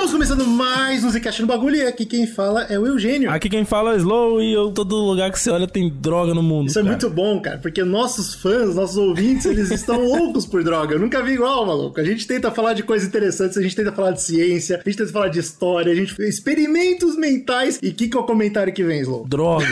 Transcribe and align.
Estamos 0.00 0.14
começando 0.14 0.46
mais 0.46 1.04
um 1.04 1.10
Zcast 1.10 1.42
no 1.42 1.46
bagulho 1.46 1.76
e 1.76 1.82
aqui 1.82 2.06
quem 2.06 2.26
fala 2.26 2.62
é 2.70 2.78
o 2.78 2.86
Eugênio. 2.86 3.30
Aqui 3.30 3.50
quem 3.50 3.66
fala 3.66 3.90
é 3.90 3.96
o 3.96 3.98
Slow 3.98 4.40
e 4.40 4.50
eu, 4.50 4.70
todo 4.70 4.96
lugar 4.96 5.30
que 5.30 5.38
você 5.38 5.50
olha 5.50 5.68
tem 5.68 5.90
droga 5.90 6.32
no 6.32 6.42
mundo. 6.42 6.68
Isso 6.68 6.78
é 6.78 6.82
cara. 6.82 6.92
muito 6.92 7.10
bom, 7.10 7.38
cara, 7.38 7.58
porque 7.58 7.84
nossos 7.84 8.34
fãs, 8.34 8.74
nossos 8.74 8.96
ouvintes, 8.96 9.44
eles 9.44 9.68
estão 9.70 10.02
loucos 10.02 10.46
por 10.46 10.64
droga. 10.64 10.94
Eu 10.94 10.98
nunca 10.98 11.22
vi 11.22 11.32
igual, 11.32 11.66
maluco. 11.66 12.00
A 12.00 12.02
gente 12.02 12.26
tenta 12.26 12.50
falar 12.50 12.72
de 12.72 12.82
coisas 12.82 13.06
interessantes, 13.06 13.58
a 13.58 13.60
gente 13.60 13.76
tenta 13.76 13.92
falar 13.92 14.12
de 14.12 14.22
ciência, 14.22 14.80
a 14.82 14.88
gente 14.88 14.96
tenta 14.96 15.12
falar 15.12 15.28
de 15.28 15.38
história, 15.38 15.92
a 15.92 15.94
gente 15.94 16.14
fez 16.14 16.36
experimentos 16.36 17.14
mentais. 17.18 17.78
E 17.82 17.90
o 17.90 17.94
que, 17.94 18.08
que 18.08 18.16
é 18.16 18.20
o 18.20 18.24
comentário 18.24 18.72
que 18.72 18.82
vem, 18.82 19.02
Slow? 19.02 19.28
Droga. 19.28 19.66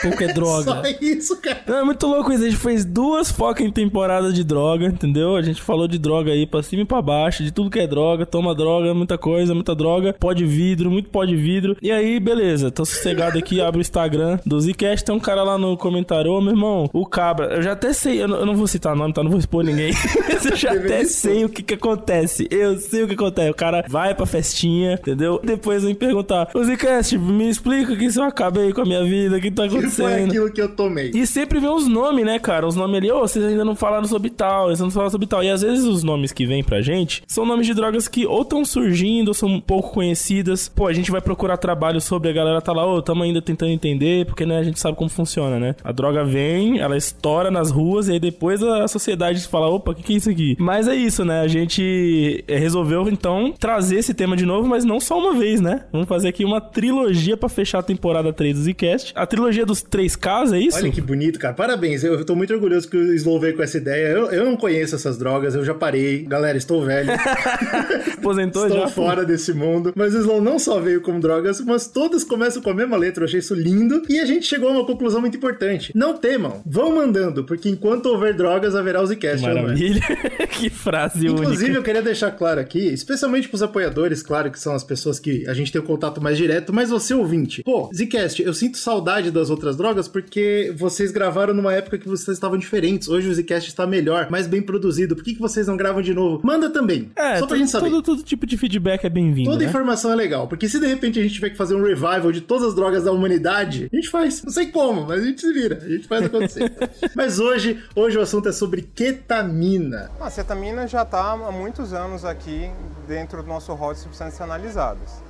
Pouco 0.00 0.24
é 0.24 0.28
droga. 0.32 0.64
Só 0.64 0.82
isso, 1.02 1.36
cara. 1.36 1.60
Não, 1.66 1.76
é 1.80 1.84
muito 1.84 2.06
louco 2.06 2.32
isso. 2.32 2.44
A 2.44 2.48
gente 2.48 2.58
fez 2.58 2.82
duas 2.82 3.30
focas 3.30 3.66
em 3.66 3.70
temporada 3.70 4.32
de 4.32 4.42
droga, 4.42 4.86
entendeu? 4.86 5.36
A 5.36 5.42
gente 5.42 5.60
falou 5.60 5.86
de 5.86 5.98
droga 5.98 6.32
aí 6.32 6.46
pra 6.46 6.62
cima 6.62 6.80
e 6.80 6.86
pra 6.86 7.02
baixo, 7.02 7.44
de 7.44 7.52
tudo 7.52 7.68
que 7.68 7.78
é 7.78 7.86
droga, 7.86 8.24
toma 8.24 8.54
droga, 8.54 8.94
muita 8.94 9.18
coisa, 9.18 9.54
muita 9.54 9.65
droga, 9.74 10.14
pó 10.18 10.32
de 10.32 10.44
vidro, 10.44 10.90
muito 10.90 11.08
pó 11.10 11.24
de 11.24 11.36
vidro. 11.36 11.76
E 11.82 11.90
aí, 11.90 12.18
beleza, 12.20 12.70
tô 12.70 12.84
sossegado 12.84 13.38
aqui, 13.38 13.60
abre 13.62 13.80
o 13.80 13.82
Instagram 13.82 14.38
do 14.44 14.60
Zcast, 14.60 15.04
tem 15.04 15.14
um 15.14 15.20
cara 15.20 15.42
lá 15.42 15.58
no 15.58 15.76
comentário, 15.76 16.32
ô 16.32 16.40
meu 16.40 16.52
irmão, 16.52 16.88
o 16.92 17.06
cabra, 17.06 17.54
eu 17.56 17.62
já 17.62 17.72
até 17.72 17.92
sei, 17.92 18.22
eu 18.22 18.28
não, 18.28 18.36
eu 18.38 18.46
não 18.46 18.56
vou 18.56 18.66
citar 18.66 18.94
nome, 18.96 19.12
tá? 19.12 19.22
Não 19.22 19.30
vou 19.30 19.38
expor 19.38 19.64
ninguém. 19.64 19.92
Mas 20.28 20.44
eu 20.46 20.56
já 20.56 20.72
até 20.72 21.04
sei 21.04 21.44
o 21.44 21.48
que 21.48 21.62
que 21.62 21.74
acontece. 21.74 22.46
Eu 22.50 22.78
sei 22.78 23.02
o 23.02 23.08
que 23.08 23.14
acontece. 23.14 23.50
O 23.50 23.54
cara 23.54 23.84
vai 23.88 24.14
pra 24.14 24.26
festinha, 24.26 24.94
entendeu? 24.94 25.40
Depois 25.42 25.82
vem 25.84 25.94
perguntar, 25.94 26.48
ô 26.54 26.62
Zcast, 26.64 27.16
me 27.18 27.48
explica 27.48 27.92
o 27.92 27.96
que 27.96 28.10
se 28.10 28.18
eu 28.18 28.24
acabei 28.24 28.72
com 28.72 28.82
a 28.82 28.84
minha 28.84 29.04
vida, 29.04 29.36
o 29.36 29.40
que 29.40 29.50
tá 29.50 29.64
Que 29.64 29.70
foi 29.70 29.78
acontecendo? 29.78 30.28
aquilo 30.30 30.52
que 30.52 30.60
eu 30.60 30.68
tomei. 30.68 31.10
E 31.14 31.26
sempre 31.26 31.58
vem 31.60 31.70
os 31.70 31.86
nomes, 31.86 32.24
né, 32.24 32.38
cara? 32.38 32.66
Os 32.66 32.74
nomes 32.76 32.96
ali, 32.96 33.10
ô, 33.10 33.20
vocês 33.20 33.44
ainda 33.44 33.64
não 33.64 33.74
falaram 33.76 34.04
sobre 34.06 34.30
tal, 34.30 34.66
vocês 34.66 34.80
não 34.80 34.90
falaram 34.90 35.10
sobre 35.10 35.26
tal. 35.26 35.42
E 35.42 35.50
às 35.50 35.62
vezes 35.62 35.84
os 35.84 36.02
nomes 36.02 36.32
que 36.32 36.46
vêm 36.46 36.62
pra 36.62 36.80
gente 36.80 37.22
são 37.26 37.44
nomes 37.46 37.66
de 37.66 37.74
drogas 37.74 38.08
que 38.08 38.26
ou 38.26 38.42
estão 38.42 38.64
surgindo, 38.64 39.28
ou 39.28 39.34
são 39.34 39.55
pouco 39.60 39.92
conhecidas. 39.92 40.68
Pô, 40.68 40.86
a 40.86 40.92
gente 40.92 41.10
vai 41.10 41.20
procurar 41.20 41.56
trabalho 41.56 42.00
sobre, 42.00 42.30
a 42.30 42.32
galera 42.32 42.60
tá 42.60 42.72
lá, 42.72 42.86
ô, 42.86 43.00
tamo 43.02 43.22
ainda 43.22 43.40
tentando 43.42 43.70
entender, 43.72 44.26
porque, 44.26 44.44
né, 44.46 44.58
a 44.58 44.62
gente 44.62 44.78
sabe 44.80 44.96
como 44.96 45.10
funciona, 45.10 45.58
né? 45.58 45.74
A 45.82 45.92
droga 45.92 46.24
vem, 46.24 46.78
ela 46.78 46.96
estoura 46.96 47.50
nas 47.50 47.70
ruas, 47.70 48.08
e 48.08 48.12
aí 48.12 48.20
depois 48.20 48.62
a 48.62 48.86
sociedade 48.88 49.46
fala, 49.48 49.68
opa, 49.68 49.92
o 49.92 49.94
que, 49.94 50.02
que 50.02 50.14
é 50.14 50.16
isso 50.16 50.30
aqui? 50.30 50.56
Mas 50.58 50.88
é 50.88 50.94
isso, 50.94 51.24
né? 51.24 51.40
A 51.40 51.48
gente 51.48 52.44
eh, 52.46 52.58
resolveu, 52.58 53.08
então, 53.08 53.52
trazer 53.58 53.96
esse 53.96 54.14
tema 54.14 54.36
de 54.36 54.44
novo, 54.44 54.68
mas 54.68 54.84
não 54.84 55.00
só 55.00 55.18
uma 55.18 55.34
vez, 55.34 55.60
né? 55.60 55.84
Vamos 55.92 56.08
fazer 56.08 56.28
aqui 56.28 56.44
uma 56.44 56.60
trilogia 56.60 57.36
pra 57.36 57.48
fechar 57.48 57.78
a 57.78 57.82
temporada 57.82 58.32
3 58.32 58.56
do 58.56 58.62
Zcast. 58.64 59.12
A 59.14 59.26
trilogia 59.26 59.64
dos 59.66 59.82
3Ks, 59.82 60.52
é 60.52 60.58
isso? 60.58 60.78
Olha 60.78 60.90
que 60.90 61.00
bonito, 61.00 61.38
cara. 61.38 61.54
Parabéns. 61.54 62.04
Eu 62.04 62.24
tô 62.24 62.34
muito 62.34 62.52
orgulhoso 62.52 62.88
que 62.88 62.96
o 62.96 63.14
Slow 63.14 63.40
veio 63.40 63.56
com 63.56 63.62
essa 63.62 63.76
ideia. 63.76 64.08
Eu, 64.08 64.26
eu 64.30 64.44
não 64.44 64.56
conheço 64.56 64.94
essas 64.94 65.18
drogas, 65.18 65.54
eu 65.54 65.64
já 65.64 65.74
parei. 65.74 66.22
Galera, 66.22 66.56
estou 66.56 66.84
velho. 66.84 67.10
Aposentou 68.18 68.66
Estou 68.66 68.80
já? 68.82 68.88
fora 68.88 69.24
desse 69.24 69.45
mundo. 69.54 69.92
Mas 69.94 70.14
o 70.14 70.18
Slow 70.18 70.40
não 70.40 70.58
só 70.58 70.80
veio 70.80 71.00
com 71.00 71.18
drogas, 71.20 71.60
mas 71.60 71.86
todas 71.86 72.24
começam 72.24 72.62
com 72.62 72.70
a 72.70 72.74
mesma 72.74 72.96
letra. 72.96 73.22
Eu 73.24 73.26
achei 73.26 73.40
isso 73.40 73.54
lindo. 73.54 74.02
E 74.08 74.18
a 74.18 74.24
gente 74.24 74.46
chegou 74.46 74.68
a 74.68 74.72
uma 74.72 74.86
conclusão 74.86 75.20
muito 75.20 75.36
importante. 75.36 75.92
Não 75.94 76.16
temam, 76.16 76.62
vão 76.64 76.94
mandando, 76.94 77.44
porque 77.44 77.68
enquanto 77.68 78.06
houver 78.06 78.34
drogas, 78.34 78.74
haverá 78.74 79.02
o 79.02 79.06
Zcast. 79.06 79.42
não 79.42 79.50
é? 79.50 79.62
Maravilha. 79.62 80.00
que 80.50 80.70
frase 80.70 81.26
Inclusive, 81.26 81.64
única. 81.64 81.78
eu 81.78 81.82
queria 81.82 82.02
deixar 82.02 82.30
claro 82.30 82.60
aqui, 82.60 82.78
especialmente 82.78 83.48
pros 83.48 83.62
apoiadores, 83.62 84.22
claro, 84.22 84.50
que 84.50 84.58
são 84.58 84.74
as 84.74 84.84
pessoas 84.84 85.18
que 85.18 85.46
a 85.48 85.54
gente 85.54 85.72
tem 85.72 85.80
o 85.80 85.84
contato 85.84 86.20
mais 86.22 86.36
direto, 86.36 86.72
mas 86.72 86.90
você 86.90 87.14
ouvinte. 87.14 87.62
Pô, 87.62 87.90
Zcast, 87.94 88.42
eu 88.42 88.54
sinto 88.54 88.78
saudade 88.78 89.30
das 89.30 89.50
outras 89.50 89.76
drogas 89.76 90.08
porque 90.08 90.72
vocês 90.76 91.10
gravaram 91.10 91.54
numa 91.54 91.72
época 91.72 91.98
que 91.98 92.08
vocês 92.08 92.36
estavam 92.36 92.58
diferentes. 92.58 93.08
Hoje 93.08 93.28
o 93.28 93.34
Zcast 93.34 93.68
está 93.68 93.86
melhor, 93.86 94.28
mais 94.30 94.46
bem 94.46 94.62
produzido. 94.62 95.14
Por 95.14 95.24
que, 95.24 95.34
que 95.34 95.40
vocês 95.40 95.66
não 95.66 95.76
gravam 95.76 96.02
de 96.02 96.14
novo? 96.14 96.40
Manda 96.44 96.70
também. 96.70 97.10
É, 97.16 97.38
só 97.38 97.46
pra 97.46 97.56
gente 97.56 97.70
saber. 97.70 97.90
Todo, 97.90 98.02
todo 98.02 98.22
tipo 98.22 98.46
de 98.46 98.56
feedback 98.56 99.04
é 99.04 99.10
bem-vindo, 99.36 99.50
Toda 99.50 99.62
né? 99.62 99.68
informação 99.68 100.12
é 100.12 100.14
legal, 100.14 100.48
porque 100.48 100.68
se 100.68 100.80
de 100.80 100.86
repente 100.86 101.18
a 101.18 101.22
gente 101.22 101.34
tiver 101.34 101.50
que 101.50 101.56
fazer 101.56 101.74
um 101.74 101.82
revival 101.82 102.32
de 102.32 102.40
todas 102.40 102.68
as 102.68 102.74
drogas 102.74 103.04
da 103.04 103.12
humanidade, 103.12 103.88
a 103.92 103.96
gente 103.96 104.08
faz. 104.08 104.42
Não 104.42 104.50
sei 104.50 104.66
como, 104.66 105.06
mas 105.06 105.22
a 105.22 105.26
gente 105.26 105.40
se 105.40 105.52
vira, 105.52 105.78
a 105.82 105.88
gente 105.88 106.08
faz 106.08 106.24
acontecer. 106.24 106.72
mas 107.14 107.38
hoje, 107.38 107.82
hoje 107.94 108.16
o 108.18 108.20
assunto 108.20 108.48
é 108.48 108.52
sobre 108.52 108.82
ketamina. 108.82 110.10
A 110.20 110.30
cetamina 110.30 110.86
já 110.86 111.02
está 111.02 111.32
há 111.32 111.52
muitos 111.52 111.92
anos 111.92 112.24
aqui 112.24 112.70
dentro 113.06 113.42
do 113.42 113.48
nosso 113.48 113.72
rol 113.74 113.92
de 113.92 114.00
substâncias 114.00 114.40
analisadas. 114.40 115.22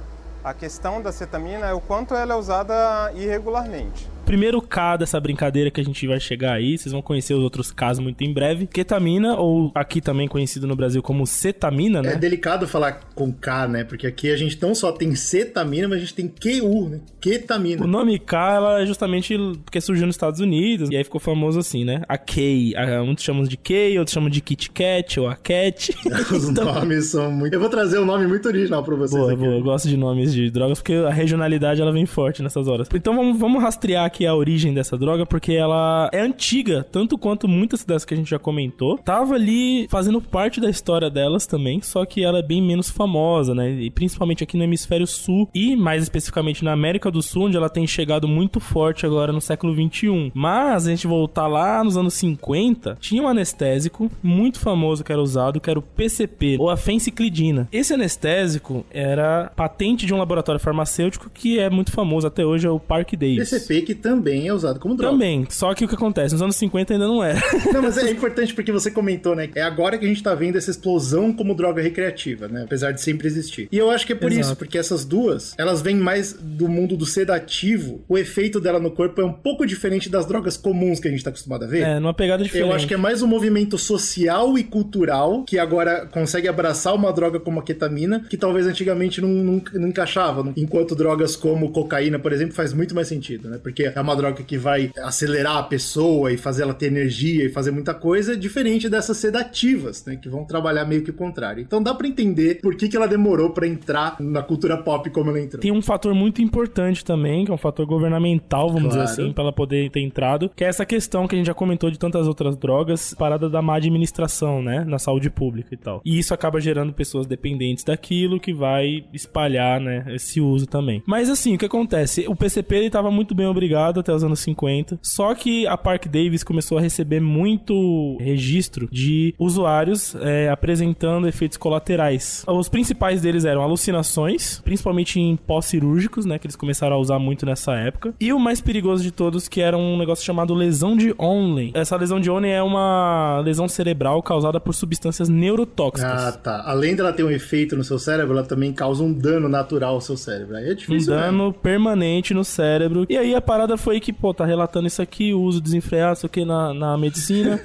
A 0.44 0.54
questão 0.54 1.02
da 1.02 1.10
cetamina 1.10 1.66
é 1.66 1.72
o 1.72 1.80
quanto 1.80 2.14
ela 2.14 2.34
é 2.34 2.36
usada 2.36 3.12
irregularmente. 3.14 4.16
Primeiro 4.26 4.60
K 4.60 4.97
dessa 4.97 5.19
brincadeira 5.20 5.70
que 5.70 5.81
a 5.81 5.84
gente 5.84 6.06
vai 6.06 6.19
chegar 6.20 6.54
aí, 6.54 6.76
vocês 6.76 6.92
vão 6.92 7.00
conhecer 7.00 7.32
os 7.34 7.42
outros 7.42 7.70
Ks 7.72 7.98
muito 8.00 8.22
em 8.22 8.32
breve. 8.32 8.66
Ketamina, 8.66 9.37
ou 9.37 9.70
aqui 9.75 10.00
também 10.00 10.26
conhecido 10.28 10.66
no 10.66 10.75
Brasil 10.76 11.00
como 11.03 11.26
cetamina, 11.26 12.03
né? 12.03 12.14
É 12.14 12.16
delicado 12.16 12.66
falar 12.66 13.00
com 13.15 13.32
K, 13.32 13.69
né? 13.69 13.84
Porque 13.84 14.06
aqui 14.06 14.31
a 14.31 14.36
gente 14.36 14.60
não 14.60 14.75
só 14.75 14.91
tem 14.92 15.15
cetamina, 15.15 15.86
mas 15.88 15.98
a 15.98 16.00
gente 16.00 16.15
tem 16.15 16.28
QU, 16.28 16.88
né? 16.88 17.00
Ketamina. 17.20 17.84
O 17.84 17.86
nome 17.86 18.19
K, 18.19 18.54
ela 18.56 18.82
é 18.82 18.86
justamente 18.86 19.36
porque 19.65 19.81
surgiu 19.81 20.06
nos 20.06 20.16
Estados 20.16 20.41
Unidos, 20.41 20.91
e 20.91 20.97
aí 20.97 21.04
ficou 21.04 21.20
famoso 21.20 21.59
assim, 21.60 21.84
né? 21.84 22.03
A 22.09 22.19
K, 22.19 22.75
a- 22.76 23.03
uns 23.03 23.22
chamam 23.22 23.44
de 23.44 23.56
K, 23.56 23.98
outros 23.98 24.12
chamam 24.12 24.28
de 24.28 24.41
Kit 24.41 24.70
Kat, 24.70 25.20
ou 25.20 25.28
a 25.28 25.36
Cat. 25.36 25.94
Os 26.34 26.48
Então- 26.48 26.65
nomes 26.75 27.06
são 27.10 27.31
muito. 27.31 27.54
Eu 27.54 27.60
vou 27.60 27.69
trazer 27.69 27.98
um 28.00 28.04
nome 28.04 28.26
muito 28.26 28.47
original 28.48 28.82
pra 28.82 28.97
vocês. 28.97 29.20
Boa, 29.20 29.32
aqui. 29.32 29.41
boa. 29.42 29.54
Eu 29.54 29.62
gosto 29.62 29.88
de 29.88 29.97
nomes 29.97 30.34
de 30.34 30.50
drogas 30.50 30.78
porque 30.78 30.94
a 30.94 31.10
regionalidade 31.10 31.81
ela 31.81 31.92
vem 31.92 32.06
forte 32.06 32.42
nessas 32.42 32.66
horas. 32.66 32.88
Então 32.92 33.15
vamos, 33.15 33.38
vamos 33.38 33.62
rastrear 33.62 34.04
aqui 34.04 34.16
a 34.25 34.34
origem 34.34 34.72
dessa 34.72 34.97
droga 34.97 35.27
porque 35.27 35.53
ela 35.53 36.09
é 36.12 36.21
antiga, 36.21 36.87
tanto 36.91 37.19
quanto 37.19 37.49
muitas 37.49 37.84
dessas 37.84 38.04
que 38.04 38.15
a 38.15 38.16
gente 38.16 38.31
já 38.31 38.38
comentou. 38.38 38.99
Tava 38.99 39.34
ali 39.34 39.87
fazendo 39.91 40.22
parte 40.22 40.60
da 40.60 40.71
história 40.71 41.10
delas 41.10 41.47
também, 41.47 41.82
só 41.82 42.04
que 42.04 42.22
ela 42.22 42.38
é 42.38 42.43
bem 42.43 42.62
menos 42.62 42.88
famosa, 42.88 43.54
né? 43.54 43.71
E 43.71 43.91
principalmente 43.91 44.44
aqui 44.44 44.56
no 44.56 44.65
hemisfério 44.65 45.06
sul 45.06 45.49
e 45.54 45.77
mais 45.77 46.03
especificamente 46.03 46.65
na 46.65 46.72
América 46.72 47.10
do 47.10 47.22
Sul, 47.22 47.47
onde 47.47 47.56
ela 47.56 47.69
tem 47.69 47.87
chegado 47.87 48.28
muito 48.28 48.60
forte 48.60 49.04
agora 49.04 49.32
no 49.32 49.41
século 49.41 49.75
21. 49.75 50.31
Mas 50.33 50.87
a 50.87 50.91
gente 50.91 51.06
voltar 51.06 51.47
lá 51.47 51.83
nos 51.83 51.97
anos 51.97 52.15
50, 52.15 52.97
tinha 53.00 53.22
um 53.22 53.28
anestésico 53.28 54.10
muito 54.22 54.60
famoso 54.60 55.03
que 55.03 55.12
era 55.12 55.21
usado, 55.21 55.60
que 55.60 55.71
era 55.71 55.78
o 55.78 55.83
PCP, 55.83 56.56
ou 56.59 56.71
a 56.71 56.77
fenciclidina. 56.77 57.69
Esse 57.72 57.94
anestésico 57.94 58.84
era 58.91 59.50
patente 59.56 60.06
de 60.06 60.15
um 60.15 60.19
laboratório 60.19 60.60
farmacêutico 60.60 61.31
que 61.33 61.59
é 61.59 61.69
muito 61.69 61.93
famoso 61.93 62.27
até 62.27 62.44
hoje, 62.44 62.66
é 62.66 62.71
o 62.71 62.78
Park 62.78 63.12
Davis. 63.12 63.50
PCP 63.50 63.83
que 63.83 63.94
também 64.06 64.46
é 64.46 64.52
usado 64.54 64.78
como 64.78 64.94
droga. 64.94 65.12
Também, 65.12 65.44
só 65.50 65.74
que 65.74 65.84
o 65.84 65.88
que 65.88 65.96
acontece? 65.96 66.32
Nos 66.32 66.40
anos 66.42 66.54
50 66.56 66.92
ainda 66.92 67.08
não 67.08 67.22
era. 67.24 67.42
Não, 67.74 67.82
mas 67.82 67.98
é 67.98 68.08
importante 68.10 68.54
porque 68.54 68.70
você 68.70 68.88
comentou, 68.88 69.34
né? 69.34 69.48
É 69.54 69.62
agora 69.62 69.98
que 69.98 70.04
a 70.04 70.08
gente 70.08 70.22
tá 70.22 70.32
vendo 70.34 70.56
essa 70.56 70.70
explosão 70.70 71.32
como 71.32 71.54
droga 71.54 71.82
recreativa, 71.82 72.46
né? 72.46 72.62
Apesar 72.62 72.92
de 72.92 73.00
sempre 73.00 73.26
existir. 73.26 73.68
E 73.72 73.76
eu 73.76 73.90
acho 73.90 74.06
que 74.06 74.12
é 74.12 74.16
por 74.16 74.30
Exato. 74.30 74.46
isso, 74.46 74.56
porque 74.56 74.78
essas 74.78 75.04
duas, 75.04 75.54
elas 75.58 75.82
vêm 75.82 75.96
mais 75.96 76.32
do 76.32 76.68
mundo 76.68 76.96
do 76.96 77.04
sedativo. 77.04 78.04
O 78.08 78.16
efeito 78.16 78.60
dela 78.60 78.78
no 78.78 78.90
corpo 78.90 79.20
é 79.20 79.24
um 79.24 79.32
pouco 79.32 79.66
diferente 79.66 80.08
das 80.08 80.24
drogas 80.24 80.56
comuns 80.56 81.00
que 81.00 81.08
a 81.08 81.10
gente 81.10 81.24
tá 81.24 81.30
acostumado 81.30 81.64
a 81.64 81.66
ver. 81.66 81.82
É, 81.82 81.98
numa 81.98 82.14
pegada 82.14 82.42
diferente. 82.44 82.68
Eu 82.68 82.74
acho 82.74 82.86
que 82.86 82.94
é 82.94 82.96
mais 82.96 83.22
um 83.22 83.26
movimento 83.26 83.76
social 83.76 84.56
e 84.56 84.62
cultural 84.62 85.44
que 85.44 85.58
agora 85.58 86.06
consegue 86.06 86.46
abraçar 86.48 86.94
uma 86.94 87.12
droga 87.12 87.40
como 87.40 87.58
a 87.58 87.62
ketamina, 87.62 88.24
que 88.30 88.36
talvez 88.36 88.66
antigamente 88.66 89.20
não, 89.20 89.28
não, 89.28 89.62
não 89.74 89.88
encaixava. 89.88 90.42
não- 90.44 90.52
Enquanto 90.56 90.94
drogas 90.94 91.34
como 91.36 91.70
cocaína, 91.72 92.18
por 92.18 92.32
exemplo, 92.32 92.54
faz 92.54 92.72
muito 92.72 92.94
mais 92.94 93.08
sentido, 93.08 93.48
né? 93.48 93.58
Porque 93.62 93.86
é 93.96 94.00
uma 94.00 94.14
droga 94.16 94.42
que 94.42 94.58
vai 94.58 94.92
acelerar 95.02 95.56
a 95.56 95.62
pessoa 95.62 96.32
e 96.32 96.36
fazer 96.36 96.62
ela 96.62 96.74
ter 96.74 96.86
energia 96.86 97.44
e 97.46 97.48
fazer 97.48 97.70
muita 97.70 97.94
coisa, 97.94 98.36
diferente 98.36 98.88
dessas 98.88 99.16
sedativas, 99.16 100.04
né? 100.04 100.16
Que 100.16 100.28
vão 100.28 100.44
trabalhar 100.44 100.84
meio 100.84 101.02
que 101.02 101.10
o 101.10 101.14
contrário. 101.14 101.62
Então 101.62 101.82
dá 101.82 101.94
pra 101.94 102.06
entender 102.06 102.60
por 102.60 102.76
que, 102.76 102.88
que 102.88 102.96
ela 102.96 103.06
demorou 103.08 103.50
pra 103.50 103.66
entrar 103.66 104.16
na 104.21 104.42
cultura 104.42 104.76
pop 104.76 105.09
como 105.10 105.30
ela 105.30 105.41
entrou. 105.41 105.60
Tem 105.60 105.72
um 105.72 105.82
fator 105.82 106.15
muito 106.15 106.42
importante 106.42 107.04
também, 107.04 107.44
que 107.44 107.50
é 107.50 107.54
um 107.54 107.59
fator 107.59 107.86
governamental, 107.86 108.68
vamos 108.68 108.92
Claro. 108.94 109.06
dizer 109.09 109.22
assim, 109.22 109.32
pra 109.32 109.42
ela 109.44 109.53
poder 109.53 109.91
ter 109.91 110.00
entrado, 110.00 110.50
que 110.54 110.65
é 110.65 110.68
essa 110.68 110.84
questão 110.84 111.26
que 111.26 111.34
a 111.34 111.38
gente 111.38 111.47
já 111.47 111.54
comentou 111.54 111.91
de 111.91 111.98
tantas 111.98 112.26
outras 112.28 112.56
drogas, 112.56 113.15
parada 113.15 113.48
da 113.48 113.62
má 113.62 113.76
administração, 113.76 114.62
né, 114.62 114.84
na 114.86 114.98
saúde 114.98 115.30
pública 115.30 115.68
e 115.72 115.76
tal. 115.76 116.00
E 116.04 116.18
isso 116.18 116.34
acaba 116.34 116.60
gerando 116.60 116.92
pessoas 116.92 117.26
dependentes 117.26 117.84
daquilo 117.84 118.38
que 118.41 118.53
vai 118.53 119.04
espalhar, 119.12 119.80
né, 119.80 120.04
esse 120.10 120.41
uso 120.41 120.66
também. 120.66 121.03
Mas 121.06 121.28
assim, 121.30 121.54
o 121.54 121.59
que 121.59 121.65
acontece? 121.66 122.26
O 122.28 122.36
PCP 122.36 122.76
ele 122.76 122.91
tava 122.91 123.10
muito 123.10 123.34
bem 123.34 123.47
obrigado 123.47 123.85
até 124.00 124.12
os 124.12 124.24
anos 124.24 124.41
50. 124.41 124.98
Só 125.03 125.34
que 125.34 125.66
a 125.66 125.77
Park 125.77 126.06
Davis 126.06 126.42
começou 126.42 126.78
a 126.78 126.80
receber 126.80 127.21
muito 127.21 128.16
registro 128.21 128.88
de 128.91 129.34
usuários 129.38 130.15
é, 130.21 130.48
apresentando 130.48 131.28
efeitos 131.28 131.56
colaterais. 131.56 132.44
Os 132.47 132.68
principais 132.68 133.21
deles 133.21 133.44
eram 133.44 133.62
alucinações, 133.62 134.60
principalmente 134.65 135.21
em 135.21 135.36
pós-cirúrgicos, 135.36 136.24
né? 136.24 136.38
Que 136.38 136.47
eles 136.47 136.56
começaram 136.56 136.97
a 136.97 136.98
usar 136.98 137.18
muito 137.18 137.47
nessa 137.47 137.74
época. 137.74 138.15
E 138.21 138.33
o 138.33 138.38
mais 138.38 138.60
perigoso 138.60 139.03
de 139.03 139.10
todos, 139.10 139.48
que 139.48 139.60
era 139.60 139.77
um 139.77 139.97
negócio 139.97 140.24
chamado 140.24 140.54
lesão 140.54 140.97
de 140.97 141.15
Onley. 141.18 141.72
Essa 141.74 141.97
lesão 141.97 142.21
de 142.21 142.30
Onley 142.30 142.50
é 142.50 142.62
uma 142.62 143.41
lesão 143.44 143.68
cerebral 143.68 144.22
causada 144.22 144.60
por 144.60 144.74
substâncias 144.74 145.28
neurotóxicas. 145.28 146.24
Ah, 146.24 146.33
tá. 146.33 146.62
Além 146.66 146.94
dela 146.94 147.12
ter 147.12 147.22
um 147.22 147.30
efeito 147.30 147.77
no 147.77 147.84
seu 147.84 147.98
cérebro, 147.98 148.36
ela 148.36 148.47
também 148.47 148.72
causa 148.72 149.03
um 149.03 149.12
dano 149.12 149.48
natural 149.48 149.94
ao 149.94 150.00
seu 150.00 150.16
cérebro. 150.16 150.56
Aí 150.56 150.71
é 150.71 150.74
difícil. 150.74 151.12
Um 151.12 151.16
dano 151.16 151.44
mesmo. 151.44 151.53
permanente 151.54 152.34
no 152.34 152.44
cérebro. 152.44 153.06
E 153.09 153.16
aí 153.16 153.34
a 153.34 153.41
parada 153.41 153.75
foi 153.76 154.00
que, 154.00 154.12
pô, 154.12 154.32
tá 154.32 154.44
relatando 154.44 154.86
isso 154.86 155.02
aqui, 155.02 155.32
o 155.32 155.40
uso 155.40 155.60
desenfreado, 155.60 156.16
isso 156.16 156.26
aqui 156.26 156.44
na, 156.44 156.72
na 156.72 156.96
medicina. 156.96 157.60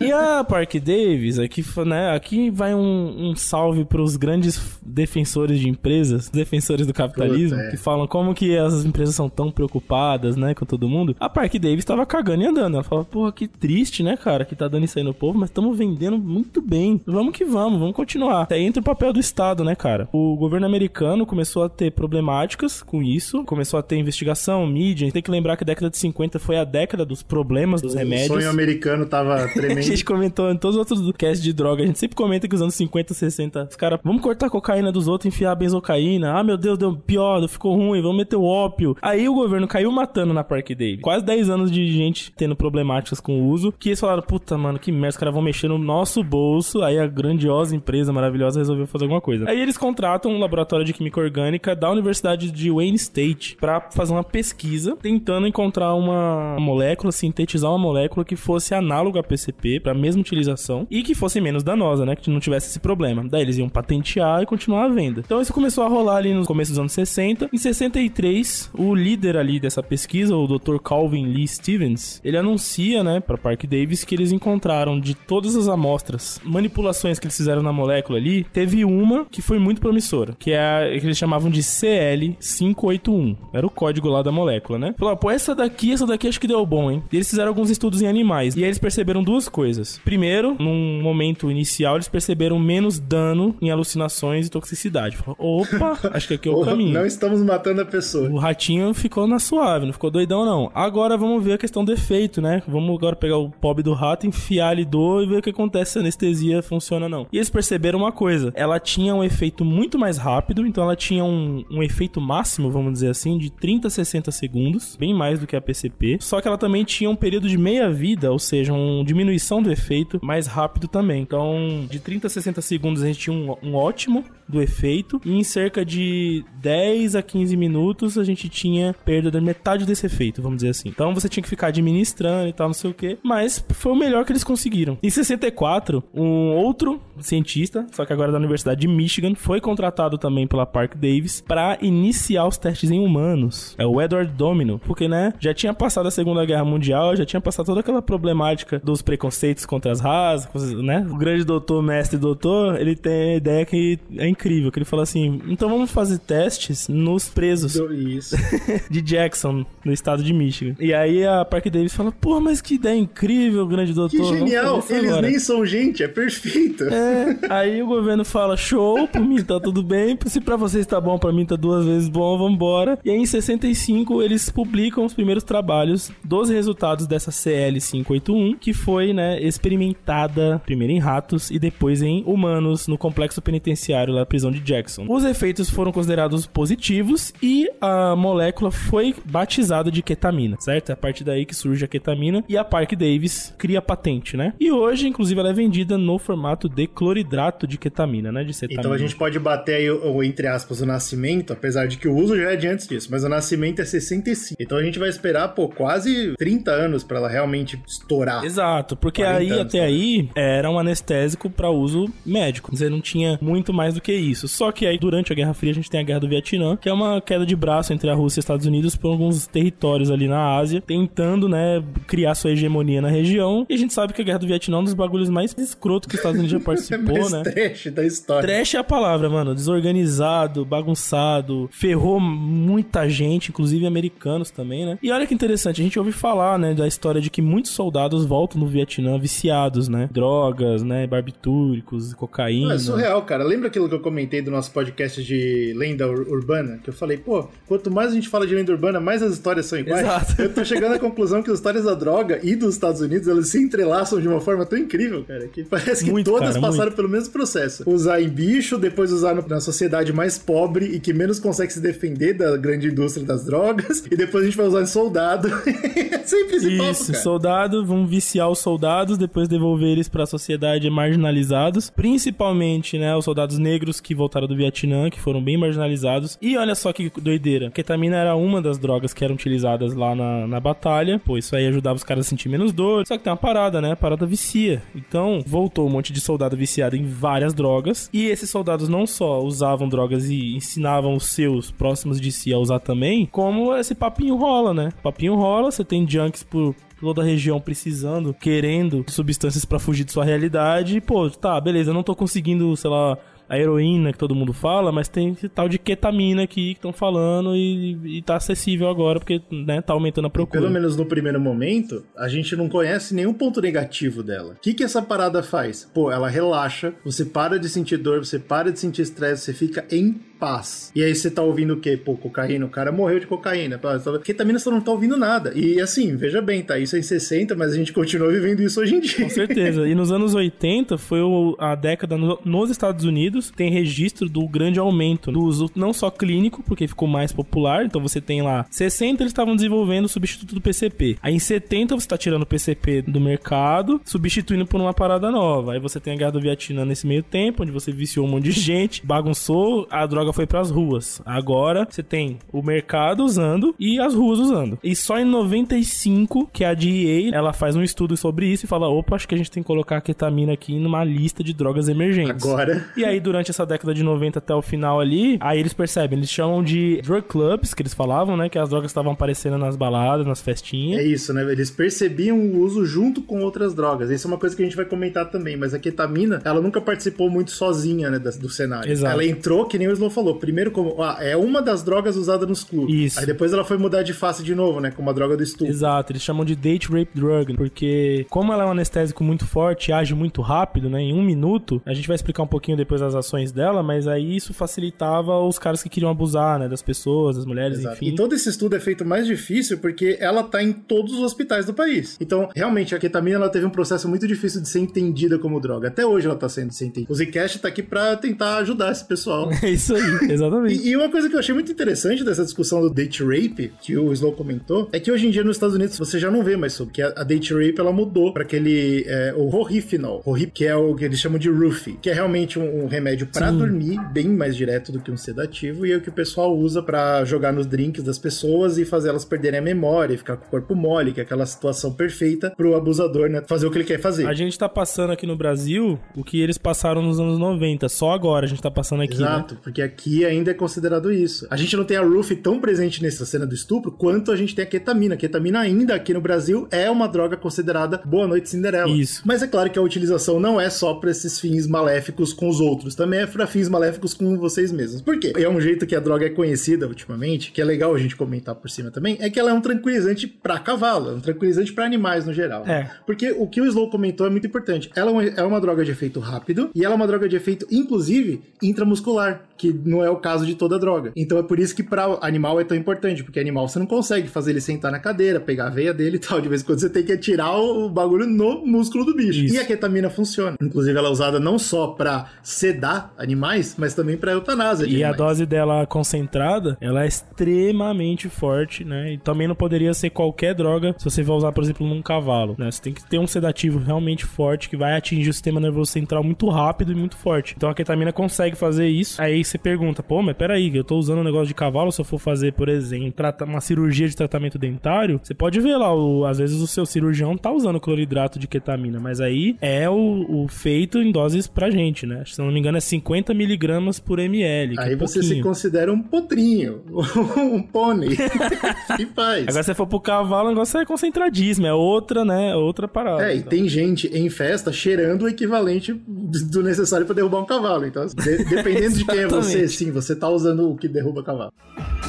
e 0.00 0.10
a 0.12 0.44
Park 0.44 0.74
Davis, 0.74 1.38
aqui, 1.38 1.64
né, 1.84 2.14
aqui 2.14 2.50
vai 2.50 2.74
um, 2.74 3.30
um 3.30 3.36
salve 3.36 3.84
pros 3.84 4.16
grandes 4.16 4.78
defensores 4.84 5.58
de 5.58 5.68
empresas, 5.68 6.28
defensores 6.28 6.86
do 6.86 6.92
capitalismo, 6.92 7.56
Puta, 7.56 7.68
é. 7.68 7.70
que 7.70 7.76
falam 7.76 8.06
como 8.06 8.34
que 8.34 8.56
as 8.56 8.84
empresas 8.84 9.14
são 9.14 9.28
tão 9.28 9.50
preocupadas, 9.50 10.36
né, 10.36 10.54
com 10.54 10.64
todo 10.64 10.88
mundo. 10.88 11.16
A 11.18 11.28
Park 11.28 11.54
Davis 11.54 11.84
tava 11.84 12.04
cagando 12.06 12.42
e 12.42 12.46
andando. 12.46 12.74
Ela 12.74 12.84
falou, 12.84 13.04
porra, 13.04 13.32
que 13.32 13.46
triste, 13.46 14.02
né, 14.02 14.16
cara, 14.16 14.44
que 14.44 14.56
tá 14.56 14.68
dando 14.68 14.84
isso 14.84 14.98
aí 14.98 15.04
no 15.04 15.14
povo, 15.14 15.38
mas 15.38 15.50
estamos 15.50 15.76
vendendo 15.76 16.18
muito 16.18 16.60
bem. 16.60 17.00
Vamos 17.06 17.34
que 17.34 17.44
vamos, 17.44 17.78
vamos 17.78 17.94
continuar. 17.94 18.46
Aí 18.50 18.64
entra 18.64 18.80
o 18.80 18.84
papel 18.84 19.12
do 19.12 19.20
Estado, 19.20 19.64
né, 19.64 19.74
cara? 19.74 20.08
O 20.12 20.36
governo 20.36 20.66
americano 20.66 21.26
começou 21.26 21.64
a 21.64 21.68
ter 21.68 21.90
problemáticas 21.92 22.82
com 22.82 23.02
isso, 23.02 23.44
começou 23.44 23.78
a 23.78 23.82
ter 23.82 23.96
investigação, 23.96 24.66
mídia. 24.66 25.10
Tem 25.10 25.22
que 25.22 25.30
lembrar 25.30 25.43
que 25.56 25.64
a 25.64 25.66
década 25.66 25.90
de 25.90 25.98
50 25.98 26.38
foi 26.38 26.56
a 26.56 26.64
década 26.64 27.04
dos 27.04 27.22
problemas 27.22 27.80
dos 27.82 27.94
O 27.94 27.98
remédios. 27.98 28.28
sonho 28.28 28.48
americano 28.50 29.06
tava 29.06 29.34
A 29.44 29.48
tremendo. 29.48 29.82
gente 29.82 30.04
comentou 30.04 30.50
em 30.50 30.56
todos 30.56 30.76
os 30.76 30.78
outros 30.90 31.12
casts 31.16 31.42
de 31.42 31.52
droga, 31.52 31.82
a 31.82 31.86
gente 31.86 31.98
sempre 31.98 32.16
comenta 32.16 32.48
que 32.48 32.54
os 32.54 32.62
anos 32.62 32.74
50, 32.74 33.12
60, 33.14 33.68
os 33.70 33.76
caras, 33.76 33.98
vamos 34.02 34.22
cortar 34.22 34.46
a 34.46 34.50
cocaína 34.50 34.90
dos 34.92 35.08
outros, 35.08 35.26
enfiar 35.26 35.52
a 35.52 35.54
benzocaína. 35.54 36.32
Ah, 36.38 36.42
meu 36.44 36.56
Deus, 36.56 36.78
deu 36.78 36.94
pior, 36.96 37.46
ficou 37.48 37.74
ruim, 37.76 38.00
vamos 38.00 38.16
meter 38.16 38.36
o 38.36 38.44
ópio. 38.44 38.96
Aí 39.02 39.28
o 39.28 39.34
governo 39.34 39.66
caiu 39.68 39.90
matando 39.90 40.32
na 40.32 40.42
Park 40.44 40.70
Davis. 40.70 41.00
Quase 41.02 41.24
10 41.24 41.50
anos 41.50 41.70
de 41.70 41.90
gente 41.92 42.32
tendo 42.36 42.56
problemáticas 42.56 43.20
com 43.20 43.40
o 43.40 43.48
uso, 43.48 43.72
que 43.72 43.90
eles 43.90 44.00
falaram, 44.00 44.22
puta, 44.22 44.56
mano, 44.56 44.78
que 44.78 44.90
merda, 44.92 45.08
os 45.10 45.16
caras 45.16 45.34
vão 45.34 45.42
mexer 45.42 45.68
no 45.68 45.78
nosso 45.78 46.22
bolso. 46.22 46.82
Aí 46.82 46.98
a 46.98 47.06
grandiosa 47.06 47.74
empresa 47.74 48.12
maravilhosa 48.12 48.60
resolveu 48.60 48.86
fazer 48.86 49.04
alguma 49.04 49.20
coisa. 49.20 49.48
Aí 49.48 49.60
eles 49.60 49.76
contratam 49.76 50.30
um 50.32 50.38
laboratório 50.38 50.84
de 50.84 50.92
química 50.92 51.20
orgânica 51.20 51.74
da 51.74 51.90
Universidade 51.90 52.50
de 52.50 52.70
Wayne 52.70 52.96
State 52.96 53.56
pra 53.60 53.80
fazer 53.90 54.12
uma 54.12 54.24
pesquisa 54.24 54.96
tentando 55.00 55.33
encontrar 55.46 55.94
uma 55.94 56.56
molécula, 56.58 57.12
sintetizar 57.12 57.70
uma 57.70 57.78
molécula 57.78 58.24
que 58.24 58.36
fosse 58.36 58.74
análoga 58.74 59.20
a 59.20 59.22
PCP 59.22 59.80
pra 59.80 59.94
mesma 59.94 60.20
utilização 60.20 60.86
e 60.90 61.02
que 61.02 61.14
fosse 61.14 61.40
menos 61.40 61.62
danosa, 61.62 62.04
né? 62.04 62.16
Que 62.16 62.30
não 62.30 62.40
tivesse 62.40 62.68
esse 62.68 62.80
problema. 62.80 63.24
Daí 63.28 63.42
eles 63.42 63.58
iam 63.58 63.68
patentear 63.68 64.42
e 64.42 64.46
continuar 64.46 64.84
a 64.84 64.88
venda. 64.88 65.22
Então 65.24 65.40
isso 65.40 65.52
começou 65.52 65.84
a 65.84 65.88
rolar 65.88 66.16
ali 66.16 66.32
no 66.34 66.44
começo 66.44 66.70
dos 66.72 66.78
anos 66.78 66.92
60. 66.92 67.48
Em 67.52 67.58
63, 67.58 68.70
o 68.74 68.94
líder 68.94 69.36
ali 69.36 69.58
dessa 69.60 69.82
pesquisa, 69.82 70.36
o 70.36 70.46
Dr. 70.46 70.78
Calvin 70.82 71.26
Lee 71.26 71.48
Stevens, 71.48 72.20
ele 72.24 72.36
anuncia, 72.36 73.02
né, 73.02 73.20
pra 73.20 73.38
Park 73.38 73.64
Davis 73.64 74.04
que 74.04 74.14
eles 74.14 74.32
encontraram 74.32 74.98
de 74.98 75.14
todas 75.14 75.56
as 75.56 75.68
amostras, 75.68 76.40
manipulações 76.44 77.18
que 77.18 77.26
eles 77.26 77.36
fizeram 77.36 77.62
na 77.62 77.72
molécula 77.72 78.18
ali, 78.18 78.44
teve 78.44 78.84
uma 78.84 79.24
que 79.24 79.42
foi 79.42 79.58
muito 79.58 79.80
promissora, 79.80 80.34
que 80.38 80.52
é 80.52 80.58
a 80.58 80.98
que 80.98 81.06
eles 81.06 81.18
chamavam 81.18 81.50
de 81.50 81.60
CL581. 81.62 83.36
Era 83.52 83.66
o 83.66 83.70
código 83.70 84.08
lá 84.08 84.22
da 84.22 84.32
molécula, 84.32 84.78
né? 84.78 84.94
Falaram, 84.98 85.18
pô, 85.24 85.30
essa 85.30 85.54
daqui, 85.54 85.90
essa 85.90 86.06
daqui 86.06 86.28
acho 86.28 86.38
que 86.38 86.46
deu 86.46 86.66
bom, 86.66 86.90
hein? 86.90 87.02
E 87.10 87.16
eles 87.16 87.30
fizeram 87.30 87.48
alguns 87.48 87.70
estudos 87.70 88.02
em 88.02 88.06
animais. 88.06 88.54
E 88.56 88.58
aí 88.58 88.66
eles 88.66 88.78
perceberam 88.78 89.22
duas 89.22 89.48
coisas. 89.48 89.98
Primeiro, 90.04 90.54
num 90.60 91.00
momento 91.02 91.50
inicial, 91.50 91.94
eles 91.96 92.08
perceberam 92.08 92.58
menos 92.58 92.98
dano 92.98 93.56
em 93.62 93.70
alucinações 93.70 94.46
e 94.46 94.50
toxicidade. 94.50 95.16
Falaram, 95.16 95.42
opa, 95.42 95.98
acho 96.12 96.28
que 96.28 96.34
aqui 96.34 96.46
é 96.46 96.52
o 96.52 96.60
caminho. 96.60 96.92
Não 96.92 97.06
estamos 97.06 97.42
matando 97.42 97.80
a 97.80 97.86
pessoa. 97.86 98.28
O 98.28 98.36
ratinho 98.36 98.92
ficou 98.92 99.26
na 99.26 99.38
suave, 99.38 99.86
não 99.86 99.94
ficou 99.94 100.10
doidão, 100.10 100.44
não. 100.44 100.70
Agora 100.74 101.16
vamos 101.16 101.42
ver 101.42 101.54
a 101.54 101.58
questão 101.58 101.82
do 101.82 101.92
efeito, 101.92 102.42
né? 102.42 102.62
Vamos 102.68 102.94
agora 102.94 103.16
pegar 103.16 103.38
o 103.38 103.48
pobre 103.48 103.82
do 103.82 103.94
rato, 103.94 104.26
enfiar 104.26 104.68
ali 104.72 104.84
do 104.84 105.22
e 105.22 105.26
ver 105.26 105.38
o 105.38 105.42
que 105.42 105.50
acontece 105.50 105.92
se 105.92 105.98
a 105.98 106.00
anestesia 106.02 106.62
funciona 106.62 107.06
ou 107.06 107.10
não. 107.10 107.26
E 107.32 107.38
eles 107.38 107.48
perceberam 107.48 107.98
uma 107.98 108.12
coisa: 108.12 108.52
ela 108.54 108.78
tinha 108.78 109.14
um 109.14 109.24
efeito 109.24 109.64
muito 109.64 109.98
mais 109.98 110.18
rápido, 110.18 110.66
então 110.66 110.84
ela 110.84 110.94
tinha 110.94 111.24
um, 111.24 111.64
um 111.70 111.82
efeito 111.82 112.20
máximo, 112.20 112.70
vamos 112.70 112.92
dizer 112.92 113.08
assim, 113.08 113.38
de 113.38 113.50
30 113.50 113.88
a 113.88 113.90
60 113.90 114.30
segundos, 114.30 114.96
bem 115.00 115.13
mais 115.14 115.38
do 115.38 115.46
que 115.46 115.56
a 115.56 115.60
PCP. 115.60 116.18
Só 116.20 116.40
que 116.40 116.48
ela 116.48 116.58
também 116.58 116.84
tinha 116.84 117.08
um 117.08 117.16
período 117.16 117.48
de 117.48 117.56
meia-vida, 117.56 118.30
ou 118.30 118.38
seja, 118.38 118.72
uma 118.72 119.04
diminuição 119.04 119.62
do 119.62 119.70
efeito 119.70 120.18
mais 120.22 120.46
rápido 120.46 120.88
também. 120.88 121.22
Então, 121.22 121.86
de 121.88 121.98
30 121.98 122.26
a 122.26 122.30
60 122.30 122.60
segundos 122.60 123.02
a 123.02 123.06
gente 123.06 123.18
tinha 123.18 123.34
um, 123.34 123.56
um 123.62 123.74
ótimo 123.74 124.24
do 124.48 124.60
efeito, 124.60 125.20
e 125.24 125.32
em 125.32 125.44
cerca 125.44 125.84
de 125.84 126.44
10 126.60 127.16
a 127.16 127.22
15 127.22 127.56
minutos 127.56 128.18
a 128.18 128.24
gente 128.24 128.48
tinha 128.48 128.94
perda 129.04 129.30
da 129.30 129.40
metade 129.40 129.84
desse 129.84 130.06
efeito, 130.06 130.42
vamos 130.42 130.58
dizer 130.58 130.70
assim. 130.70 130.88
Então 130.88 131.14
você 131.14 131.28
tinha 131.28 131.42
que 131.42 131.48
ficar 131.48 131.68
administrando 131.68 132.48
e 132.48 132.52
tal, 132.52 132.68
não 132.68 132.74
sei 132.74 132.90
o 132.90 132.94
que, 132.94 133.18
mas 133.22 133.64
foi 133.70 133.92
o 133.92 133.96
melhor 133.96 134.24
que 134.24 134.32
eles 134.32 134.44
conseguiram. 134.44 134.98
Em 135.02 135.10
64, 135.10 136.02
um 136.12 136.52
outro 136.52 137.00
cientista, 137.20 137.86
só 137.92 138.04
que 138.04 138.12
agora 138.12 138.32
da 138.32 138.38
Universidade 138.38 138.80
de 138.80 138.88
Michigan, 138.88 139.34
foi 139.34 139.60
contratado 139.60 140.18
também 140.18 140.46
pela 140.46 140.66
Park 140.66 140.94
Davis 140.94 141.40
para 141.40 141.78
iniciar 141.80 142.46
os 142.46 142.58
testes 142.58 142.90
em 142.90 143.00
humanos. 143.00 143.74
É 143.78 143.86
o 143.86 144.00
Edward 144.00 144.32
Domino, 144.32 144.80
porque 144.84 145.08
né, 145.08 145.32
já 145.38 145.54
tinha 145.54 145.72
passado 145.72 146.06
a 146.06 146.10
Segunda 146.10 146.44
Guerra 146.44 146.64
Mundial, 146.64 147.16
já 147.16 147.24
tinha 147.24 147.40
passado 147.40 147.66
toda 147.66 147.80
aquela 147.80 148.02
problemática 148.02 148.80
dos 148.82 149.02
preconceitos 149.02 149.66
contra 149.66 149.92
as 149.92 150.00
raças, 150.00 150.72
né? 150.72 151.06
O 151.10 151.16
grande 151.16 151.44
doutor, 151.44 151.82
mestre 151.82 152.18
doutor, 152.18 152.80
ele 152.80 152.96
tem 152.96 153.34
a 153.34 153.36
ideia 153.36 153.66
que 153.66 153.98
é 154.16 154.28
incrível, 154.34 154.70
que 154.70 154.78
ele 154.78 154.84
fala 154.84 155.02
assim: 155.02 155.40
"Então 155.48 155.68
vamos 155.68 155.90
fazer 155.90 156.18
testes 156.18 156.88
nos 156.88 157.28
presos 157.28 157.74
de 158.90 159.00
Jackson, 159.00 159.64
no 159.84 159.92
estado 159.92 160.22
de 160.22 160.32
Michigan". 160.32 160.74
E 160.78 160.92
aí 160.92 161.24
a 161.26 161.44
Park 161.44 161.66
Davis 161.66 161.94
fala: 161.94 162.12
"Pô, 162.12 162.40
mas 162.40 162.60
que 162.60 162.74
ideia 162.74 162.98
incrível, 162.98 163.66
grande 163.66 163.92
doutor. 163.92 164.32
Que 164.32 164.38
genial! 164.38 164.84
Eles 164.88 165.10
agora." 165.10 165.28
nem 165.28 165.38
são 165.38 165.64
gente, 165.64 166.02
é 166.02 166.08
perfeito. 166.08 166.84
É, 166.84 167.38
aí 167.48 167.82
o 167.82 167.86
governo 167.86 168.24
fala: 168.24 168.56
show, 168.56 169.06
por 169.08 169.20
mim 169.20 169.42
tá 169.42 169.58
tudo 169.60 169.82
bem. 169.82 170.18
Se 170.26 170.40
pra 170.40 170.56
vocês 170.56 170.86
tá 170.86 171.00
bom, 171.00 171.18
pra 171.18 171.32
mim 171.32 171.46
tá 171.46 171.56
duas 171.56 171.84
vezes 171.84 172.08
bom, 172.08 172.36
vambora. 172.36 172.98
E 173.04 173.10
aí 173.10 173.16
em 173.16 173.26
65 173.26 174.22
eles 174.22 174.50
publicam 174.50 175.04
os 175.04 175.14
primeiros 175.14 175.44
trabalhos 175.44 176.10
dos 176.24 176.48
resultados 176.50 177.06
dessa 177.06 177.30
CL581, 177.30 178.58
que 178.58 178.72
foi, 178.72 179.12
né, 179.12 179.40
experimentada 179.42 180.60
primeiro 180.64 180.92
em 180.92 180.98
ratos 180.98 181.50
e 181.50 181.58
depois 181.58 182.02
em 182.02 182.22
humanos 182.26 182.86
no 182.86 182.98
complexo 182.98 183.40
penitenciário 183.42 184.14
lá 184.14 184.23
da 184.24 184.26
prisão 184.26 184.50
de 184.50 184.60
Jackson. 184.60 185.04
Os 185.08 185.24
efeitos 185.24 185.68
foram 185.68 185.92
considerados 185.92 186.46
positivos 186.46 187.32
e 187.42 187.70
a 187.80 188.16
molécula 188.16 188.70
foi 188.70 189.14
batizada 189.24 189.90
de 189.90 190.02
ketamina, 190.02 190.56
certo? 190.58 190.90
É 190.90 190.92
a 190.94 190.96
partir 190.96 191.24
daí 191.24 191.44
que 191.44 191.54
surge 191.54 191.84
a 191.84 191.88
ketamina 191.88 192.42
e 192.48 192.56
a 192.56 192.64
Park 192.64 192.92
Davis 192.92 193.54
cria 193.58 193.78
a 193.78 193.82
patente, 193.82 194.36
né? 194.36 194.54
E 194.58 194.72
hoje, 194.72 195.06
inclusive, 195.06 195.38
ela 195.38 195.50
é 195.50 195.52
vendida 195.52 195.98
no 195.98 196.18
formato 196.18 196.68
de 196.68 196.86
cloridrato 196.86 197.66
de 197.66 197.76
ketamina, 197.76 198.32
né? 198.32 198.42
De 198.42 198.54
cetamina. 198.54 198.80
Então 198.80 198.92
a 198.92 198.98
gente 198.98 199.14
pode 199.14 199.38
bater 199.38 199.74
aí, 199.74 199.90
o, 199.90 200.22
entre 200.22 200.46
aspas, 200.46 200.80
o 200.80 200.86
nascimento, 200.86 201.52
apesar 201.52 201.86
de 201.86 201.98
que 201.98 202.08
o 202.08 202.16
uso 202.16 202.36
já 202.36 202.52
é 202.52 202.56
de 202.56 202.66
antes 202.66 202.88
disso, 202.88 203.08
mas 203.10 203.24
o 203.24 203.28
nascimento 203.28 203.82
é 203.82 203.84
65. 203.84 204.56
Então 204.58 204.78
a 204.78 204.82
gente 204.82 204.98
vai 204.98 205.08
esperar, 205.08 205.48
pô, 205.48 205.68
quase 205.68 206.34
30 206.38 206.70
anos 206.70 207.04
pra 207.04 207.18
ela 207.18 207.28
realmente 207.28 207.80
estourar. 207.86 208.44
Exato, 208.44 208.96
porque 208.96 209.22
40 209.22 209.38
aí 209.38 209.50
anos, 209.50 209.66
até 209.66 209.80
né? 209.80 209.86
aí 209.86 210.30
era 210.34 210.70
um 210.70 210.78
anestésico 210.78 211.50
pra 211.50 211.68
uso 211.68 212.08
médico. 212.24 212.74
Você 212.74 212.88
não 212.88 213.00
tinha 213.00 213.38
muito 213.42 213.72
mais 213.72 213.94
do 213.94 214.00
que 214.00 214.13
isso. 214.16 214.48
Só 214.48 214.72
que 214.72 214.86
aí 214.86 214.98
durante 214.98 215.32
a 215.32 215.36
Guerra 215.36 215.54
Fria 215.54 215.72
a 215.72 215.74
gente 215.74 215.90
tem 215.90 216.00
a 216.00 216.02
Guerra 216.02 216.20
do 216.20 216.28
Vietnã, 216.28 216.76
que 216.76 216.88
é 216.88 216.92
uma 216.92 217.20
queda 217.20 217.44
de 217.46 217.54
braço 217.56 217.92
entre 217.92 218.10
a 218.10 218.14
Rússia 218.14 218.38
e 218.38 218.40
os 218.40 218.44
Estados 218.44 218.66
Unidos 218.66 218.96
por 218.96 219.08
alguns 219.10 219.46
territórios 219.46 220.10
ali 220.10 220.28
na 220.28 220.56
Ásia, 220.56 220.80
tentando, 220.80 221.48
né, 221.48 221.82
criar 222.06 222.34
sua 222.34 222.52
hegemonia 222.52 223.00
na 223.00 223.08
região. 223.08 223.66
E 223.68 223.74
a 223.74 223.78
gente 223.78 223.92
sabe 223.92 224.12
que 224.12 224.22
a 224.22 224.24
Guerra 224.24 224.38
do 224.38 224.46
Vietnã 224.46 224.76
é 224.76 224.80
um 224.80 224.84
dos 224.84 224.94
bagulhos 224.94 225.28
mais 225.28 225.54
escroto 225.56 226.08
que 226.08 226.14
os 226.14 226.20
Estados 226.20 226.38
Unidos 226.38 226.52
já 226.52 226.58
É 226.64 226.64
participou, 226.64 227.14
mais 227.14 227.32
né? 227.32 227.42
trash 227.42 227.86
da 227.92 228.04
história. 228.06 228.48
Trash 228.48 228.74
é 228.74 228.78
a 228.78 228.84
palavra, 228.84 229.28
mano. 229.28 229.54
Desorganizado, 229.54 230.64
bagunçado, 230.64 231.68
ferrou 231.72 232.18
muita 232.20 233.08
gente, 233.08 233.50
inclusive 233.50 233.86
americanos 233.86 234.50
também, 234.50 234.86
né? 234.86 234.98
E 235.02 235.10
olha 235.10 235.26
que 235.26 235.34
interessante, 235.34 235.80
a 235.80 235.84
gente 235.84 235.98
ouve 235.98 236.12
falar, 236.12 236.58
né, 236.58 236.74
da 236.74 236.86
história 236.86 237.20
de 237.20 237.30
que 237.30 237.42
muitos 237.42 237.72
soldados 237.72 238.24
voltam 238.24 238.60
no 238.60 238.66
Vietnã 238.66 239.18
viciados, 239.18 239.88
né? 239.88 240.08
Drogas, 240.10 240.82
né? 240.82 241.06
Barbitúricos, 241.06 242.14
cocaína. 242.14 242.68
Não, 242.68 242.74
é 242.74 242.78
surreal, 242.78 243.22
cara. 243.22 243.44
Lembra 243.44 243.68
aquilo 243.68 243.88
que 243.88 243.94
eu 243.94 244.00
comentei 244.04 244.40
do 244.42 244.50
nosso 244.50 244.70
podcast 244.70 245.22
de 245.24 245.72
lenda 245.76 246.06
ur- 246.08 246.28
urbana? 246.30 246.78
Que 246.84 246.90
eu 246.90 246.94
falei, 246.94 247.16
pô, 247.16 247.48
quanto 247.66 247.90
mais 247.90 248.12
a 248.12 248.14
gente 248.14 248.28
fala 248.28 248.46
de 248.46 248.54
lenda 248.54 248.70
urbana, 248.70 249.00
mais 249.00 249.22
as 249.22 249.32
histórias 249.32 249.66
são 249.66 249.78
iguais. 249.78 250.02
Exato. 250.02 250.40
Eu 250.42 250.52
tô 250.54 250.64
chegando 250.64 250.94
à 250.94 250.98
conclusão 250.98 251.42
que 251.42 251.50
as 251.50 251.56
histórias 251.58 251.84
da 251.84 251.94
droga 251.94 252.38
e 252.42 252.54
dos 252.54 252.74
Estados 252.74 253.00
Unidos, 253.00 253.26
elas 253.26 253.48
se 253.48 253.58
entrelaçam 253.60 254.20
de 254.20 254.28
uma 254.28 254.40
forma 254.40 254.64
tão 254.66 254.78
incrível, 254.78 255.24
cara, 255.24 255.48
que 255.48 255.64
parece 255.64 256.04
que 256.04 256.10
Muito, 256.12 256.30
todas 256.30 256.50
cara, 256.50 256.60
passaram 256.60 256.82
muito. 256.84 256.96
pelo 256.96 257.08
mesmo 257.08 257.32
processo. 257.32 257.82
Usar 257.90 258.20
em 258.20 258.28
bicho, 258.28 258.78
depois 258.78 259.10
usar 259.10 259.34
na 259.48 259.60
sociedade 259.60 260.12
mais 260.12 260.36
pobre 260.38 260.84
e 260.86 261.00
que 261.00 261.12
menos 261.12 261.40
consegue 261.40 261.72
se 261.72 261.80
defender 261.80 262.34
da 262.34 262.56
grande 262.56 262.88
indústria 262.88 263.24
das 263.26 263.44
drogas, 263.44 264.04
e 264.10 264.16
depois 264.16 264.44
a 264.44 264.46
gente 264.46 264.56
vai 264.56 264.66
usar 264.66 264.82
em 264.82 264.86
soldado. 264.86 265.48
sempre 266.24 266.56
esse 266.56 266.76
papo, 266.76 266.90
Isso, 266.90 267.12
cara. 267.12 267.22
soldado, 267.22 267.84
vão 267.86 268.06
viciar 268.06 268.50
os 268.50 268.58
soldados, 268.58 269.16
depois 269.16 269.48
devolver 269.48 269.88
eles 269.88 270.08
pra 270.08 270.26
sociedade 270.26 270.88
marginalizados, 270.90 271.90
principalmente, 271.90 272.98
né, 272.98 273.14
os 273.16 273.24
soldados 273.24 273.58
negros 273.58 273.93
que 274.00 274.14
voltaram 274.14 274.46
do 274.46 274.56
Vietnã, 274.56 275.10
que 275.10 275.20
foram 275.20 275.42
bem 275.42 275.56
marginalizados. 275.56 276.38
E 276.40 276.56
olha 276.56 276.74
só 276.74 276.92
que 276.92 277.10
doideira, 277.20 277.70
ketamina 277.70 278.16
era 278.16 278.36
uma 278.36 278.60
das 278.60 278.78
drogas 278.78 279.12
que 279.12 279.24
eram 279.24 279.34
utilizadas 279.34 279.94
lá 279.94 280.14
na, 280.14 280.46
na 280.46 280.60
batalha, 280.60 281.20
pô, 281.24 281.36
isso 281.36 281.54
aí 281.54 281.66
ajudava 281.66 281.96
os 281.96 282.04
caras 282.04 282.26
a 282.26 282.28
sentir 282.28 282.48
menos 282.48 282.72
dor. 282.72 283.06
Só 283.06 283.16
que 283.16 283.24
tem 283.24 283.32
uma 283.32 283.36
parada, 283.36 283.80
né, 283.80 283.92
a 283.92 283.96
parada 283.96 284.26
vicia. 284.26 284.82
Então, 284.94 285.42
voltou 285.46 285.86
um 285.86 285.90
monte 285.90 286.12
de 286.12 286.20
soldado 286.20 286.56
viciado 286.56 286.96
em 286.96 287.06
várias 287.06 287.54
drogas, 287.54 288.08
e 288.12 288.26
esses 288.26 288.50
soldados 288.50 288.88
não 288.88 289.06
só 289.06 289.42
usavam 289.42 289.88
drogas 289.88 290.28
e 290.28 290.54
ensinavam 290.54 291.14
os 291.14 291.26
seus 291.26 291.70
próximos 291.70 292.20
de 292.20 292.30
si 292.32 292.52
a 292.52 292.58
usar 292.58 292.80
também, 292.80 293.26
como 293.26 293.74
esse 293.76 293.94
papinho 293.94 294.36
rola, 294.36 294.72
né? 294.72 294.90
Papinho 295.02 295.34
rola, 295.34 295.70
você 295.70 295.84
tem 295.84 296.08
junkies 296.08 296.42
por 296.42 296.74
toda 297.00 297.22
a 297.22 297.24
região 297.24 297.60
precisando, 297.60 298.34
querendo 298.34 299.04
substâncias 299.08 299.64
pra 299.64 299.78
fugir 299.78 300.04
de 300.04 300.12
sua 300.12 300.24
realidade. 300.24 300.96
E, 300.96 301.00
pô, 301.00 301.28
tá, 301.28 301.60
beleza, 301.60 301.90
eu 301.90 301.94
não 301.94 302.02
tô 302.02 302.16
conseguindo, 302.16 302.74
sei 302.76 302.90
lá, 302.90 303.18
a 303.48 303.58
heroína 303.58 304.12
que 304.12 304.18
todo 304.18 304.34
mundo 304.34 304.52
fala, 304.52 304.90
mas 304.90 305.08
tem 305.08 305.30
esse 305.30 305.48
tal 305.48 305.68
de 305.68 305.78
ketamina 305.78 306.44
aqui 306.44 306.72
que 306.72 306.78
estão 306.78 306.92
falando 306.92 307.54
e, 307.54 308.18
e 308.18 308.22
tá 308.22 308.36
acessível 308.36 308.88
agora 308.88 309.18
porque, 309.18 309.40
né, 309.50 309.80
tá 309.80 309.92
aumentando 309.92 310.26
a 310.26 310.30
procura. 310.30 310.60
Pelo 310.60 310.72
menos 310.72 310.96
no 310.96 311.06
primeiro 311.06 311.40
momento, 311.40 312.04
a 312.16 312.28
gente 312.28 312.56
não 312.56 312.68
conhece 312.68 313.14
nenhum 313.14 313.34
ponto 313.34 313.60
negativo 313.60 314.22
dela. 314.22 314.54
O 314.54 314.60
que, 314.60 314.74
que 314.74 314.84
essa 314.84 315.02
parada 315.02 315.42
faz? 315.42 315.88
Pô, 315.92 316.10
ela 316.10 316.28
relaxa, 316.28 316.94
você 317.04 317.24
para 317.24 317.58
de 317.58 317.68
sentir 317.68 317.98
dor, 317.98 318.24
você 318.24 318.38
para 318.38 318.72
de 318.72 318.78
sentir 318.78 319.02
estresse, 319.02 319.44
você 319.44 319.52
fica 319.52 319.84
em 319.90 320.20
paz. 320.38 320.90
E 320.94 321.02
aí 321.02 321.14
você 321.14 321.30
tá 321.30 321.42
ouvindo 321.42 321.74
o 321.74 321.80
quê? 321.80 321.96
Pô, 321.96 322.16
cocaína, 322.16 322.66
o 322.66 322.68
cara 322.68 322.90
morreu 322.92 323.20
de 323.20 323.26
cocaína. 323.26 323.80
Ketamina 324.22 324.58
você 324.58 324.70
não 324.70 324.80
tá 324.80 324.90
ouvindo 324.90 325.16
nada. 325.16 325.52
E 325.54 325.80
assim, 325.80 326.16
veja 326.16 326.40
bem, 326.42 326.62
tá? 326.62 326.78
Isso 326.78 326.96
é 326.96 326.98
em 326.98 327.02
60, 327.02 327.54
mas 327.54 327.72
a 327.72 327.76
gente 327.76 327.92
continua 327.92 328.30
vivendo 328.30 328.60
isso 328.60 328.80
hoje 328.80 328.94
em 328.96 329.00
dia. 329.00 329.24
Com 329.24 329.28
certeza. 329.30 329.88
E 329.88 329.94
nos 329.94 330.10
anos 330.12 330.34
80 330.34 330.98
foi 330.98 331.20
a 331.58 331.74
década 331.74 332.16
no- 332.16 332.38
nos 332.44 332.70
Estados 332.70 333.04
Unidos, 333.04 333.52
tem 333.54 333.70
registro 333.70 334.28
do 334.28 334.46
grande 334.48 334.78
aumento 334.78 335.30
do 335.32 335.42
uso 335.42 335.70
não 335.74 335.92
só 335.92 336.10
clínico, 336.10 336.62
porque 336.62 336.86
ficou 336.86 337.08
mais 337.08 337.32
popular, 337.32 337.84
então 337.84 338.00
você 338.00 338.20
tem 338.20 338.42
lá 338.42 338.66
60 338.70 339.22
eles 339.22 339.30
estavam 339.30 339.54
desenvolvendo 339.56 340.04
o 340.06 340.08
substituto 340.08 340.54
do 340.54 340.60
PCP. 340.60 341.16
Aí 341.22 341.34
em 341.34 341.38
70 341.38 341.94
você 341.94 342.06
tá 342.08 342.16
tirando 342.18 342.42
o 342.42 342.46
PCP 342.46 343.02
do 343.02 343.20
mercado, 343.20 344.00
substituindo 344.04 344.66
por 344.66 344.80
uma 344.80 344.92
parada 344.94 345.30
nova. 345.30 345.72
Aí 345.72 345.80
você 345.80 345.98
tem 346.00 346.14
a 346.14 346.16
guerra 346.16 346.32
do 346.32 346.40
Vietnã 346.40 346.84
nesse 346.84 347.06
meio 347.06 347.22
tempo, 347.22 347.62
onde 347.62 347.72
você 347.72 347.92
viciou 347.92 348.26
um 348.26 348.30
monte 348.30 348.44
de 348.44 348.52
gente, 348.52 349.04
bagunçou, 349.04 349.86
a 349.90 350.04
droga 350.06 350.23
foi 350.32 350.46
pras 350.46 350.70
ruas. 350.70 351.20
Agora 351.24 351.86
você 351.88 352.02
tem 352.02 352.38
o 352.52 352.62
mercado 352.62 353.24
usando 353.24 353.74
e 353.78 354.00
as 354.00 354.14
ruas 354.14 354.38
usando. 354.38 354.78
E 354.82 354.94
só 354.94 355.18
em 355.18 355.24
95 355.24 356.48
que 356.52 356.64
a 356.64 356.74
DEA, 356.74 357.30
ela 357.32 357.52
faz 357.52 357.76
um 357.76 357.82
estudo 357.82 358.16
sobre 358.16 358.46
isso 358.46 358.64
e 358.64 358.68
fala, 358.68 358.88
opa, 358.88 359.16
acho 359.16 359.28
que 359.28 359.34
a 359.34 359.38
gente 359.38 359.50
tem 359.50 359.62
que 359.62 359.66
colocar 359.66 359.96
a 359.96 360.00
ketamina 360.00 360.52
aqui 360.52 360.78
numa 360.78 361.04
lista 361.04 361.42
de 361.42 361.52
drogas 361.52 361.88
emergentes. 361.88 362.44
Agora. 362.44 362.84
E 362.96 363.04
aí, 363.04 363.20
durante 363.20 363.50
essa 363.50 363.64
década 363.66 363.94
de 363.94 364.02
90 364.02 364.38
até 364.38 364.54
o 364.54 364.62
final 364.62 365.00
ali, 365.00 365.38
aí 365.40 365.58
eles 365.58 365.72
percebem, 365.72 366.18
eles 366.18 366.30
chamam 366.30 366.62
de 366.62 367.00
drug 367.02 367.26
clubs, 367.26 367.74
que 367.74 367.82
eles 367.82 367.94
falavam, 367.94 368.36
né? 368.36 368.48
Que 368.48 368.58
as 368.58 368.68
drogas 368.68 368.90
estavam 368.90 369.12
aparecendo 369.12 369.58
nas 369.58 369.76
baladas, 369.76 370.26
nas 370.26 370.40
festinhas. 370.40 371.00
É 371.00 371.04
isso, 371.04 371.32
né? 371.32 371.42
Eles 371.50 371.70
percebiam 371.70 372.38
o 372.38 372.60
uso 372.60 372.84
junto 372.84 373.22
com 373.22 373.40
outras 373.40 373.74
drogas. 373.74 374.10
Isso 374.10 374.26
é 374.26 374.30
uma 374.30 374.38
coisa 374.38 374.54
que 374.54 374.62
a 374.62 374.64
gente 374.64 374.76
vai 374.76 374.84
comentar 374.84 375.30
também, 375.30 375.56
mas 375.56 375.74
a 375.74 375.78
ketamina, 375.78 376.40
ela 376.44 376.60
nunca 376.60 376.80
participou 376.80 377.30
muito 377.30 377.50
sozinha, 377.50 378.10
né, 378.10 378.18
do 378.18 378.48
cenário. 378.48 378.90
Exato. 378.90 379.12
Ela 379.12 379.24
entrou, 379.24 379.66
que 379.66 379.78
nem 379.78 379.88
o 379.88 379.92
Slow 379.92 380.10
falou, 380.14 380.36
primeiro 380.36 380.70
como, 380.70 381.02
ah, 381.02 381.18
é 381.20 381.36
uma 381.36 381.60
das 381.60 381.82
drogas 381.82 382.16
usadas 382.16 382.48
nos 382.48 382.64
clubes. 382.64 382.94
Isso. 382.94 383.20
Aí 383.20 383.26
depois 383.26 383.52
ela 383.52 383.64
foi 383.64 383.76
mudar 383.76 384.02
de 384.02 384.12
face 384.12 384.42
de 384.42 384.54
novo, 384.54 384.80
né, 384.80 384.90
como 384.90 385.10
a 385.10 385.12
droga 385.12 385.36
do 385.36 385.42
estupro. 385.42 385.72
Exato, 385.72 386.12
eles 386.12 386.22
chamam 386.22 386.44
de 386.44 386.54
date 386.54 386.88
rape 386.88 387.10
drug, 387.14 387.54
porque 387.54 388.26
como 388.30 388.52
ela 388.52 388.64
é 388.64 388.66
um 388.66 388.70
anestésico 388.70 389.22
muito 389.22 389.46
forte 389.46 389.88
e 389.88 389.92
age 389.92 390.14
muito 390.14 390.40
rápido, 390.40 390.88
né, 390.88 391.00
em 391.00 391.12
um 391.12 391.22
minuto, 391.22 391.82
a 391.84 391.92
gente 391.92 392.08
vai 392.08 392.14
explicar 392.14 392.42
um 392.42 392.46
pouquinho 392.46 392.76
depois 392.76 393.02
as 393.02 393.14
ações 393.14 393.52
dela, 393.52 393.82
mas 393.82 394.06
aí 394.06 394.36
isso 394.36 394.54
facilitava 394.54 395.38
os 395.40 395.58
caras 395.58 395.82
que 395.82 395.88
queriam 395.88 396.10
abusar, 396.10 396.58
né, 396.58 396.68
das 396.68 396.82
pessoas, 396.82 397.36
das 397.36 397.44
mulheres, 397.44 397.78
Exato. 397.78 397.96
enfim. 397.96 398.06
E 398.06 398.14
todo 398.14 398.34
esse 398.34 398.48
estudo 398.48 398.76
é 398.76 398.80
feito 398.80 399.04
mais 399.04 399.26
difícil 399.26 399.78
porque 399.78 400.16
ela 400.20 400.42
tá 400.42 400.62
em 400.62 400.72
todos 400.72 401.12
os 401.14 401.20
hospitais 401.20 401.66
do 401.66 401.74
país. 401.74 402.16
Então, 402.20 402.48
realmente, 402.54 402.94
a 402.94 402.98
ketamina 402.98 403.36
ela 403.36 403.48
teve 403.48 403.66
um 403.66 403.70
processo 403.70 404.08
muito 404.08 404.26
difícil 404.26 404.60
de 404.60 404.68
ser 404.68 404.80
entendida 404.80 405.38
como 405.38 405.60
droga. 405.60 405.88
Até 405.88 406.06
hoje 406.06 406.26
ela 406.26 406.36
tá 406.36 406.48
sendo 406.48 406.72
sem 406.72 406.88
entendida. 406.88 407.12
O 407.12 407.16
Zcast 407.16 407.58
tá 407.58 407.68
aqui 407.68 407.82
pra 407.82 408.16
tentar 408.16 408.58
ajudar 408.58 408.92
esse 408.92 409.04
pessoal. 409.04 409.50
É 409.64 409.70
isso 409.70 409.94
aí, 409.94 410.03
exatamente. 410.30 410.74
E, 410.74 410.90
e 410.90 410.96
uma 410.96 411.10
coisa 411.10 411.28
que 411.28 411.34
eu 411.34 411.38
achei 411.38 411.54
muito 411.54 411.70
interessante 411.70 412.24
dessa 412.24 412.44
discussão 412.44 412.80
do 412.80 412.90
date 412.90 413.22
rape, 413.22 413.72
que 413.80 413.96
o 413.96 414.12
Slow 414.12 414.32
comentou, 414.32 414.88
é 414.92 415.00
que 415.00 415.10
hoje 415.10 415.26
em 415.26 415.30
dia 415.30 415.44
nos 415.44 415.56
Estados 415.56 415.74
Unidos 415.74 415.98
você 415.98 416.18
já 416.18 416.30
não 416.30 416.42
vê 416.42 416.56
mais 416.56 416.72
sobre, 416.72 416.94
que 416.94 417.02
a, 417.02 417.08
a 417.16 417.24
date 417.24 417.52
rape 417.52 417.78
ela 417.78 417.92
mudou 417.92 418.32
para 418.32 418.42
aquele, 418.42 419.04
é, 419.06 419.34
o 419.36 419.48
Rorifinol, 419.48 420.20
Rorip, 420.24 420.52
que 420.52 420.64
é 420.64 420.74
o 420.74 420.94
que 420.94 421.04
eles 421.04 421.18
chamam 421.18 421.38
de 421.38 421.50
roofie, 421.50 421.98
que 422.00 422.10
é 422.10 422.12
realmente 422.12 422.58
um, 422.58 422.84
um 422.84 422.86
remédio 422.86 423.26
para 423.26 423.50
dormir, 423.50 423.98
bem 424.12 424.28
mais 424.28 424.56
direto 424.56 424.92
do 424.92 425.00
que 425.00 425.10
um 425.10 425.16
sedativo, 425.16 425.86
e 425.86 425.92
é 425.92 425.96
o 425.96 426.00
que 426.00 426.08
o 426.08 426.12
pessoal 426.12 426.56
usa 426.56 426.82
para 426.82 427.24
jogar 427.24 427.52
nos 427.52 427.66
drinks 427.66 428.02
das 428.02 428.18
pessoas 428.18 428.78
e 428.78 428.84
fazer 428.84 429.08
elas 429.08 429.24
perderem 429.24 429.60
a 429.60 429.62
memória, 429.62 430.14
e 430.14 430.16
ficar 430.16 430.36
com 430.36 430.46
o 430.46 430.50
corpo 430.50 430.74
mole, 430.74 431.12
que 431.12 431.20
é 431.20 431.22
aquela 431.22 431.46
situação 431.46 431.92
perfeita 431.92 432.50
pro 432.56 432.74
abusador, 432.74 433.28
né, 433.28 433.42
fazer 433.46 433.66
o 433.66 433.70
que 433.70 433.78
ele 433.78 433.84
quer 433.84 434.00
fazer. 434.00 434.26
A 434.26 434.34
gente 434.34 434.58
tá 434.58 434.68
passando 434.68 435.12
aqui 435.12 435.26
no 435.26 435.36
Brasil 435.36 435.98
o 436.16 436.24
que 436.24 436.40
eles 436.40 436.58
passaram 436.58 437.02
nos 437.02 437.18
anos 437.18 437.38
90, 437.38 437.88
só 437.88 438.12
agora 438.12 438.46
a 438.46 438.48
gente 438.48 438.62
tá 438.62 438.70
passando 438.70 439.02
aqui, 439.02 439.16
né? 439.16 439.24
Exato, 439.24 439.58
porque 439.62 439.82
aqui 439.94 440.24
ainda 440.24 440.50
é 440.50 440.54
considerado 440.54 441.12
isso. 441.12 441.46
A 441.48 441.56
gente 441.56 441.76
não 441.76 441.84
tem 441.84 441.96
a 441.96 442.02
Roof 442.02 442.32
tão 442.36 442.60
presente 442.60 443.00
nessa 443.02 443.24
cena 443.24 443.46
do 443.46 443.54
estupro 443.54 443.92
quanto 443.92 444.32
a 444.32 444.36
gente 444.36 444.54
tem 444.54 444.64
a 444.64 444.66
ketamina. 444.66 445.14
A 445.14 445.16
ketamina 445.16 445.60
ainda 445.60 445.94
aqui 445.94 446.12
no 446.12 446.20
Brasil 446.20 446.66
é 446.70 446.90
uma 446.90 447.06
droga 447.06 447.36
considerada 447.36 448.02
Boa 448.04 448.26
Noite 448.26 448.50
Cinderela. 448.50 448.90
Isso. 448.90 449.22
Mas 449.24 449.42
é 449.42 449.46
claro 449.46 449.70
que 449.70 449.78
a 449.78 449.82
utilização 449.82 450.40
não 450.40 450.60
é 450.60 450.68
só 450.68 450.94
para 450.94 451.10
esses 451.10 451.38
fins 451.38 451.66
maléficos 451.66 452.32
com 452.32 452.48
os 452.48 452.60
outros, 452.60 452.94
também 452.96 453.20
é 453.20 453.26
para 453.26 453.46
fins 453.46 453.68
maléficos 453.68 454.12
com 454.14 454.36
vocês 454.36 454.72
mesmos. 454.72 455.00
Por 455.00 455.18
quê? 455.18 455.32
É 455.36 455.48
um 455.48 455.60
jeito 455.60 455.86
que 455.86 455.94
a 455.94 456.00
droga 456.00 456.26
é 456.26 456.30
conhecida 456.30 456.88
ultimamente, 456.88 457.52
que 457.52 457.60
é 457.60 457.64
legal 457.64 457.94
a 457.94 457.98
gente 457.98 458.16
comentar 458.16 458.54
por 458.56 458.68
cima 458.68 458.90
também, 458.90 459.16
é 459.20 459.30
que 459.30 459.38
ela 459.38 459.50
é 459.50 459.54
um 459.54 459.60
tranquilizante 459.60 460.26
para 460.26 460.58
cavalo, 460.58 461.10
é 461.10 461.12
um 461.14 461.20
tranquilizante 461.20 461.72
para 461.72 461.84
animais 461.84 462.26
no 462.26 462.32
geral. 462.32 462.66
É. 462.66 462.90
Porque 463.06 463.30
o 463.32 463.46
que 463.46 463.60
o 463.60 463.66
Slow 463.66 463.90
comentou 463.90 464.26
é 464.26 464.30
muito 464.30 464.46
importante. 464.46 464.90
Ela 464.96 465.10
é 465.10 465.12
uma- 465.12 465.24
é 465.24 465.42
uma 465.44 465.60
droga 465.60 465.84
de 465.84 465.90
efeito 465.92 466.18
rápido 466.20 466.70
e 466.74 466.84
ela 466.84 466.94
é 466.94 466.96
uma 466.96 467.06
droga 467.06 467.28
de 467.28 467.36
efeito, 467.36 467.66
inclusive, 467.70 468.40
intramuscular, 468.62 469.42
que 469.56 469.72
não 469.84 470.02
é 470.02 470.10
o 470.10 470.16
caso 470.16 470.46
de 470.46 470.54
toda 470.54 470.78
droga. 470.78 471.12
Então 471.16 471.38
é 471.38 471.42
por 471.42 471.58
isso 471.58 471.74
que 471.74 471.82
para 471.82 472.18
animal 472.20 472.60
é 472.60 472.64
tão 472.64 472.76
importante, 472.76 473.22
porque 473.22 473.40
animal 473.40 473.68
você 473.68 473.78
não 473.78 473.86
consegue 473.86 474.28
fazer 474.28 474.52
ele 474.52 474.60
sentar 474.60 474.90
na 474.90 474.98
cadeira, 474.98 475.40
pegar 475.40 475.66
a 475.66 475.70
veia 475.70 475.92
dele 475.92 476.16
e 476.16 476.18
tal. 476.18 476.40
De 476.40 476.48
vez 476.48 476.62
em 476.62 476.64
quando 476.64 476.80
você 476.80 476.90
tem 476.90 477.02
que 477.02 477.12
atirar 477.12 477.58
o 477.58 477.88
bagulho 477.88 478.26
no 478.26 478.64
músculo 478.66 479.04
do 479.04 479.14
bicho. 479.14 479.44
Isso. 479.44 479.54
E 479.54 479.58
a 479.58 479.64
ketamina 479.64 480.10
funciona. 480.10 480.56
Inclusive, 480.60 480.98
ela 480.98 481.08
é 481.08 481.12
usada 481.12 481.38
não 481.40 481.58
só 481.58 481.88
para 481.88 482.30
sedar 482.42 483.12
animais, 483.16 483.76
mas 483.78 483.94
também 483.94 484.16
para 484.16 484.32
eutanásia. 484.32 484.86
E 484.86 485.02
a 485.02 485.08
animais. 485.08 485.16
dose 485.16 485.46
dela 485.46 485.86
concentrada, 485.86 486.76
ela 486.80 487.04
é 487.04 487.06
extremamente 487.06 488.28
forte, 488.28 488.84
né? 488.84 489.14
E 489.14 489.18
também 489.18 489.48
não 489.48 489.54
poderia 489.54 489.92
ser 489.94 490.10
qualquer 490.10 490.54
droga 490.54 490.94
se 490.98 491.04
você 491.04 491.22
vai 491.22 491.36
usar, 491.36 491.52
por 491.52 491.64
exemplo, 491.64 491.86
num 491.86 492.02
cavalo, 492.02 492.54
né? 492.58 492.70
Você 492.70 492.82
tem 492.82 492.92
que 492.92 493.04
ter 493.04 493.18
um 493.18 493.26
sedativo 493.26 493.78
realmente 493.78 494.24
forte 494.24 494.68
que 494.68 494.76
vai 494.76 494.96
atingir 494.96 495.30
o 495.30 495.32
sistema 495.32 495.60
nervoso 495.60 495.90
central 495.90 496.22
muito 496.22 496.48
rápido 496.48 496.92
e 496.92 496.94
muito 496.94 497.16
forte. 497.16 497.54
Então 497.56 497.68
a 497.68 497.74
ketamina 497.74 498.12
consegue 498.12 498.56
fazer 498.56 498.88
isso. 498.88 499.20
Aí 499.20 499.44
você 499.44 499.58
pergunta, 499.76 500.02
pô, 500.02 500.22
mas 500.22 500.36
peraí, 500.36 500.74
eu 500.74 500.84
tô 500.84 500.96
usando 500.96 501.18
um 501.18 501.24
negócio 501.24 501.48
de 501.48 501.54
cavalo, 501.54 501.90
se 501.90 502.00
eu 502.00 502.04
for 502.04 502.18
fazer, 502.18 502.52
por 502.52 502.68
exemplo, 502.68 503.12
uma 503.46 503.60
cirurgia 503.60 504.08
de 504.08 504.14
tratamento 504.16 504.58
dentário, 504.58 505.20
você 505.22 505.34
pode 505.34 505.60
ver 505.60 505.76
lá, 505.76 505.92
o- 505.94 506.24
às 506.24 506.38
vezes 506.38 506.60
o 506.60 506.66
seu 506.66 506.86
cirurgião 506.86 507.36
tá 507.36 507.50
usando 507.50 507.80
cloridrato 507.80 508.38
de 508.38 508.46
ketamina, 508.46 509.00
mas 509.00 509.20
aí 509.20 509.56
é 509.60 509.88
o, 509.90 510.26
o 510.44 510.48
feito 510.48 510.98
em 510.98 511.10
doses 511.10 511.46
pra 511.48 511.70
gente, 511.70 512.06
né? 512.06 512.22
Se 512.26 512.40
eu 512.40 512.44
não 512.46 512.52
me 512.52 512.60
engano 512.60 512.76
é 512.78 512.80
50 512.80 513.34
miligramas 513.34 513.98
por 513.98 514.18
ml. 514.18 514.76
é 514.78 514.82
Aí 514.82 514.94
você 514.96 515.14
se 515.22 515.28
pouquinho. 515.28 515.44
considera 515.44 515.92
um 515.92 516.00
potrinho, 516.00 516.82
um 517.36 517.60
pônei. 517.62 518.10
e 518.98 519.06
faz. 519.06 519.48
Agora, 519.48 519.62
se 519.62 519.66
você 519.68 519.74
for 519.74 519.86
pro 519.86 520.00
cavalo, 520.00 520.46
o 520.48 520.50
negócio 520.50 520.78
é 520.78 520.84
concentradíssimo. 520.84 521.66
É 521.66 521.74
outra, 521.74 522.24
né? 522.24 522.54
Outra 522.54 522.86
parada. 522.86 523.24
É, 523.28 523.34
e 523.34 523.38
Então. 523.38 523.50
tem 523.50 523.68
gente 523.68 524.06
em 524.08 524.28
festa 524.30 524.72
cheirando 524.72 525.22
o 525.22 525.28
equivalente 525.28 525.92
do 526.06 526.62
necessário 526.62 527.06
pra 527.06 527.14
derrubar 527.14 527.40
um 527.40 527.46
cavalo. 527.46 527.86
Então, 527.86 528.06
de- 528.06 528.44
dependendo 528.44 528.96
de 528.96 529.04
quem 529.04 529.18
é 529.20 529.26
você. 529.26 529.63
Sim, 529.68 529.90
você 529.90 530.14
tá 530.14 530.28
usando 530.28 530.70
o 530.70 530.76
que 530.76 530.88
derruba 530.88 531.22
cavalo. 531.22 531.52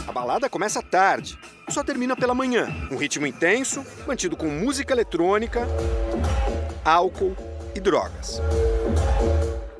A 0.07 0.11
balada 0.11 0.49
começa 0.49 0.81
tarde, 0.81 1.37
só 1.69 1.83
termina 1.83 2.15
pela 2.15 2.33
manhã. 2.33 2.67
Um 2.91 2.97
ritmo 2.97 3.25
intenso, 3.25 3.83
mantido 4.07 4.35
com 4.35 4.47
música 4.47 4.93
eletrônica, 4.93 5.67
álcool 6.83 7.35
e 7.75 7.79
drogas. 7.79 8.41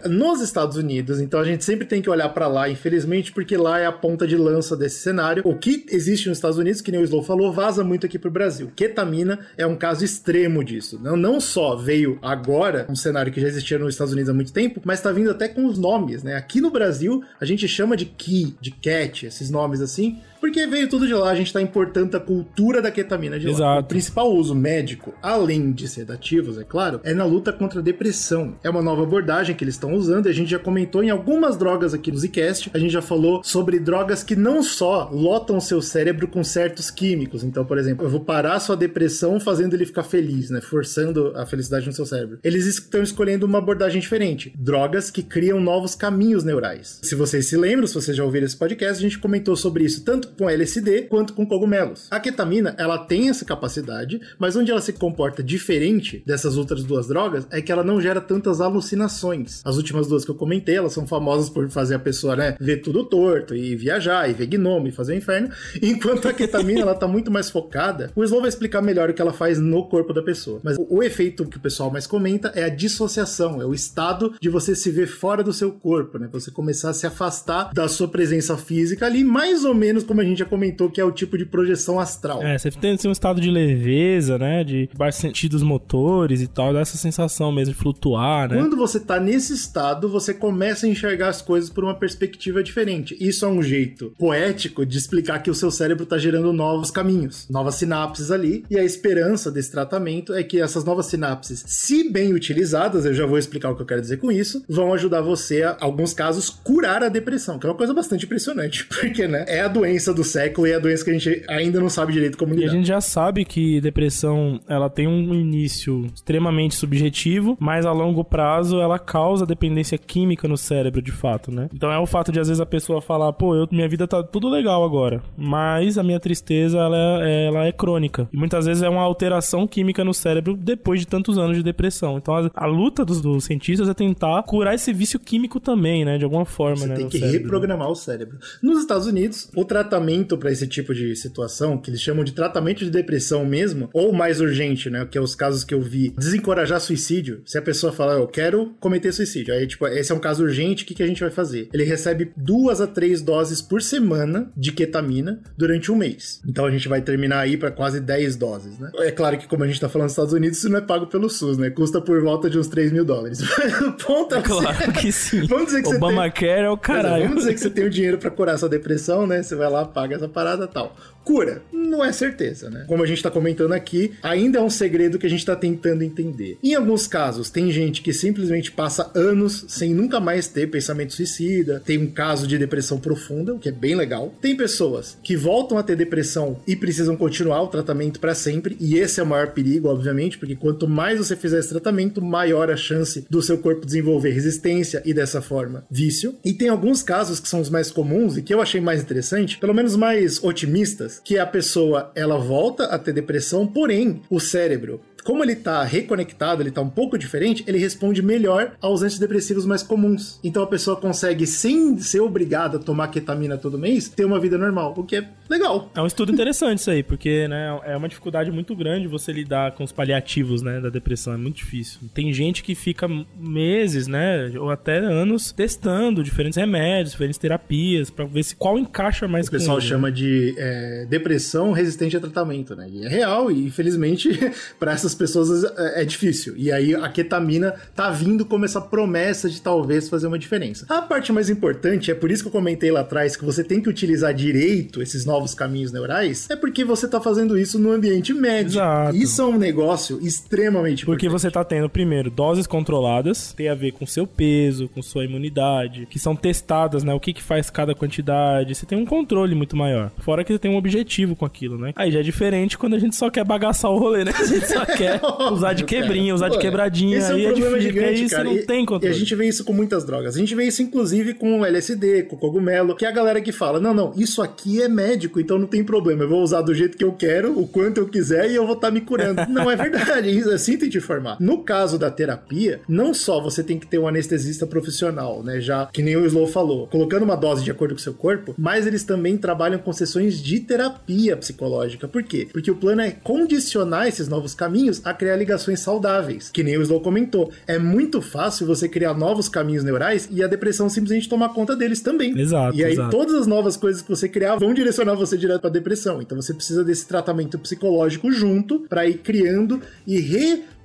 Nos 0.07 0.41
Estados 0.41 0.77
Unidos, 0.77 1.19
então 1.19 1.39
a 1.39 1.43
gente 1.43 1.63
sempre 1.63 1.85
tem 1.85 2.01
que 2.01 2.09
olhar 2.09 2.29
para 2.29 2.47
lá, 2.47 2.69
infelizmente, 2.69 3.31
porque 3.31 3.57
lá 3.57 3.79
é 3.79 3.85
a 3.85 3.91
ponta 3.91 4.27
de 4.27 4.37
lança 4.37 4.75
desse 4.75 4.99
cenário. 4.99 5.43
O 5.45 5.55
que 5.55 5.85
existe 5.89 6.29
nos 6.29 6.37
Estados 6.37 6.57
Unidos, 6.57 6.81
que 6.81 6.91
nem 6.91 7.01
o 7.01 7.03
Slow 7.03 7.23
falou, 7.23 7.51
vaza 7.51 7.83
muito 7.83 8.05
aqui 8.05 8.17
pro 8.17 8.31
Brasil. 8.31 8.71
Ketamina 8.75 9.39
é 9.57 9.65
um 9.65 9.75
caso 9.75 10.03
extremo 10.03 10.63
disso. 10.63 10.99
Não, 11.01 11.15
não 11.15 11.39
só 11.39 11.75
veio 11.75 12.17
agora, 12.21 12.85
um 12.89 12.95
cenário 12.95 13.31
que 13.31 13.41
já 13.41 13.47
existia 13.47 13.77
nos 13.77 13.93
Estados 13.93 14.13
Unidos 14.13 14.29
há 14.29 14.33
muito 14.33 14.53
tempo, 14.53 14.81
mas 14.83 15.01
tá 15.01 15.11
vindo 15.11 15.31
até 15.31 15.47
com 15.47 15.65
os 15.65 15.77
nomes, 15.77 16.23
né? 16.23 16.35
Aqui 16.35 16.61
no 16.61 16.71
Brasil, 16.71 17.23
a 17.39 17.45
gente 17.45 17.67
chama 17.67 17.97
de 17.97 18.05
Ki, 18.05 18.55
de 18.59 18.71
Cat, 18.71 19.25
esses 19.25 19.49
nomes 19.49 19.81
assim, 19.81 20.19
porque 20.45 20.67
veio 20.67 20.87
tudo 20.87 21.07
de 21.07 21.13
lá, 21.15 21.31
a 21.31 21.35
gente 21.35 21.51
tá 21.51 21.59
importando 21.59 22.15
a 22.15 22.19
cultura 22.19 22.79
da 22.79 22.91
ketamina 22.91 23.39
de 23.39 23.47
lá. 23.47 23.51
Exato. 23.51 23.81
O 23.81 23.87
principal 23.87 24.31
uso 24.31 24.53
médico, 24.53 25.11
além 25.19 25.71
de 25.71 25.87
sedativos, 25.87 26.59
é 26.59 26.63
claro, 26.63 27.01
é 27.03 27.15
na 27.15 27.25
luta 27.25 27.51
contra 27.51 27.79
a 27.79 27.83
depressão. 27.83 28.55
É 28.63 28.69
uma 28.69 28.81
nova 28.81 29.01
abordagem 29.01 29.55
que 29.55 29.63
eles 29.63 29.73
estão 29.73 29.95
usando 29.95 30.27
e 30.27 30.29
a 30.29 30.33
gente 30.33 30.51
já 30.51 30.59
comentou 30.59 31.03
em 31.03 31.09
algumas 31.09 31.57
drogas 31.57 31.95
aqui 31.95 32.11
no 32.11 32.19
Zcast. 32.19 32.69
A 32.75 32.77
gente 32.77 32.91
já 32.91 33.01
falou 33.01 33.43
sobre 33.43 33.79
drogas 33.79 34.23
que 34.23 34.35
não 34.35 34.61
só 34.61 35.09
lotam 35.11 35.59
seu 35.59 35.81
cérebro 35.81 36.27
com 36.27 36.43
certos 36.43 36.91
químicos. 36.91 37.43
Então, 37.43 37.65
por 37.65 37.79
exemplo, 37.79 38.05
eu 38.05 38.09
vou 38.09 38.19
parar 38.19 38.59
sua 38.59 38.77
depressão 38.77 39.39
fazendo 39.39 39.73
ele 39.73 39.87
ficar 39.87 40.03
feliz, 40.03 40.51
né? 40.51 40.61
Forçando 40.61 41.33
a 41.35 41.47
felicidade 41.47 41.87
no 41.87 41.93
seu 41.93 42.05
cérebro. 42.05 42.37
Eles 42.43 42.67
estão 42.67 43.01
escolhendo 43.01 43.47
uma 43.47 43.57
abordagem 43.57 43.99
diferente. 43.99 44.53
Drogas 44.55 45.09
que 45.09 45.23
criam 45.23 45.59
novos 45.59 45.95
caminhos 45.95 46.43
neurais. 46.43 46.99
Se 47.01 47.15
vocês 47.15 47.47
se 47.47 47.57
lembram, 47.57 47.87
se 47.87 47.95
vocês 47.95 48.15
já 48.15 48.23
ouviram 48.23 48.45
esse 48.45 48.55
podcast, 48.55 49.03
a 49.03 49.09
gente 49.09 49.17
comentou 49.17 49.55
sobre 49.55 49.83
isso 49.83 50.03
tanto 50.03 50.34
com 50.37 50.49
LSD 50.49 51.03
quanto 51.03 51.33
com 51.33 51.45
cogumelos. 51.45 52.07
A 52.11 52.19
ketamina, 52.19 52.75
ela 52.77 52.97
tem 52.97 53.29
essa 53.29 53.45
capacidade, 53.45 54.19
mas 54.37 54.55
onde 54.55 54.71
ela 54.71 54.81
se 54.81 54.93
comporta 54.93 55.43
diferente 55.43 56.23
dessas 56.25 56.57
outras 56.57 56.83
duas 56.83 57.07
drogas 57.07 57.47
é 57.51 57.61
que 57.61 57.71
ela 57.71 57.83
não 57.83 58.01
gera 58.01 58.21
tantas 58.21 58.61
alucinações. 58.61 59.61
As 59.65 59.77
últimas 59.77 60.07
duas 60.07 60.25
que 60.25 60.31
eu 60.31 60.35
comentei, 60.35 60.75
elas 60.75 60.93
são 60.93 61.07
famosas 61.07 61.49
por 61.49 61.69
fazer 61.69 61.95
a 61.95 61.99
pessoa, 61.99 62.35
né, 62.35 62.55
ver 62.59 62.77
tudo 62.77 63.05
torto 63.05 63.55
e 63.55 63.75
viajar 63.75 64.29
e 64.29 64.33
ver 64.33 64.47
gnome 64.47 64.89
e 64.89 64.91
fazer 64.91 65.13
o 65.13 65.17
inferno, 65.17 65.49
enquanto 65.81 66.27
a 66.27 66.33
ketamina, 66.33 66.81
ela 66.81 66.95
tá 66.95 67.07
muito 67.07 67.31
mais 67.31 67.49
focada. 67.49 68.11
O 68.15 68.23
Slow 68.23 68.41
vai 68.41 68.49
explicar 68.49 68.81
melhor 68.81 69.09
o 69.09 69.13
que 69.13 69.21
ela 69.21 69.33
faz 69.33 69.59
no 69.59 69.87
corpo 69.87 70.13
da 70.13 70.21
pessoa. 70.21 70.59
Mas 70.63 70.77
o, 70.77 70.87
o 70.89 71.03
efeito 71.03 71.45
que 71.45 71.57
o 71.57 71.61
pessoal 71.61 71.91
mais 71.91 72.07
comenta 72.07 72.51
é 72.55 72.63
a 72.63 72.69
dissociação, 72.69 73.61
é 73.61 73.65
o 73.65 73.73
estado 73.73 74.35
de 74.41 74.49
você 74.49 74.75
se 74.75 74.89
ver 74.89 75.07
fora 75.07 75.43
do 75.43 75.53
seu 75.53 75.71
corpo, 75.71 76.17
né? 76.17 76.29
Você 76.31 76.51
começar 76.51 76.89
a 76.89 76.93
se 76.93 77.07
afastar 77.07 77.71
da 77.73 77.87
sua 77.87 78.07
presença 78.07 78.57
física 78.57 79.05
ali, 79.05 79.23
mais 79.23 79.65
ou 79.65 79.73
menos 79.73 80.03
como 80.03 80.14
a 80.21 80.23
gente 80.23 80.39
já 80.39 80.45
comentou, 80.45 80.89
que 80.89 80.99
é 80.99 81.05
o 81.05 81.11
tipo 81.11 81.37
de 81.37 81.45
projeção 81.45 81.99
astral. 81.99 82.41
É, 82.43 82.57
você 82.57 82.71
tem 82.71 82.91
assim, 82.91 83.07
um 83.07 83.11
estado 83.11 83.39
de 83.41 83.49
leveza, 83.49 84.37
né? 84.37 84.63
De 84.63 84.89
baixo 84.95 85.21
sentido 85.21 85.51
dos 85.51 85.63
motores 85.63 86.41
e 86.41 86.47
tal, 86.47 86.73
dá 86.73 86.81
essa 86.81 86.97
sensação 86.97 87.51
mesmo 87.51 87.73
de 87.73 87.79
flutuar, 87.79 88.49
né? 88.49 88.57
Quando 88.57 88.75
você 88.75 88.99
tá 88.99 89.19
nesse 89.19 89.53
estado, 89.53 90.09
você 90.09 90.33
começa 90.33 90.85
a 90.85 90.89
enxergar 90.89 91.29
as 91.29 91.41
coisas 91.41 91.69
por 91.69 91.83
uma 91.83 91.95
perspectiva 91.95 92.63
diferente. 92.63 93.15
Isso 93.19 93.45
é 93.45 93.47
um 93.47 93.61
jeito 93.61 94.13
poético 94.17 94.85
de 94.85 94.97
explicar 94.97 95.39
que 95.39 95.49
o 95.49 95.55
seu 95.55 95.71
cérebro 95.71 96.05
tá 96.05 96.17
gerando 96.17 96.51
novos 96.51 96.91
caminhos, 96.91 97.47
novas 97.49 97.75
sinapses 97.75 98.31
ali, 98.31 98.65
e 98.69 98.77
a 98.77 98.83
esperança 98.83 99.51
desse 99.51 99.71
tratamento 99.71 100.33
é 100.33 100.43
que 100.43 100.59
essas 100.59 100.83
novas 100.83 101.07
sinapses, 101.07 101.63
se 101.67 102.09
bem 102.09 102.33
utilizadas, 102.33 103.05
eu 103.05 103.13
já 103.13 103.25
vou 103.25 103.37
explicar 103.37 103.71
o 103.71 103.75
que 103.75 103.81
eu 103.81 103.85
quero 103.85 104.01
dizer 104.01 104.17
com 104.17 104.31
isso, 104.31 104.63
vão 104.67 104.93
ajudar 104.93 105.21
você 105.21 105.63
a, 105.63 105.77
alguns 105.79 106.13
casos, 106.13 106.49
curar 106.49 107.03
a 107.03 107.09
depressão, 107.09 107.57
que 107.57 107.65
é 107.65 107.69
uma 107.69 107.75
coisa 107.75 107.93
bastante 107.93 108.25
impressionante, 108.25 108.85
porque, 108.89 109.27
né, 109.27 109.45
é 109.47 109.61
a 109.61 109.67
doença 109.67 110.04
do 110.13 110.23
século 110.23 110.67
e 110.67 110.71
é 110.71 110.75
a 110.75 110.79
doença 110.79 111.03
que 111.03 111.09
a 111.11 111.13
gente 111.13 111.43
ainda 111.47 111.79
não 111.79 111.89
sabe 111.89 112.13
direito 112.13 112.37
como 112.37 112.53
E 112.53 112.57
lidar. 112.57 112.71
a 112.71 112.73
gente 112.75 112.87
já 112.87 113.01
sabe 113.01 113.45
que 113.45 113.79
depressão 113.81 114.59
ela 114.67 114.89
tem 114.89 115.07
um 115.07 115.33
início 115.33 116.05
extremamente 116.13 116.75
subjetivo, 116.75 117.57
mas 117.59 117.85
a 117.85 117.91
longo 117.91 118.23
prazo 118.23 118.79
ela 118.79 118.97
causa 118.99 119.45
dependência 119.45 119.97
química 119.97 120.47
no 120.47 120.57
cérebro, 120.57 121.01
de 121.01 121.11
fato, 121.11 121.51
né? 121.51 121.69
Então 121.73 121.91
é 121.91 121.97
o 121.99 122.05
fato 122.05 122.31
de 122.31 122.39
às 122.39 122.47
vezes 122.47 122.61
a 122.61 122.65
pessoa 122.65 123.01
falar, 123.01 123.31
pô, 123.33 123.55
eu, 123.55 123.67
minha 123.71 123.87
vida 123.87 124.07
tá 124.07 124.21
tudo 124.23 124.49
legal 124.49 124.83
agora, 124.83 125.21
mas 125.37 125.97
a 125.97 126.03
minha 126.03 126.19
tristeza 126.19 126.77
ela 126.77 127.25
é, 127.25 127.45
ela 127.47 127.65
é 127.65 127.71
crônica. 127.71 128.27
E 128.31 128.37
muitas 128.37 128.65
vezes 128.65 128.83
é 128.83 128.89
uma 128.89 129.01
alteração 129.01 129.67
química 129.67 130.03
no 130.03 130.13
cérebro 130.13 130.55
depois 130.55 130.99
de 130.99 131.07
tantos 131.07 131.37
anos 131.37 131.57
de 131.57 131.63
depressão. 131.63 132.17
Então 132.17 132.35
a, 132.35 132.49
a 132.53 132.65
luta 132.65 133.03
dos, 133.05 133.21
dos 133.21 133.45
cientistas 133.45 133.87
é 133.89 133.93
tentar 133.93 134.43
curar 134.43 134.73
esse 134.75 134.91
vício 134.93 135.19
químico 135.19 135.59
também, 135.59 136.03
né? 136.05 136.17
De 136.17 136.23
alguma 136.23 136.45
forma, 136.45 136.77
Você 136.77 136.87
né? 136.87 136.95
tem 136.95 137.03
no 137.05 137.09
que 137.09 137.19
cérebro. 137.19 137.41
reprogramar 137.41 137.89
o 137.89 137.95
cérebro. 137.95 138.37
Nos 138.61 138.79
Estados 138.79 139.07
Unidos, 139.07 139.49
o 139.55 139.63
tratamento 139.65 139.94
para 140.37 140.51
esse 140.51 140.67
tipo 140.67 140.93
de 140.93 141.15
situação, 141.15 141.77
que 141.77 141.89
eles 141.89 142.01
chamam 142.01 142.23
de 142.23 142.31
tratamento 142.31 142.79
de 142.83 142.89
depressão 142.89 143.45
mesmo, 143.45 143.89
ou 143.93 144.11
mais 144.13 144.39
urgente, 144.39 144.89
né? 144.89 145.07
Que 145.09 145.17
é 145.17 145.21
os 145.21 145.35
casos 145.35 145.63
que 145.63 145.73
eu 145.73 145.81
vi, 145.81 146.13
desencorajar 146.17 146.79
suicídio. 146.79 147.41
Se 147.45 147.57
a 147.57 147.61
pessoa 147.61 147.91
fala, 147.91 148.13
eu 148.13 148.27
quero 148.27 148.75
cometer 148.79 149.11
suicídio, 149.11 149.53
aí, 149.53 149.67
tipo, 149.67 149.87
esse 149.87 150.11
é 150.11 150.15
um 150.15 150.19
caso 150.19 150.43
urgente, 150.43 150.83
o 150.83 150.87
que, 150.87 150.93
que 150.93 151.03
a 151.03 151.07
gente 151.07 151.21
vai 151.21 151.29
fazer? 151.29 151.69
Ele 151.73 151.83
recebe 151.83 152.31
duas 152.35 152.81
a 152.81 152.87
três 152.87 153.21
doses 153.21 153.61
por 153.61 153.81
semana 153.81 154.51
de 154.55 154.71
ketamina 154.71 155.41
durante 155.57 155.91
um 155.91 155.95
mês. 155.95 156.41
Então 156.47 156.65
a 156.65 156.71
gente 156.71 156.87
vai 156.87 157.01
terminar 157.01 157.39
aí 157.39 157.57
para 157.57 157.71
quase 157.71 157.99
10 157.99 158.35
doses, 158.35 158.79
né? 158.79 158.91
É 158.99 159.11
claro 159.11 159.37
que, 159.37 159.47
como 159.47 159.63
a 159.63 159.67
gente 159.67 159.79
tá 159.79 159.89
falando 159.89 160.05
nos 160.05 160.13
Estados 160.13 160.33
Unidos, 160.33 160.57
isso 160.57 160.69
não 160.69 160.77
é 160.77 160.81
pago 160.81 161.07
pelo 161.07 161.29
SUS, 161.29 161.57
né? 161.57 161.69
Custa 161.69 162.01
por 162.01 162.21
volta 162.21 162.49
de 162.49 162.57
uns 162.57 162.67
3 162.67 162.91
mil 162.91 163.05
dólares. 163.05 163.39
o 163.81 163.91
ponto 163.93 164.35
é 164.35 164.41
que 164.41 164.49
Claro 164.49 164.93
que 164.93 165.11
sim. 165.11 165.45
Vamos 165.47 165.67
dizer 165.67 165.81
que 165.81 165.87
você 165.89 165.99
tem- 165.99 166.49
é 166.49 166.69
o 166.69 166.73
é, 166.73 166.77
caralho. 166.77 167.23
vamos 167.23 167.43
dizer 167.43 167.53
que 167.53 167.59
você 167.59 167.69
tem 167.69 167.85
o 167.85 167.89
dinheiro 167.89 168.17
pra 168.17 168.29
curar 168.29 168.57
sua 168.57 168.69
depressão, 168.69 169.27
né? 169.27 169.41
Você 169.43 169.55
vai 169.55 169.69
lá, 169.69 169.84
paga 169.87 170.15
essa 170.15 170.27
parada 170.27 170.67
tal. 170.67 170.95
Cura? 171.25 171.63
Não 171.73 172.05
é 172.05 172.11
certeza, 172.11 172.69
né? 172.69 172.85
Como 172.87 173.01
a 173.01 173.07
gente 173.07 173.23
tá 173.23 173.31
comentando 173.31 173.73
aqui, 173.73 174.13
ainda 174.21 174.59
é 174.59 174.61
um 174.61 174.69
segredo 174.69 175.17
que 175.17 175.25
a 175.25 175.29
gente 175.29 175.45
tá 175.45 175.55
tentando 175.55 176.03
entender. 176.03 176.57
Em 176.63 176.75
alguns 176.75 177.07
casos, 177.07 177.49
tem 177.49 177.71
gente 177.71 178.01
que 178.01 178.13
simplesmente 178.13 178.71
passa 178.71 179.11
anos 179.15 179.65
sem 179.67 179.93
nunca 179.93 180.19
mais 180.19 180.47
ter 180.47 180.69
pensamento 180.69 181.13
suicida, 181.13 181.81
tem 181.83 181.97
um 181.97 182.07
caso 182.07 182.47
de 182.47 182.57
depressão 182.57 182.99
profunda, 182.99 183.55
o 183.55 183.59
que 183.59 183.69
é 183.69 183.71
bem 183.71 183.95
legal. 183.95 184.33
Tem 184.39 184.55
pessoas 184.55 185.17
que 185.23 185.35
voltam 185.35 185.77
a 185.77 185.83
ter 185.83 185.95
depressão 185.95 186.59
e 186.67 186.75
precisam 186.75 187.17
continuar 187.17 187.63
o 187.63 187.67
tratamento 187.67 188.19
pra 188.19 188.35
sempre, 188.35 188.77
e 188.79 188.97
esse 188.97 189.19
é 189.19 189.23
o 189.23 189.27
maior 189.27 189.47
perigo, 189.47 189.87
obviamente, 189.87 190.37
porque 190.37 190.55
quanto 190.55 190.87
mais 190.87 191.17
você 191.17 191.35
fizer 191.35 191.59
esse 191.59 191.69
tratamento, 191.69 192.21
maior 192.21 192.69
a 192.69 192.77
chance 192.77 193.25
do 193.29 193.41
seu 193.41 193.57
corpo 193.57 193.85
desenvolver 193.85 194.29
resistência 194.29 195.01
e 195.03 195.13
dessa 195.13 195.41
forma 195.41 195.85
vício. 195.89 196.35
E 196.45 196.53
tem 196.53 196.69
alguns 196.69 197.01
casos 197.01 197.39
que 197.39 197.49
são 197.49 197.61
os 197.61 197.69
mais 197.69 197.89
comuns 197.89 198.37
e 198.37 198.41
que 198.41 198.53
eu 198.53 198.61
achei 198.61 198.79
mais 198.79 199.01
interessante, 199.01 199.57
pelo 199.57 199.73
menos 199.73 199.95
mais 199.95 200.43
otimistas, 200.43 201.14
que 201.23 201.37
a 201.37 201.45
pessoa 201.45 202.11
ela 202.15 202.37
volta 202.37 202.85
a 202.85 202.99
ter 202.99 203.13
depressão, 203.13 203.65
porém 203.65 204.21
o 204.29 204.39
cérebro 204.39 205.01
como 205.25 205.43
ele 205.43 205.55
tá 205.55 205.83
reconectado, 205.83 206.61
ele 206.61 206.69
tá 206.69 206.81
um 206.81 206.89
pouco 206.89 207.17
diferente, 207.17 207.63
ele 207.65 207.79
responde 207.79 208.21
melhor 208.21 208.73
aos 208.79 209.01
antidepressivos 209.01 209.65
mais 209.65 209.81
comuns. 209.81 210.39
Então 210.43 210.61
a 210.61 210.67
pessoa 210.67 210.95
consegue, 210.95 211.47
sem 211.47 211.97
ser 211.97 212.19
obrigada 212.19 212.77
a 212.77 212.79
tomar 212.79 213.07
ketamina 213.07 213.57
todo 213.57 213.75
mês, 213.75 214.07
ter 214.07 214.23
uma 214.23 214.39
vida 214.39 214.55
normal, 214.55 214.93
o 214.95 215.03
que 215.03 215.15
é 215.15 215.27
legal. 215.49 215.91
É 215.95 216.01
um 216.01 216.07
estudo 216.07 216.31
interessante 216.31 216.79
isso 216.79 216.91
aí, 216.91 217.03
porque 217.03 217.47
né, 217.47 217.79
é 217.85 217.95
uma 217.95 218.07
dificuldade 218.07 218.51
muito 218.51 218.75
grande 218.75 219.07
você 219.07 219.31
lidar 219.31 219.73
com 219.73 219.83
os 219.83 219.91
paliativos 219.91 220.61
né, 220.61 220.79
da 220.79 220.89
depressão, 220.89 221.33
é 221.33 221.37
muito 221.37 221.57
difícil. 221.57 221.99
Tem 222.13 222.33
gente 222.33 222.63
que 222.63 222.75
fica 222.75 223.07
meses, 223.37 224.07
né, 224.07 224.51
ou 224.57 224.69
até 224.69 224.97
anos, 224.97 225.51
testando 225.51 226.23
diferentes 226.23 226.57
remédios, 226.57 227.11
diferentes 227.11 227.37
terapias, 227.37 228.09
pra 228.09 228.25
ver 228.25 228.43
se 228.43 228.55
qual 228.55 228.77
encaixa 228.77 229.27
mais 229.27 229.47
O 229.47 229.51
pessoal 229.51 229.77
com 229.77 229.81
ele, 229.81 229.89
chama 229.89 230.11
de 230.11 230.55
é, 230.57 231.05
depressão 231.09 231.71
resistente 231.71 232.17
a 232.17 232.19
tratamento, 232.19 232.75
né? 232.75 232.87
E 232.89 233.05
é 233.05 233.09
real, 233.09 233.51
e 233.51 233.65
infelizmente, 233.65 234.29
para 234.79 234.93
essas 234.93 235.13
pessoas 235.13 235.63
é, 235.63 236.01
é 236.01 236.05
difícil. 236.05 236.55
E 236.57 236.71
aí 236.71 236.95
a 236.95 237.09
ketamina 237.09 237.73
tá 237.95 238.09
vindo 238.09 238.45
como 238.45 238.65
essa 238.65 238.81
promessa 238.81 239.49
de 239.49 239.61
talvez 239.61 240.09
fazer 240.09 240.27
uma 240.27 240.39
diferença. 240.39 240.85
A 240.89 241.01
parte 241.01 241.31
mais 241.31 241.49
importante, 241.49 242.11
é 242.11 242.15
por 242.15 242.31
isso 242.31 242.43
que 242.43 242.47
eu 242.47 242.51
comentei 242.51 242.91
lá 242.91 243.01
atrás 243.01 243.35
que 243.35 243.45
você 243.45 243.63
tem 243.63 243.81
que 243.81 243.89
utilizar 243.89 244.33
direito 244.33 245.01
esses 245.01 245.25
novos 245.25 245.34
caminhos 245.53 245.91
neurais, 245.91 246.47
é 246.49 246.55
porque 246.55 246.83
você 246.85 247.07
tá 247.07 247.19
fazendo 247.19 247.57
isso 247.57 247.77
no 247.79 247.91
ambiente 247.91 248.33
médio. 248.33 248.73
Exato. 248.79 249.15
Isso 249.15 249.41
é 249.41 249.45
um 249.45 249.57
negócio 249.57 250.19
extremamente 250.21 251.05
Porque 251.05 251.25
importante. 251.25 251.41
você 251.41 251.51
tá 251.51 251.63
tendo, 251.63 251.89
primeiro, 251.89 252.29
doses 252.29 252.65
controladas, 252.67 253.53
tem 253.53 253.67
a 253.69 253.75
ver 253.75 253.91
com 253.91 254.05
seu 254.05 254.25
peso, 254.25 254.87
com 254.93 255.01
sua 255.01 255.25
imunidade, 255.25 256.07
que 256.09 256.17
são 256.19 256.35
testadas, 256.35 257.03
né? 257.03 257.13
O 257.13 257.19
que 257.19 257.33
que 257.33 257.43
faz 257.43 257.69
cada 257.69 257.93
quantidade. 257.95 258.73
Você 258.75 258.85
tem 258.85 258.97
um 258.97 259.05
controle 259.05 259.55
muito 259.55 259.75
maior. 259.75 260.11
Fora 260.19 260.43
que 260.43 260.53
você 260.53 260.59
tem 260.59 260.71
um 260.71 260.77
objetivo 260.77 261.35
com 261.35 261.45
aquilo, 261.45 261.77
né? 261.77 261.91
Aí 261.95 262.11
já 262.11 262.19
é 262.19 262.23
diferente 262.23 262.77
quando 262.77 262.95
a 262.95 262.99
gente 262.99 263.15
só 263.15 263.29
quer 263.29 263.43
bagaçar 263.43 263.91
o 263.91 263.97
rolê, 263.97 264.23
né? 264.23 264.31
A 264.39 264.43
gente 264.47 264.67
só 264.67 264.85
quer 264.85 265.19
usar 265.51 265.73
de 265.73 265.83
quebrinha, 265.85 266.33
usar 266.35 266.49
de 266.49 266.57
quebradinha. 266.59 267.17
Esse 267.17 267.31
é 267.31 267.33
um 267.33 267.37
aí 267.37 267.45
é 267.45 267.47
problema 267.51 267.77
difícil, 267.79 267.93
porque 267.93 268.15
gigante, 268.15 268.29
cara. 268.35 268.43
você 268.43 268.49
não 268.49 268.57
E- 268.61 268.65
tem 268.65 268.83
E 268.83 268.85
controle. 268.85 269.15
a 269.15 269.17
gente 269.17 269.35
vê 269.35 269.47
isso 269.47 269.63
com 269.65 269.73
muitas 269.73 270.05
drogas. 270.05 270.35
A 270.35 270.39
gente 270.39 270.53
vê 270.55 270.65
isso, 270.65 270.81
inclusive, 270.83 271.33
com 271.33 271.65
LSD, 271.65 272.23
com 272.23 272.37
cogumelo, 272.37 272.95
que 272.95 273.05
é 273.05 273.07
a 273.07 273.11
galera 273.11 273.41
que 273.41 273.51
fala: 273.51 273.79
não, 273.79 273.93
não, 273.93 274.13
isso 274.15 274.41
aqui 274.41 274.81
é 274.81 274.87
médico. 274.87 275.24
Médico, 275.25 275.39
então 275.39 275.57
não 275.57 275.67
tem 275.67 275.83
problema. 275.83 276.23
Eu 276.23 276.29
vou 276.29 276.41
usar 276.41 276.61
do 276.61 276.73
jeito 276.73 276.97
que 276.97 277.03
eu 277.03 277.11
quero, 277.13 277.59
o 277.59 277.67
quanto 277.67 277.99
eu 277.99 278.07
quiser 278.07 278.49
e 278.49 278.55
eu 278.55 278.65
vou 278.65 278.75
estar 278.75 278.87
tá 278.87 278.93
me 278.93 279.01
curando. 279.01 279.41
Não 279.49 279.69
é 279.69 279.75
verdade, 279.75 280.29
isso 280.29 280.51
é 280.51 280.55
assim 280.55 280.77
tem 280.77 280.89
te 280.89 280.97
informar. 280.97 281.37
No 281.39 281.63
caso 281.63 281.97
da 281.97 282.11
terapia, 282.11 282.81
não 282.87 283.13
só 283.13 283.39
você 283.39 283.63
tem 283.63 283.79
que 283.79 283.87
ter 283.87 283.97
um 283.99 284.07
anestesista 284.07 284.67
profissional, 284.67 285.41
né? 285.43 285.61
Já 285.61 285.85
que 285.87 286.01
nem 286.01 286.15
o 286.15 286.25
Slow 286.25 286.47
falou, 286.47 286.87
colocando 286.87 287.23
uma 287.23 287.35
dose 287.35 287.63
de 287.63 287.71
acordo 287.71 287.93
com 287.93 287.99
o 287.99 288.03
seu 288.03 288.13
corpo, 288.13 288.53
mas 288.57 288.85
eles 288.85 289.03
também 289.03 289.37
trabalham 289.37 289.79
com 289.79 289.93
sessões 289.93 290.41
de 290.41 290.59
terapia 290.59 291.37
psicológica. 291.37 292.07
Por 292.07 292.23
quê? 292.23 292.47
Porque 292.51 292.69
o 292.69 292.75
plano 292.75 293.01
é 293.01 293.11
condicionar 293.11 294.07
esses 294.07 294.27
novos 294.27 294.53
caminhos 294.53 295.01
a 295.05 295.13
criar 295.13 295.35
ligações 295.37 295.79
saudáveis. 295.79 296.49
Que 296.49 296.63
nem 296.63 296.77
o 296.77 296.81
Slow 296.81 297.01
comentou. 297.01 297.51
É 297.65 297.77
muito 297.77 298.21
fácil 298.21 298.67
você 298.67 298.89
criar 298.89 299.13
novos 299.13 299.47
caminhos 299.47 299.83
neurais 299.83 300.27
e 300.31 300.43
a 300.43 300.47
depressão 300.47 300.89
simplesmente 300.89 301.29
tomar 301.29 301.49
conta 301.49 301.75
deles 301.75 302.01
também. 302.01 302.37
Exato. 302.37 302.75
E 302.75 302.83
aí 302.83 302.93
exato. 302.93 303.11
todas 303.11 303.33
as 303.35 303.47
novas 303.47 303.77
coisas 303.77 304.01
que 304.01 304.09
você 304.09 304.27
criar 304.27 304.55
vão 304.55 304.73
direcionar 304.73 305.14
você 305.15 305.37
direto 305.37 305.61
para 305.61 305.69
depressão. 305.69 306.21
Então 306.21 306.41
você 306.41 306.53
precisa 306.53 306.83
desse 306.83 307.07
tratamento 307.07 307.57
psicológico 307.57 308.31
junto 308.31 308.81
para 308.81 309.07
ir 309.07 309.19
criando 309.19 309.81
e 310.05 310.19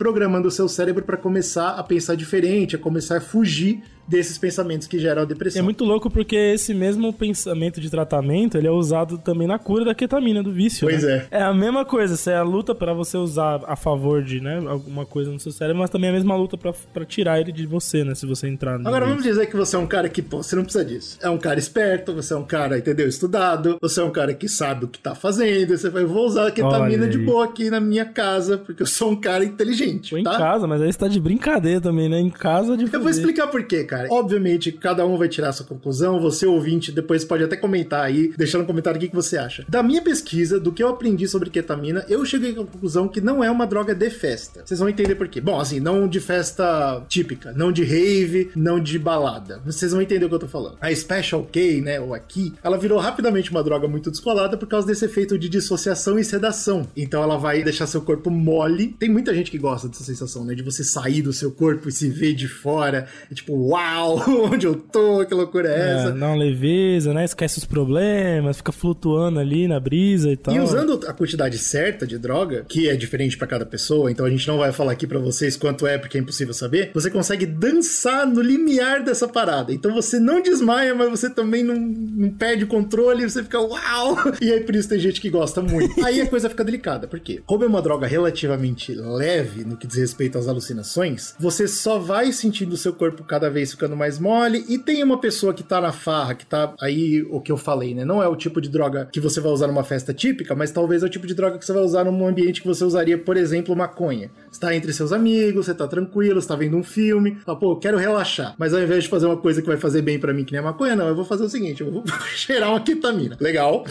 reprogramando 0.01 0.49
o 0.49 0.51
seu 0.51 0.67
cérebro 0.67 1.05
para 1.05 1.19
começar 1.19 1.73
a 1.73 1.83
pensar 1.83 2.15
diferente, 2.15 2.75
a 2.75 2.79
começar 2.79 3.19
a 3.19 3.21
fugir 3.21 3.83
desses 4.11 4.37
pensamentos 4.37 4.89
que 4.89 4.99
geram 4.99 5.23
a 5.23 5.25
depressão. 5.25 5.61
É 5.61 5.63
muito 5.63 5.85
louco 5.85 6.11
porque 6.11 6.35
esse 6.35 6.75
mesmo 6.75 7.13
pensamento 7.13 7.81
de 7.81 7.89
tratamento, 7.89 8.59
ele 8.59 8.67
é 8.67 8.71
usado 8.71 9.19
também 9.19 9.47
na 9.47 9.57
cura 9.57 9.85
da 9.85 9.95
ketamina, 9.95 10.43
do 10.43 10.53
vício. 10.53 10.89
Pois 10.89 11.05
né? 11.05 11.29
é. 11.31 11.39
É 11.39 11.43
a 11.43 11.55
mesma 11.55 11.85
coisa, 11.85 12.31
é 12.31 12.37
a 12.37 12.43
luta 12.43 12.75
para 12.75 12.93
você 12.93 13.17
usar 13.17 13.63
a 13.67 13.77
favor 13.77 14.21
de, 14.23 14.41
né, 14.41 14.61
alguma 14.67 15.07
coisa 15.07 15.31
no 15.31 15.39
seu 15.39 15.53
cérebro, 15.53 15.81
mas 15.81 15.91
também 15.91 16.09
é 16.09 16.11
a 16.11 16.15
mesma 16.15 16.35
luta 16.35 16.59
para 16.59 17.05
tirar 17.05 17.41
ele 17.41 17.53
de 17.53 17.67
você, 17.67 18.03
né, 18.03 18.17
se 18.17 18.27
você 18.27 18.49
entrar 18.49 18.79
no 18.79 18.89
Agora 18.89 19.05
vício. 19.05 19.17
vamos 19.17 19.23
dizer 19.23 19.47
que 19.47 19.57
você 19.57 19.77
é 19.77 19.79
um 19.79 19.87
cara 19.87 20.09
que, 20.09 20.23
pô, 20.23 20.43
você 20.43 20.57
não 20.57 20.65
precisa 20.65 20.85
disso. 20.85 21.19
É 21.23 21.31
um 21.31 21.39
cara 21.39 21.61
esperto, 21.61 22.13
você 22.13 22.35
é 22.35 22.37
um 22.37 22.45
cara, 22.45 22.79
entendeu, 22.79 23.07
estudado, 23.07 23.79
você 23.81 24.01
é 24.01 24.05
um 24.05 24.11
cara 24.11 24.35
que 24.35 24.49
sabe 24.49 24.87
o 24.87 24.89
que 24.89 24.99
tá 24.99 25.15
fazendo, 25.15 25.79
você 25.79 25.89
vai, 25.89 26.05
vou 26.05 26.27
usar 26.27 26.49
a 26.49 26.51
ketamina 26.51 27.07
de 27.07 27.19
boa 27.19 27.45
aqui 27.45 27.71
na 27.71 27.79
minha 27.79 28.07
casa, 28.07 28.59
porque 28.59 28.83
eu 28.83 28.87
sou 28.87 29.13
um 29.13 29.17
cara 29.17 29.45
inteligente, 29.45 29.90
Ou 30.13 30.19
em 30.19 30.25
tá? 30.25 30.37
casa, 30.37 30.67
mas 30.67 30.81
aí 30.81 30.93
você 30.93 30.99
tá 30.99 31.09
de 31.09 31.21
brincadeira 31.21 31.81
também, 31.81 32.09
né? 32.09 32.21
Em 32.21 32.31
casa 32.31 32.77
de 32.77 32.85
Eu 32.85 32.91
vou 32.91 33.01
fuder. 33.01 33.15
explicar 33.15 33.47
por 33.49 33.63
quê, 33.65 33.85
cara. 33.85 34.09
Obviamente, 34.11 34.73
cada 34.73 35.07
um 35.07 35.17
vai 35.17 35.29
tirar 35.29 35.53
sua 35.53 35.67
conclusão. 35.67 36.21
Você, 36.21 36.47
ouvinte, 36.47 36.93
depois 36.93 37.25
pode 37.25 37.45
até 37.45 37.57
comentar 37.57 38.03
aí, 38.05 38.33
deixando 38.37 38.63
no 38.63 38.67
comentário 38.67 38.99
o 38.99 39.01
que 39.01 39.09
que 39.09 39.15
você 39.15 39.37
acha. 39.37 39.65
Da 39.69 39.83
minha 39.83 40.03
pesquisa, 40.03 40.61
do 40.61 40.73
que 40.73 40.83
eu 40.83 40.89
aprendi 40.89 41.27
sobre 41.27 41.51
ketamina, 41.51 42.05
eu 42.09 42.25
cheguei 42.25 42.53
à 42.53 42.55
conclusão 42.55 43.09
que 43.09 43.21
não 43.21 43.43
é 43.43 43.51
uma 43.51 43.67
droga 43.67 43.95
de 43.95 44.11
festa. 44.11 44.63
Vocês 44.65 44.81
vão 44.81 44.89
entender 44.89 45.15
por 45.15 45.29
quê. 45.29 45.41
Bom, 45.41 45.59
assim, 45.61 45.81
não 45.81 46.07
de 46.09 46.21
festa 46.21 47.03
típica, 47.09 47.53
não 47.53 47.73
de 47.73 47.85
rave, 47.85 48.51
não 48.55 48.81
de 48.81 48.99
balada. 48.99 49.61
Vocês 49.65 49.93
vão 49.93 50.03
entender 50.03 50.25
o 50.25 50.29
que 50.29 50.35
eu 50.35 50.39
tô 50.41 50.49
falando. 50.49 50.77
A 50.81 50.95
Special 50.95 51.47
K, 51.51 51.81
né, 51.81 52.01
ou 52.01 52.15
aqui, 52.15 52.53
ela 52.63 52.79
virou 52.79 52.99
rapidamente 52.99 53.51
uma 53.51 53.63
droga 53.63 53.89
muito 53.89 54.11
descolada 54.11 54.57
por 54.57 54.69
causa 54.69 54.87
desse 54.87 55.05
efeito 55.05 55.39
de 55.39 55.49
dissociação 55.49 56.19
e 56.19 56.25
sedação. 56.25 56.87
Então 56.97 57.23
ela 57.23 57.37
vai 57.37 57.63
deixar 57.63 57.87
seu 57.87 58.01
corpo 58.01 58.31
mole. 58.31 58.89
Tem 58.99 59.09
muita 59.09 59.35
gente 59.35 59.51
que 59.51 59.59
gosta 59.59 59.80
dessa 59.89 60.05
sensação, 60.05 60.45
né, 60.45 60.55
de 60.55 60.63
você 60.63 60.83
sair 60.85 61.23
do 61.23 61.33
seu 61.33 61.51
corpo 61.51 61.89
e 61.89 61.93
se 61.93 62.09
ver 62.09 62.35
de 62.35 62.49
fora. 62.49 63.07
É 63.31 63.35
tipo, 63.35 63.55
uau, 63.55 64.19
onde 64.53 64.67
eu 64.67 64.75
tô, 64.75 65.25
que 65.25 65.35
loucura 65.35 65.69
é 65.69 65.73
É, 65.81 65.93
essa? 65.95 66.15
uma 66.15 66.35
leveza, 66.35 67.13
né? 67.15 67.25
Esquece 67.25 67.59
os 67.59 67.65
problemas, 67.65 68.57
fica 68.59 68.73
flutuando 68.73 69.39
ali 69.41 69.67
na 69.69 69.79
brisa 69.81 70.31
e 70.31 70.37
tal. 70.37 70.55
E 70.55 70.61
usando 70.61 71.01
a 71.07 71.13
quantidade 71.13 71.59
certa 71.59 72.07
de 72.07 72.19
droga, 72.19 72.65
que 72.69 72.89
é 72.89 72.97
diferente 72.97 73.37
pra 73.37 73.47
cada 73.47 73.67
pessoa, 73.67 74.11
então 74.11 74.27
a 74.27 74.31
gente 74.31 74.47
não 74.47 74.59
vai 74.59 74.73
falar 74.73 74.93
aqui 74.93 75.07
pra 75.07 75.19
vocês 75.19 75.57
quanto 75.57 75.87
é, 75.87 75.99
porque 75.99 76.19
é 76.19 76.21
impossível 76.21 76.55
saber, 76.55 76.91
você 76.95 77.11
consegue 77.11 77.47
dançar 77.47 78.27
no 78.27 78.41
limiar 78.41 79.03
dessa 79.03 79.27
parada. 79.29 79.73
Então 79.73 79.93
você 79.95 80.19
não 80.19 80.43
desmaia, 80.43 80.95
mas 80.95 81.09
você 81.11 81.29
também 81.31 81.63
não, 81.63 81.77
não 81.77 82.31
perde 82.31 82.65
o 82.65 82.67
controle, 82.67 83.29
você 83.29 83.43
fica 83.43 83.61
uau! 83.61 84.17
E 84.41 84.51
aí 84.53 84.61
por 84.61 84.75
isso 84.75 84.89
tem 84.89 84.99
gente 84.99 85.21
que 85.21 85.29
gosta 85.29 85.61
muito. 85.61 86.03
Aí 86.05 86.21
a 86.21 86.27
coisa 86.27 86.49
fica 86.49 86.65
delicada, 86.65 87.07
porque 87.07 87.43
como 87.47 87.65
é 87.65 87.67
uma 87.67 87.83
droga 87.83 88.07
relativamente 88.07 88.95
leve 88.95 89.65
no 89.71 89.77
que 89.77 89.87
diz 89.87 89.97
respeito 89.97 90.37
às 90.39 90.49
alucinações, 90.49 91.35
você 91.39 91.67
só 91.67 91.99
vai 91.99 92.33
sentindo 92.33 92.73
o 92.73 92.77
seu 92.77 92.93
corpo 92.93 93.25
cada 93.25 93.49
vez 93.49 93.71
ficando 93.71 93.97
mais 93.97 94.19
mole 94.19 94.65
e 94.69 94.79
tem 94.79 95.03
uma 95.03 95.19
pessoa 95.19 95.55
que 95.55 95.63
tá 95.63 95.81
na 95.81 95.93
farra, 95.93 96.35
que 96.35 96.45
tá 96.45 96.75
aí 96.81 97.23
o 97.31 97.41
que 97.41 97.53
eu 97.53 97.57
falei, 97.57 97.95
né? 97.95 98.05
Não 98.05 98.23
é 98.23 98.29
o 98.29 98.37
tipo 98.37 98.61
de 98.61 98.69
droga 98.69 99.09
que 99.13 99.21
você 99.21 99.41
vai 99.41 99.53
usar 99.53 99.67
numa 99.67 99.85
festa 99.85 100.13
típica, 100.13 100.55
mas 100.55 100.71
talvez 100.71 101.03
é 101.03 101.07
o 101.07 101.09
tipo 101.09 101.27
de 101.27 101.35
droga 101.35 101.59
que 101.59 101.65
você 101.65 101.73
vai 101.73 101.83
usar 101.83 102.05
num 102.05 102.27
ambiente 102.27 102.61
que 102.61 102.67
você 102.67 102.85
usaria, 102.85 103.17
por 103.17 103.37
exemplo, 103.37 103.77
maconha. 103.77 104.31
Você 104.51 104.61
tá 104.61 104.75
entre 104.75 104.93
seus 104.93 105.13
amigos, 105.13 105.67
você 105.67 105.75
tá 105.75 105.87
tranquilo, 105.87 106.41
você 106.41 106.49
tá 106.49 106.57
vendo 106.57 106.77
um 106.77 106.83
filme, 106.83 107.39
fala, 107.45 107.59
pô, 107.59 107.73
eu 107.73 107.77
quero 107.77 107.97
relaxar. 107.97 108.55
Mas 108.59 108.75
ao 108.75 108.81
invés 108.81 109.05
de 109.05 109.11
fazer 109.11 109.27
uma 109.27 109.37
coisa 109.37 109.63
que 109.63 109.69
vai 109.69 109.77
fazer 109.77 110.03
bem 110.03 110.19
pra 110.19 110.33
mim, 110.33 110.45
que 110.45 110.53
nem 110.53 110.61
a 110.61 110.65
maconha, 110.65 110.97
não, 110.97 111.09
eu 111.09 111.15
vou 111.15 111.25
fazer 111.25 111.45
o 111.45 111.49
seguinte, 111.49 111.83
eu 111.83 111.91
vou 111.91 112.05
cheirar 112.35 112.71
uma 112.71 112.81
ketamina. 112.81 113.37
Legal. 113.41 113.85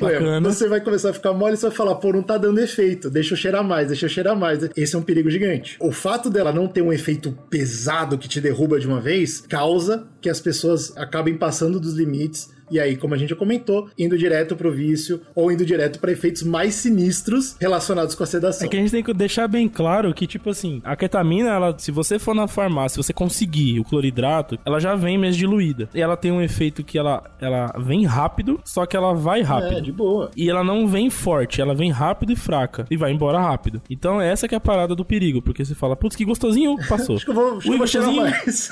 Bacana. 0.00 0.40
você 0.52 0.68
vai 0.68 0.80
começar 0.80 1.10
a 1.10 1.12
ficar 1.12 1.32
mole 1.32 1.54
e 1.54 1.56
você 1.56 1.68
vai 1.68 1.76
falar, 1.76 1.94
pô, 1.96 2.12
não 2.12 2.22
tá 2.22 2.36
dando 2.36 2.60
efeito, 2.60 3.10
deixa 3.10 3.34
eu 3.34 3.38
cheirar 3.38 3.64
mais, 3.64 3.88
deixa 3.88 4.06
eu 4.06 4.10
cheirar 4.10 4.36
mais. 4.36 4.58
Esse 4.76 4.94
é 4.94 4.98
um 4.98 5.02
perigo 5.02 5.30
gigante. 5.30 5.76
O 5.80 5.92
fato 5.92 6.30
dela 6.30 6.52
não 6.52 6.66
ter 6.66 6.82
um 6.82 6.92
efeito 6.92 7.32
pesado 7.50 8.18
que 8.18 8.28
te 8.28 8.40
derruba 8.40 8.78
de 8.78 8.86
uma 8.86 9.00
vez, 9.00 9.40
causa 9.40 10.06
que 10.20 10.28
as 10.28 10.40
pessoas 10.40 10.96
acabem 10.96 11.36
passando 11.36 11.80
dos 11.80 11.94
limites 11.94 12.53
e 12.70 12.80
aí, 12.80 12.96
como 12.96 13.14
a 13.14 13.16
gente 13.16 13.30
já 13.30 13.36
comentou, 13.36 13.88
indo 13.98 14.16
direto 14.16 14.56
pro 14.56 14.72
vício 14.72 15.20
ou 15.34 15.50
indo 15.50 15.64
direto 15.64 15.98
pra 15.98 16.12
efeitos 16.12 16.42
mais 16.42 16.74
sinistros 16.74 17.56
relacionados 17.60 18.14
com 18.14 18.22
a 18.22 18.26
sedação. 18.26 18.66
É 18.66 18.70
que 18.70 18.76
a 18.76 18.80
gente 18.80 18.90
tem 18.90 19.02
que 19.02 19.12
deixar 19.12 19.46
bem 19.48 19.68
claro 19.68 20.12
que, 20.14 20.26
tipo 20.26 20.50
assim, 20.50 20.80
a 20.84 20.96
ketamina, 20.96 21.50
ela, 21.50 21.74
se 21.78 21.90
você 21.90 22.18
for 22.18 22.34
na 22.34 22.46
farmácia, 22.48 22.94
se 22.94 23.06
você 23.06 23.12
conseguir 23.12 23.80
o 23.80 23.84
cloridrato, 23.84 24.58
ela 24.64 24.80
já 24.80 24.94
vem 24.94 25.18
mais 25.18 25.36
diluída. 25.36 25.88
E 25.94 26.00
ela 26.00 26.16
tem 26.16 26.32
um 26.32 26.42
efeito 26.42 26.82
que 26.82 26.98
ela, 26.98 27.22
ela 27.40 27.74
vem 27.78 28.04
rápido, 28.04 28.60
só 28.64 28.86
que 28.86 28.96
ela 28.96 29.14
vai 29.14 29.42
rápido. 29.42 29.78
É, 29.78 29.80
de 29.80 29.92
boa. 29.92 30.30
E 30.36 30.48
ela 30.48 30.64
não 30.64 30.86
vem 30.86 31.10
forte, 31.10 31.60
ela 31.60 31.74
vem 31.74 31.90
rápido 31.90 32.32
e 32.32 32.36
fraca. 32.36 32.86
E 32.90 32.96
vai 32.96 33.12
embora 33.12 33.38
rápido. 33.38 33.80
Então 33.88 34.20
essa 34.20 34.48
que 34.48 34.54
é 34.54 34.58
a 34.58 34.60
parada 34.60 34.94
do 34.94 35.04
perigo. 35.04 35.42
Porque 35.42 35.64
você 35.64 35.74
fala, 35.74 35.96
putz, 35.96 36.16
que 36.16 36.24
gostosinho, 36.24 36.76
passou. 36.88 37.16
Acho 37.24 37.24
que 37.24 37.30
eu 37.30 37.34
vou, 37.34 37.56
acho 37.56 37.60
que 37.60 37.72
eu 37.72 37.78
vou 37.78 37.86
cheirar 37.86 38.12
mais. 38.12 38.70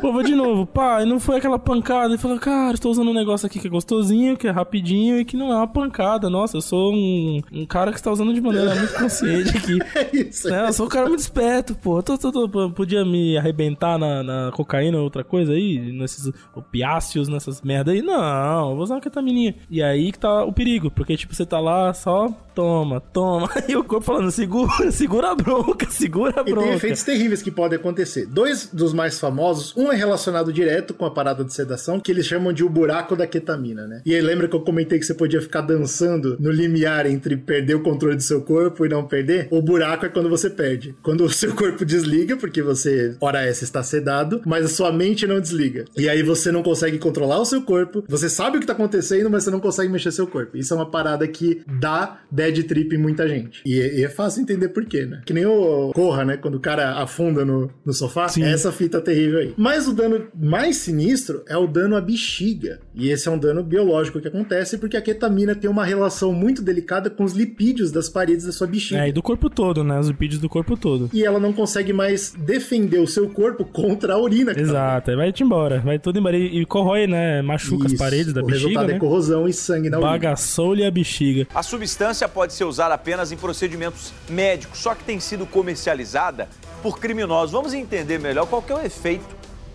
Pô, 0.00 0.12
vou 0.12 0.22
de 0.22 0.34
novo. 0.34 0.66
Pá, 0.66 1.02
e 1.02 1.06
não 1.06 1.18
foi 1.18 1.38
aquela 1.38 1.58
pancada. 1.58 2.14
E 2.14 2.18
fala, 2.18 2.38
cara, 2.38 2.74
estou 2.74 2.90
usando 2.90 3.10
um 3.10 3.14
negócio 3.14 3.27
aqui 3.46 3.58
que 3.58 3.66
é 3.66 3.70
gostosinho, 3.70 4.36
que 4.36 4.46
é 4.46 4.50
rapidinho 4.50 5.18
e 5.20 5.24
que 5.24 5.36
não 5.36 5.52
é 5.52 5.56
uma 5.56 5.66
pancada. 5.66 6.28
Nossa, 6.30 6.56
eu 6.56 6.60
sou 6.60 6.92
um, 6.92 7.40
um 7.52 7.66
cara 7.66 7.90
que 7.92 7.98
está 7.98 8.10
usando 8.10 8.32
de 8.32 8.40
maneira 8.40 8.74
muito 8.74 8.94
consciente 8.94 9.56
aqui. 9.56 9.78
é 9.94 10.16
isso. 10.16 10.48
Né, 10.48 10.68
eu 10.68 10.72
sou 10.72 10.86
um 10.86 10.88
cara 10.88 11.08
muito 11.08 11.20
esperto, 11.20 11.74
pô. 11.74 12.02
Tô, 12.02 12.16
tô, 12.18 12.30
tô- 12.32 12.48
pô, 12.48 12.70
podia 12.70 13.04
me 13.04 13.36
arrebentar 13.36 13.98
na, 13.98 14.22
na 14.22 14.50
cocaína 14.52 14.98
ou 14.98 15.04
outra 15.04 15.22
coisa 15.24 15.52
aí, 15.52 15.92
nesses 15.92 16.30
opiáceos, 16.54 17.28
nessas 17.28 17.62
merda 17.62 17.92
aí. 17.92 18.02
Não, 18.02 18.70
eu 18.70 18.74
vou 18.74 18.84
usar 18.84 18.94
uma 18.96 19.00
ketamininha. 19.00 19.54
E 19.70 19.82
aí 19.82 20.12
que 20.12 20.18
tá 20.18 20.44
o 20.44 20.52
perigo, 20.52 20.90
porque 20.90 21.16
tipo, 21.16 21.34
você 21.34 21.46
tá 21.46 21.58
lá 21.60 21.92
só 21.94 22.28
toma, 22.54 23.00
toma. 23.00 23.48
E 23.68 23.76
o 23.76 23.84
corpo 23.84 24.04
falando, 24.04 24.30
segura, 24.30 24.90
segura 24.90 25.30
a 25.30 25.34
bronca, 25.34 25.86
segura 25.90 26.38
a 26.38 26.40
E 26.40 26.44
tem 26.44 26.54
bronca. 26.54 26.70
efeitos 26.74 27.02
terríveis 27.04 27.40
que 27.42 27.50
podem 27.50 27.78
acontecer. 27.78 28.26
Dois 28.26 28.68
dos 28.72 28.92
mais 28.92 29.18
famosos, 29.20 29.76
um 29.76 29.92
é 29.92 29.96
relacionado 29.96 30.52
direto 30.52 30.92
com 30.94 31.04
a 31.04 31.10
parada 31.10 31.44
de 31.44 31.52
sedação, 31.52 32.00
que 32.00 32.10
eles 32.10 32.26
chamam 32.26 32.52
de 32.52 32.64
o 32.64 32.68
buraco 32.68 33.14
da 33.18 33.26
ketamina, 33.26 33.86
né? 33.86 34.02
E 34.06 34.14
aí 34.14 34.20
lembra 34.20 34.48
que 34.48 34.56
eu 34.56 34.60
comentei 34.60 34.98
que 34.98 35.04
você 35.04 35.14
podia 35.14 35.40
ficar 35.40 35.60
dançando 35.60 36.36
no 36.40 36.50
limiar 36.50 37.06
entre 37.06 37.36
perder 37.36 37.74
o 37.74 37.80
controle 37.80 38.16
do 38.16 38.22
seu 38.22 38.40
corpo 38.40 38.86
e 38.86 38.88
não 38.88 39.04
perder? 39.04 39.48
O 39.50 39.60
buraco 39.60 40.06
é 40.06 40.08
quando 40.08 40.28
você 40.28 40.48
perde. 40.48 40.94
Quando 41.02 41.24
o 41.24 41.30
seu 41.30 41.54
corpo 41.54 41.84
desliga, 41.84 42.36
porque 42.36 42.62
você, 42.62 43.16
hora 43.20 43.42
essa, 43.42 43.64
está 43.64 43.82
sedado, 43.82 44.40
mas 44.46 44.64
a 44.64 44.68
sua 44.68 44.92
mente 44.92 45.26
não 45.26 45.40
desliga. 45.40 45.84
E 45.96 46.08
aí 46.08 46.22
você 46.22 46.50
não 46.50 46.62
consegue 46.62 46.98
controlar 46.98 47.40
o 47.40 47.44
seu 47.44 47.62
corpo, 47.62 48.04
você 48.08 48.28
sabe 48.28 48.56
o 48.56 48.60
que 48.60 48.66
tá 48.66 48.72
acontecendo, 48.72 49.28
mas 49.28 49.44
você 49.44 49.50
não 49.50 49.60
consegue 49.60 49.90
mexer 49.90 50.12
seu 50.12 50.26
corpo. 50.26 50.56
Isso 50.56 50.72
é 50.72 50.76
uma 50.76 50.90
parada 50.90 51.26
que 51.26 51.62
dá 51.80 52.20
bad 52.30 52.62
trip 52.64 52.94
em 52.94 52.98
muita 52.98 53.28
gente. 53.28 53.62
E 53.66 53.80
é, 53.80 53.98
e 53.98 54.04
é 54.04 54.08
fácil 54.08 54.42
entender 54.42 54.68
por 54.68 54.84
quê, 54.84 55.04
né? 55.04 55.20
Que 55.24 55.32
nem 55.32 55.44
o 55.46 55.92
Corra, 55.92 56.24
né? 56.24 56.36
Quando 56.36 56.56
o 56.56 56.60
cara 56.60 57.00
afunda 57.02 57.44
no, 57.44 57.70
no 57.84 57.92
sofá, 57.92 58.28
Sim. 58.28 58.44
é 58.44 58.52
essa 58.52 58.70
fita 58.70 59.00
terrível 59.00 59.40
aí. 59.40 59.54
Mas 59.56 59.88
o 59.88 59.92
dano 59.92 60.28
mais 60.34 60.76
sinistro 60.76 61.42
é 61.48 61.56
o 61.56 61.66
dano 61.66 61.96
à 61.96 62.00
bexiga. 62.00 62.80
E 62.94 63.07
esse 63.10 63.28
é 63.28 63.30
um 63.30 63.38
dano 63.38 63.62
biológico 63.62 64.20
que 64.20 64.28
acontece 64.28 64.78
porque 64.78 64.96
a 64.96 65.02
ketamina 65.02 65.54
tem 65.54 65.70
uma 65.70 65.84
relação 65.84 66.32
muito 66.32 66.62
delicada 66.62 67.08
com 67.08 67.24
os 67.24 67.32
lipídios 67.32 67.90
das 67.90 68.08
paredes 68.08 68.44
da 68.44 68.52
sua 68.52 68.66
bexiga. 68.66 69.04
É, 69.04 69.08
e 69.08 69.12
do 69.12 69.22
corpo 69.22 69.48
todo, 69.48 69.82
né? 69.82 69.98
Os 69.98 70.08
lipídios 70.08 70.40
do 70.40 70.48
corpo 70.48 70.76
todo. 70.76 71.08
E 71.12 71.24
ela 71.24 71.40
não 71.40 71.52
consegue 71.52 71.92
mais 71.92 72.34
defender 72.36 72.98
o 72.98 73.06
seu 73.06 73.28
corpo 73.30 73.64
contra 73.64 74.14
a 74.14 74.18
urina. 74.18 74.54
tá 74.54 74.60
Exato, 74.60 75.10
aí 75.10 75.16
vai-te 75.16 75.42
embora. 75.42 75.80
Vai 75.80 75.98
tudo 75.98 76.18
embora. 76.18 76.36
E 76.36 76.58
e 76.58 76.66
corrói, 76.66 77.06
né? 77.06 77.40
Machuca 77.42 77.86
as 77.86 77.92
Isso. 77.92 78.02
paredes 78.02 78.32
da 78.32 78.40
o 78.42 78.46
bexiga, 78.46 78.68
resultado 78.68 78.88
né? 78.88 78.96
é 78.96 78.98
corrosão 78.98 79.48
e 79.48 79.52
sangue 79.52 79.88
na 79.88 79.98
urina. 79.98 80.10
Bagaçou-lhe 80.12 80.84
a 80.84 80.90
bexiga. 80.90 81.46
A 81.54 81.62
substância 81.62 82.28
pode 82.28 82.52
ser 82.52 82.64
usada 82.64 82.94
apenas 82.94 83.30
em 83.30 83.36
procedimentos 83.36 84.12
médicos, 84.28 84.78
só 84.80 84.94
que 84.94 85.04
tem 85.04 85.20
sido 85.20 85.46
comercializada 85.46 86.48
por 86.82 86.98
criminosos. 86.98 87.52
Vamos 87.52 87.74
entender 87.74 88.18
melhor 88.18 88.46
qual 88.46 88.62
que 88.62 88.72
é 88.72 88.76
o 88.76 88.80
efeito 88.80 89.24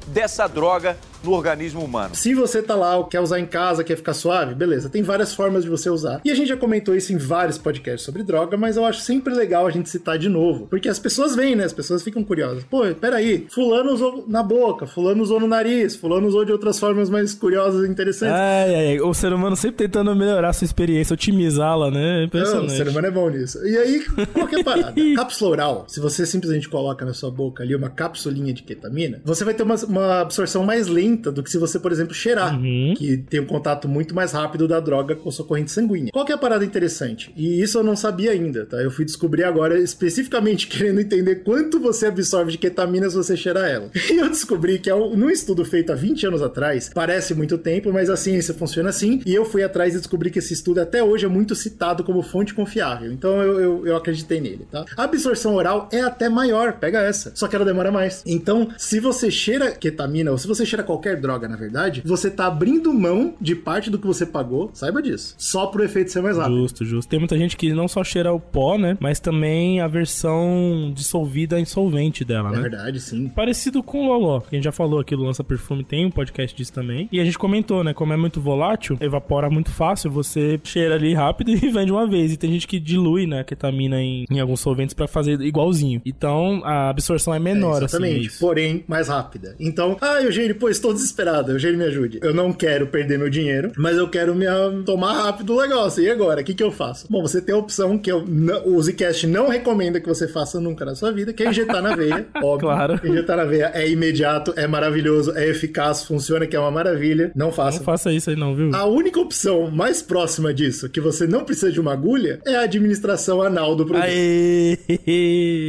dessa 0.07 0.47
droga 0.47 0.97
no 1.23 1.31
organismo 1.31 1.81
humano. 1.83 2.15
Se 2.15 2.33
você 2.33 2.61
tá 2.61 2.75
lá, 2.75 3.01
quer 3.05 3.19
usar 3.21 3.39
em 3.39 3.45
casa, 3.45 3.83
quer 3.83 3.95
ficar 3.95 4.13
suave, 4.13 4.53
beleza. 4.53 4.89
Tem 4.89 5.01
várias 5.01 5.33
formas 5.33 5.63
de 5.63 5.69
você 5.69 5.89
usar. 5.89 6.21
E 6.23 6.31
a 6.31 6.35
gente 6.35 6.47
já 6.49 6.57
comentou 6.57 6.95
isso 6.95 7.13
em 7.13 7.17
vários 7.17 7.57
podcasts 7.57 8.03
sobre 8.03 8.23
droga, 8.23 8.57
mas 8.57 8.77
eu 8.77 8.85
acho 8.85 9.01
sempre 9.01 9.33
legal 9.33 9.65
a 9.65 9.71
gente 9.71 9.89
citar 9.89 10.17
de 10.17 10.29
novo. 10.29 10.67
Porque 10.67 10.89
as 10.89 10.99
pessoas 10.99 11.35
veem, 11.35 11.55
né? 11.55 11.63
As 11.63 11.73
pessoas 11.73 12.03
ficam 12.03 12.23
curiosas. 12.23 12.63
Pô, 12.63 12.83
peraí, 12.99 13.47
fulano 13.49 13.91
usou 13.93 14.25
na 14.27 14.43
boca, 14.43 14.85
fulano 14.85 15.23
usou 15.23 15.39
no 15.39 15.47
nariz, 15.47 15.95
fulano 15.95 16.27
usou 16.27 16.43
de 16.45 16.51
outras 16.51 16.79
formas 16.79 17.09
mais 17.09 17.33
curiosas 17.33 17.87
e 17.87 17.91
interessantes. 17.91 18.35
Ai, 18.35 18.75
ai. 18.75 18.99
O 18.99 19.13
ser 19.13 19.33
humano 19.33 19.55
sempre 19.55 19.77
tentando 19.77 20.15
melhorar 20.15 20.49
a 20.49 20.53
sua 20.53 20.65
experiência, 20.65 21.13
otimizá-la, 21.13 21.89
né? 21.89 22.03
É 22.03 22.17
Não, 22.19 22.23
Impressionante. 22.25 22.73
o 22.73 22.75
ser 22.75 22.87
humano 22.89 23.07
é 23.07 23.11
bom 23.11 23.29
nisso. 23.29 23.65
E 23.65 23.77
aí, 23.77 24.05
qual 24.33 24.47
que 24.47 24.55
é 24.57 24.63
parada? 24.63 24.93
cápsula 25.15 25.51
oral, 25.51 25.85
se 25.87 25.99
você 25.99 26.25
simplesmente 26.25 26.67
coloca 26.67 27.05
na 27.05 27.13
sua 27.13 27.31
boca 27.31 27.63
ali 27.63 27.75
uma 27.75 27.89
capsulinha 27.89 28.53
de 28.53 28.63
ketamina, 28.63 29.21
você 29.23 29.43
vai 29.45 29.53
ter 29.53 29.63
uma, 29.63 29.75
uma 29.87 30.21
absorção 30.21 30.63
mais 30.63 30.87
lenta 30.87 31.12
do 31.15 31.43
que 31.43 31.49
se 31.51 31.57
você, 31.57 31.79
por 31.79 31.91
exemplo, 31.91 32.13
cheirar, 32.13 32.55
Uhum. 32.57 32.93
que 32.97 33.17
tem 33.17 33.39
um 33.39 33.45
contato 33.45 33.87
muito 33.87 34.13
mais 34.15 34.31
rápido 34.31 34.67
da 34.67 34.79
droga 34.79 35.15
com 35.15 35.29
a 35.29 35.31
sua 35.31 35.45
corrente 35.45 35.71
sanguínea. 35.71 36.11
Qual 36.11 36.25
que 36.25 36.31
é 36.31 36.35
a 36.35 36.37
parada 36.37 36.63
interessante? 36.65 37.31
E 37.35 37.61
isso 37.61 37.77
eu 37.77 37.83
não 37.83 37.95
sabia 37.95 38.31
ainda, 38.31 38.65
tá? 38.65 38.77
Eu 38.77 38.91
fui 38.91 39.05
descobrir 39.05 39.43
agora, 39.43 39.77
especificamente 39.79 40.67
querendo 40.67 40.99
entender 40.99 41.37
quanto 41.43 41.79
você 41.79 42.07
absorve 42.07 42.51
de 42.51 42.57
ketamina 42.57 43.09
se 43.09 43.15
você 43.15 43.35
cheirar 43.37 43.69
ela. 43.69 43.89
E 44.13 44.17
eu 44.17 44.29
descobri 44.29 44.77
que 44.79 44.89
é 44.89 44.95
um- 44.95 45.15
num 45.15 45.29
estudo 45.29 45.65
feito 45.65 45.91
há 45.91 45.95
20 45.95 46.25
anos 46.27 46.41
atrás, 46.41 46.89
parece 46.93 47.33
muito 47.33 47.57
tempo, 47.57 47.91
mas 47.91 48.09
a 48.09 48.15
ciência 48.15 48.53
funciona 48.53 48.89
assim, 48.89 49.21
e 49.25 49.33
eu 49.33 49.43
fui 49.45 49.63
atrás 49.63 49.95
e 49.95 49.97
descobri 49.97 50.29
que 50.29 50.39
esse 50.39 50.53
estudo 50.53 50.79
até 50.81 51.03
hoje 51.03 51.25
é 51.25 51.29
muito 51.29 51.55
citado 51.55 52.03
como 52.03 52.21
fonte 52.21 52.53
confiável. 52.53 53.11
Então 53.11 53.41
eu, 53.41 53.59
eu, 53.59 53.87
eu 53.87 53.95
acreditei 53.97 54.39
nele, 54.39 54.67
tá? 54.69 54.85
A 54.95 55.03
absorção 55.03 55.55
oral 55.55 55.89
é 55.91 56.01
até 56.01 56.29
maior, 56.29 56.73
pega 56.73 56.99
essa. 57.01 57.31
Só 57.35 57.47
que 57.47 57.55
ela 57.55 57.65
demora 57.65 57.91
mais. 57.91 58.21
Então, 58.25 58.69
se 58.77 58.99
você 58.99 59.31
cheira 59.31 59.71
ketamina, 59.71 60.31
ou 60.31 60.37
se 60.37 60.47
você 60.47 60.65
cheira 60.65 60.83
qualquer 60.83 61.02
droga, 61.19 61.47
na 61.47 61.55
verdade, 61.55 62.01
você 62.05 62.29
tá 62.29 62.47
abrindo 62.47 62.93
mão 62.93 63.33
de 63.39 63.55
parte 63.55 63.89
do 63.89 63.97
que 63.99 64.07
você 64.07 64.25
pagou, 64.25 64.69
saiba 64.73 65.01
disso. 65.01 65.35
Só 65.37 65.67
pro 65.67 65.83
efeito 65.83 66.11
ser 66.11 66.21
mais 66.21 66.37
rápido. 66.37 66.57
Justo, 66.61 66.85
justo. 66.85 67.09
Tem 67.09 67.19
muita 67.19 67.37
gente 67.37 67.55
que 67.57 67.73
não 67.73 67.87
só 67.87 68.03
cheira 68.03 68.31
o 68.33 68.39
pó, 68.39 68.77
né? 68.77 68.97
Mas 68.99 69.19
também 69.19 69.79
a 69.81 69.87
versão 69.87 70.91
dissolvida 70.93 71.59
em 71.59 71.65
solvente 71.65 72.23
dela, 72.23 72.49
É 72.49 72.55
né? 72.55 72.61
verdade, 72.61 72.99
sim. 72.99 73.27
Parecido 73.29 73.81
com 73.83 74.05
o 74.05 74.07
Loló, 74.07 74.39
que 74.39 74.47
a 74.51 74.57
gente 74.57 74.63
já 74.65 74.71
falou 74.71 74.99
aqui 74.99 75.15
do 75.15 75.23
Lança 75.23 75.43
Perfume, 75.43 75.83
tem 75.83 76.05
um 76.05 76.11
podcast 76.11 76.55
disso 76.55 76.71
também. 76.73 77.07
E 77.11 77.19
a 77.19 77.25
gente 77.25 77.37
comentou, 77.37 77.83
né? 77.83 77.93
Como 77.93 78.13
é 78.13 78.17
muito 78.17 78.39
volátil, 78.41 78.97
evapora 79.01 79.49
muito 79.49 79.71
fácil, 79.71 80.09
você 80.11 80.59
cheira 80.63 80.95
ali 80.95 81.13
rápido 81.13 81.51
e 81.55 81.55
vende 81.69 81.91
uma 81.91 82.07
vez. 82.07 82.31
E 82.31 82.37
tem 82.37 82.51
gente 82.51 82.67
que 82.67 82.79
dilui, 82.79 83.25
né, 83.25 83.41
a 83.41 83.43
ketamina 83.43 84.01
em, 84.01 84.25
em 84.29 84.39
alguns 84.39 84.59
solventes 84.59 84.93
pra 84.93 85.07
fazer 85.07 85.39
igualzinho. 85.41 86.01
Então 86.05 86.61
a 86.63 86.89
absorção 86.89 87.33
é 87.33 87.39
menor, 87.39 87.73
É, 87.81 87.85
assim. 87.85 87.97
exatamente, 87.97 88.15
é 88.15 88.27
isso. 88.27 88.39
porém 88.39 88.83
mais 88.87 89.07
rápida. 89.07 89.55
Então, 89.59 89.97
ah, 90.01 90.21
Eugênio, 90.21 90.55
pô, 90.55 90.69
estou 90.69 90.92
desesperado. 90.93 91.51
Eugênio, 91.51 91.77
me 91.77 91.85
ajude. 91.85 92.19
Eu 92.21 92.33
não 92.33 92.51
quero 92.53 92.87
perder 92.87 93.17
meu 93.17 93.29
dinheiro, 93.29 93.71
mas 93.77 93.97
eu 93.97 94.07
quero 94.09 94.33
me 94.35 94.47
ah, 94.47 94.71
tomar 94.85 95.13
rápido 95.13 95.55
o 95.55 95.61
negócio. 95.61 96.03
E 96.03 96.09
agora, 96.09 96.41
o 96.41 96.43
que, 96.43 96.53
que 96.53 96.63
eu 96.63 96.71
faço? 96.71 97.05
Bom, 97.09 97.21
você 97.21 97.41
tem 97.41 97.53
a 97.55 97.57
opção 97.57 97.97
que 97.97 98.11
eu, 98.11 98.23
não- 98.27 98.65
o 98.67 98.81
Zcast 98.81 99.27
não 99.27 99.49
recomenda 99.49 99.99
que 99.99 100.07
você 100.07 100.27
faça 100.27 100.59
nunca 100.59 100.85
na 100.85 100.95
sua 100.95 101.11
vida, 101.11 101.33
que 101.33 101.43
é 101.43 101.49
injetar 101.49 101.81
na 101.81 101.95
veia. 101.95 102.25
óbvio. 102.43 102.67
Claro. 102.69 102.99
Injetar 103.03 103.37
na 103.37 103.45
veia 103.45 103.71
é 103.73 103.89
imediato, 103.89 104.53
é 104.55 104.67
maravilhoso, 104.67 105.33
é 105.35 105.47
eficaz, 105.47 106.03
funciona, 106.03 106.45
que 106.47 106.55
é 106.55 106.59
uma 106.59 106.71
maravilha. 106.71 107.31
Não 107.35 107.51
faça. 107.51 107.79
Não 107.79 107.85
faça 107.85 108.11
isso 108.11 108.29
aí 108.29 108.35
não, 108.35 108.55
viu? 108.55 108.71
A 108.73 108.85
única 108.85 109.19
opção 109.19 109.69
mais 109.71 110.01
próxima 110.01 110.53
disso, 110.53 110.89
que 110.89 111.01
você 111.01 111.27
não 111.27 111.43
precisa 111.43 111.71
de 111.71 111.79
uma 111.79 111.93
agulha, 111.93 112.39
é 112.45 112.55
a 112.55 112.61
administração 112.61 113.41
anal 113.41 113.75
do 113.75 113.85
produto. 113.85 114.05
Aê! 114.05 114.77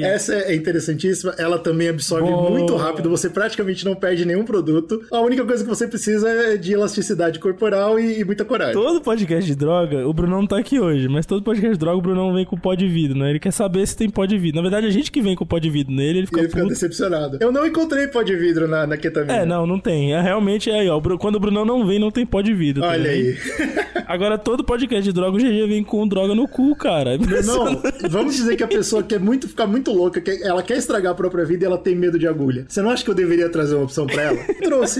Essa 0.02 0.34
é 0.34 0.54
interessantíssima, 0.54 1.34
ela 1.38 1.58
também 1.58 1.88
absorve 1.88 2.28
Boa. 2.30 2.50
muito 2.50 2.74
rápido, 2.76 3.08
você 3.10 3.28
praticamente 3.28 3.84
não 3.84 3.94
perde 3.94 4.24
nenhum 4.24 4.44
produto. 4.44 5.02
A 5.12 5.20
única 5.20 5.44
coisa 5.44 5.62
que 5.62 5.68
você 5.68 5.86
precisa 5.86 6.28
é 6.28 6.56
de 6.56 6.72
elasticidade 6.72 7.38
corporal 7.38 7.98
e, 7.98 8.20
e 8.20 8.24
muita 8.24 8.44
coragem. 8.44 8.74
Todo 8.74 9.00
podcast 9.00 9.46
de 9.46 9.56
droga, 9.56 10.06
o 10.06 10.12
Brunão 10.12 10.40
não 10.40 10.46
tá 10.46 10.58
aqui 10.58 10.80
hoje, 10.80 11.08
mas 11.08 11.26
todo 11.26 11.42
podcast 11.42 11.72
de 11.72 11.78
droga 11.78 11.98
o 11.98 12.02
Brunão 12.02 12.32
vem 12.32 12.44
com 12.44 12.56
pó 12.56 12.74
de 12.74 12.88
vidro, 12.88 13.18
né? 13.18 13.30
Ele 13.30 13.38
quer 13.38 13.52
saber 13.52 13.86
se 13.86 13.96
tem 13.96 14.10
pó 14.10 14.24
de 14.24 14.38
vidro. 14.38 14.56
Na 14.56 14.62
verdade, 14.62 14.86
a 14.86 14.90
gente 14.90 15.10
que 15.10 15.20
vem 15.20 15.36
com 15.36 15.46
pó 15.46 15.58
de 15.58 15.70
vidro 15.70 15.92
nele, 15.92 16.18
ele 16.20 16.26
fica 16.26 16.40
ele 16.40 16.48
fica 16.48 16.64
decepcionado. 16.66 17.38
Eu 17.40 17.52
não 17.52 17.66
encontrei 17.66 18.06
pó 18.08 18.22
de 18.22 18.36
vidro 18.36 18.66
na, 18.68 18.86
na 18.86 18.96
ketamina. 18.96 19.34
É, 19.34 19.46
não, 19.46 19.66
não 19.66 19.78
tem. 19.78 20.14
É 20.14 20.20
realmente 20.20 20.70
é 20.70 20.80
aí, 20.80 20.88
ó. 20.88 21.00
Quando 21.18 21.36
o 21.36 21.40
Brunão 21.40 21.64
não 21.64 21.86
vem, 21.86 21.98
não 21.98 22.10
tem 22.10 22.26
pó 22.26 22.40
de 22.40 22.54
vidro. 22.54 22.82
tá 22.82 22.88
Olha 22.88 23.10
aí. 23.10 23.36
Agora, 24.06 24.36
todo 24.36 24.64
podcast 24.64 25.02
de 25.02 25.12
droga, 25.12 25.36
o 25.36 25.40
GG 25.40 25.66
vem 25.66 25.82
com 25.82 26.06
droga 26.06 26.34
no 26.34 26.46
cu, 26.46 26.74
cara. 26.76 27.14
É 27.14 27.18
Não, 27.18 27.82
vamos 28.08 28.36
dizer 28.36 28.56
que 28.56 28.62
a 28.62 28.68
pessoa 28.68 29.02
quer 29.02 29.18
muito 29.18 29.48
ficar 29.48 29.66
muito 29.66 29.92
louca, 29.92 30.20
que 30.20 30.42
ela 30.42 30.62
quer 30.62 30.76
estragar 30.76 31.12
a 31.12 31.14
própria 31.14 31.44
vida 31.44 31.64
e 31.64 31.66
ela 31.66 31.78
tem 31.78 31.94
medo 31.94 32.18
de 32.18 32.26
agulha. 32.26 32.66
Você 32.68 32.82
não 32.82 32.90
acha 32.90 33.04
que 33.04 33.10
eu 33.10 33.14
deveria 33.14 33.48
trazer 33.48 33.74
uma 33.74 33.84
opção 33.84 34.06
pra 34.06 34.22
ela? 34.22 34.38
Trouxe. 34.62 34.93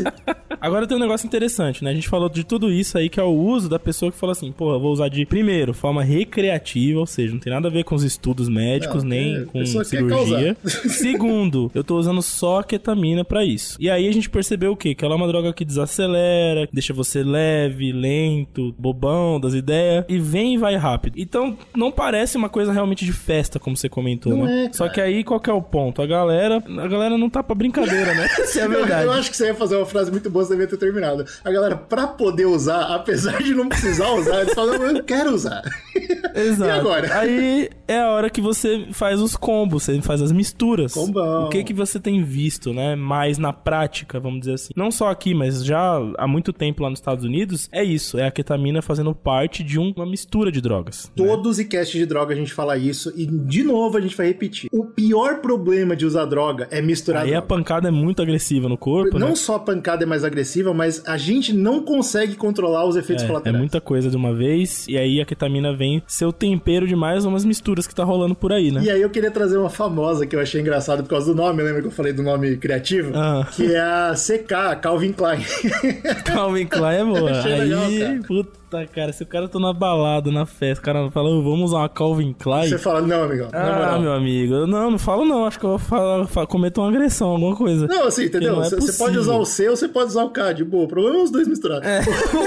Agora 0.61 0.87
tem 0.87 0.97
um 0.97 1.01
negócio 1.01 1.27
interessante, 1.27 1.85
né? 1.85 1.91
A 1.91 1.95
gente 1.95 2.09
falou 2.09 2.29
de 2.29 2.43
tudo 2.45 2.71
isso 2.73 2.97
aí, 2.97 3.09
que 3.09 3.21
é 3.21 3.23
o 3.23 3.29
uso 3.33 3.69
da 3.69 3.79
pessoa 3.79 4.11
que 4.11 4.17
fala 4.19 4.33
assim, 4.33 4.51
porra, 4.51 4.77
eu 4.77 4.81
vou 4.81 4.93
usar 4.93 5.09
de, 5.09 5.27
primeiro, 5.27 5.75
forma 5.75 6.03
recreativa, 6.03 7.01
ou 7.01 7.07
seja, 7.07 7.33
não 7.33 7.41
tem 7.41 7.53
nada 7.53 7.69
a 7.69 7.71
ver 7.71 7.85
com 7.85 7.95
os 7.95 8.03
estudos 8.03 8.49
médicos, 8.49 9.03
Não, 9.03 9.11
nem 9.11 9.35
é, 9.37 9.39
a 9.43 9.47
com 9.47 9.65
cirurgia. 9.85 10.57
Segundo, 10.65 11.71
eu 11.75 11.85
tô 11.85 11.99
usando 11.99 12.23
só 12.23 12.61
a 12.61 12.65
ketamina 12.65 13.25
pra 13.25 13.45
isso. 13.45 13.77
E 13.79 13.91
aí 13.91 14.09
a 14.09 14.13
gente 14.13 14.31
percebeu 14.31 14.73
o 14.73 14.77
quê? 14.77 14.95
Que 14.95 15.05
ela 15.05 15.15
é 15.15 15.17
uma 15.17 15.29
droga 15.29 15.53
que 15.53 15.65
desacelera, 15.65 16.69
deixa 16.73 16.93
você 16.95 17.23
leve, 17.23 17.93
lento, 17.93 18.75
bobão 18.79 19.39
das 19.39 19.55
ideias, 19.55 20.05
e 20.09 20.19
vem 20.19 20.55
e 20.55 20.59
vai 20.59 20.77
rápido. 20.77 21.15
Então, 21.19 21.57
não 21.77 21.91
parece 21.93 22.37
uma 22.37 22.49
coisa 22.49 22.73
realmente 22.73 23.05
de 23.05 23.13
festa, 23.13 23.59
como 23.59 23.77
você 23.77 23.89
comentou, 23.89 24.35
Não 24.37 24.45
né? 24.47 24.67
é, 24.67 24.73
Só 24.73 24.89
que 24.89 25.01
aí, 25.01 25.23
qual 25.25 25.41
que 25.41 25.51
é 25.51 25.53
o 25.53 25.61
ponto? 25.63 26.01
A 26.01 26.07
galera, 26.07 26.57
a 26.67 26.89
galera 26.89 27.19
não 27.19 27.29
tá 27.29 27.43
pra 27.43 27.55
brincadeira, 27.55 28.15
né? 28.15 28.25
Essa 28.39 28.61
é 28.61 28.63
a 28.63 28.65
Eu, 28.67 28.71
verdade. 28.71 29.05
eu 29.07 29.13
acho 29.13 29.31
que 29.31 29.37
você 29.37 29.47
ia 29.47 29.55
fazer 29.55 29.77
uma 29.85 29.91
frase 29.91 30.11
muito 30.11 30.29
boa, 30.31 30.45
você 30.45 30.53
devia 30.53 30.67
ter 30.67 30.77
terminado. 30.77 31.25
A 31.45 31.51
galera, 31.51 31.77
pra 31.77 32.07
poder 32.07 32.47
usar, 32.47 32.95
apesar 32.95 33.43
de 33.43 33.55
não 33.55 33.69
precisar 33.69 34.11
usar, 34.13 34.41
eles 34.43 34.55
falam, 34.55 34.75
eu 34.75 35.05
quero 35.05 35.33
usar. 35.35 35.63
Exato. 36.35 36.71
E 36.71 36.71
agora? 36.71 37.19
Aí 37.21 37.69
é 37.87 37.99
a 38.01 38.09
hora 38.11 38.29
que 38.31 38.41
você 38.41 38.87
faz 38.93 39.21
os 39.21 39.37
combos, 39.37 39.83
você 39.85 40.01
faz 40.03 40.21
as 40.21 40.33
misturas. 40.33 40.93
Combão. 40.95 41.45
O 41.47 41.49
que 41.49 41.63
que 41.63 41.73
você 41.75 42.01
tem 42.01 42.23
visto, 42.25 42.73
né? 42.73 42.97
Mais 42.97 43.39
na 43.39 43.53
prática, 43.53 44.19
vamos 44.19 44.41
dizer 44.41 44.55
assim. 44.55 44.73
Não 44.77 44.91
só 44.91 45.11
aqui, 45.11 45.35
mas 45.35 45.65
já 45.65 45.97
há 46.19 46.27
muito 46.27 46.53
tempo 46.53 46.83
lá 46.83 46.91
nos 46.91 46.99
Estados 46.99 47.25
Unidos, 47.25 47.69
é 47.73 47.85
isso. 47.85 48.19
É 48.19 48.27
a 48.27 48.31
ketamina 48.31 48.83
fazendo 48.83 49.15
parte 49.15 49.63
de 49.63 49.79
um- 49.79 49.93
uma 49.97 50.07
mistura 50.07 50.51
de 50.51 50.61
drogas. 50.61 51.11
né? 51.17 51.25
Todos 51.27 51.59
e 51.59 51.65
cast 51.65 51.97
de 51.97 52.07
droga 52.07 52.35
a 52.35 52.37
gente 52.37 52.53
fala 52.53 52.77
isso 52.77 53.13
e 53.17 53.27
de 53.27 53.63
novo 53.63 53.97
a 53.97 54.01
gente 54.01 54.17
vai 54.17 54.27
repetir. 54.27 54.69
O 54.73 54.85
pior 54.87 55.41
problema 55.41 55.95
de 55.95 56.05
usar 56.07 56.25
droga 56.25 56.67
é 56.71 56.81
misturar 56.83 57.23
Aí 57.23 57.29
a 57.35 57.41
droga. 57.41 57.47
pancada 57.47 57.89
é 57.89 57.91
muito 57.91 58.21
agressiva 58.23 58.69
no 58.69 58.77
corpo, 58.77 59.19
Não 59.19 59.29
né? 59.31 59.35
só 59.35 59.57
a 59.57 59.59
pancada 59.75 60.05
é 60.05 60.07
mais 60.07 60.25
agressiva, 60.25 60.73
mas 60.73 61.03
a 61.07 61.17
gente 61.17 61.53
não 61.53 61.83
consegue 61.83 62.35
controlar 62.37 62.87
os 62.87 62.97
efeitos 62.97 63.23
É, 63.23 63.27
é 63.27 63.29
colaterais. 63.29 63.59
muita 63.59 63.81
coisa 63.81 64.09
de 64.11 64.17
uma 64.17 64.35
vez, 64.35 64.87
e 64.89 64.97
aí 64.97 65.21
a 65.21 65.25
ketamina 65.27 65.75
vem 65.75 66.03
ser 66.07 66.25
o 66.27 66.33
tempero 66.33 66.87
de 66.87 66.95
mais 66.97 67.25
umas 67.25 67.45
misturas 67.45 67.87
que 67.87 67.95
tá 67.95 68.05
rolando 68.05 68.35
por 68.35 68.53
aí, 68.53 68.71
né? 68.71 68.83
E 68.85 68.91
aí 68.91 69.01
eu 69.03 69.11
queria 69.11 69.31
trazer 69.31 69.57
uma 69.59 69.71
famosa 69.71 70.27
que 70.27 70.35
eu 70.37 70.41
achei 70.41 70.61
engraçado 70.61 71.03
por 71.03 71.11
causa 71.11 71.27
do 71.33 71.35
nome, 71.35 71.63
lembra 71.63 71.81
que 71.83 71.89
eu 71.89 71.93
falei 71.93 72.13
do 72.13 72.23
nome 72.23 72.57
criativo? 72.57 73.13
Ah. 73.15 73.47
Que 73.53 73.75
é 73.75 73.81
a 73.81 74.15
CK, 74.15 74.81
Calvin 74.81 75.13
Klein. 75.13 75.41
Calvin 76.25 76.67
Klein 76.67 76.97
é 77.01 77.05
boa. 77.05 77.31
Achei 77.31 77.55
legal, 77.59 77.85
aí, 77.85 77.99
cara. 78.01 78.21
puta, 78.27 78.51
cara, 78.93 79.13
se 79.13 79.23
o 79.23 79.27
cara 79.27 79.49
tá 79.49 79.59
na 79.59 79.73
balada, 79.73 80.31
na 80.31 80.47
festa, 80.47 80.81
o 80.83 80.85
cara 80.85 81.11
fala, 81.11 81.29
"Ô, 81.31 81.43
vamos 81.43 81.71
usar 81.71 81.79
uma 81.79 81.89
Calvin 81.89 82.33
Klein. 82.33 82.69
Você 82.69 82.79
fala, 82.79 83.01
não, 83.03 83.25
amigão, 83.25 83.49
Ah, 83.53 83.99
meu 84.01 84.13
amigo. 84.13 84.55
Eu 84.55 84.67
Não, 84.67 84.91
não 84.93 84.99
falo 84.99 85.25
não. 85.25 85.45
Acho 85.47 85.59
que 85.59 85.65
eu 85.67 85.71
vou 85.71 85.79
falar, 85.79 86.27
fa- 86.27 86.47
cometer 86.47 86.81
uma 86.81 86.89
agressão, 86.89 87.29
alguma 87.31 87.55
coisa. 87.57 87.87
Não, 87.87 88.07
assim, 88.07 88.25
entendeu? 88.25 88.61
é 88.63 88.65
Você 88.65 88.77
você 88.77 88.93
pode 88.99 89.19
usar 89.19 89.35
o 89.37 89.45
C 89.45 89.69
ou 89.69 89.77
você 89.77 89.89
pode 89.89 90.09
usar 90.11 90.25
o 90.25 90.31
K, 90.31 90.53
de 90.53 90.65
boa. 90.65 90.85
O 90.85 90.89
problema 90.89 91.19
é 91.19 91.23
os 91.23 91.31
dois 91.31 91.47
misturados. 91.47 91.87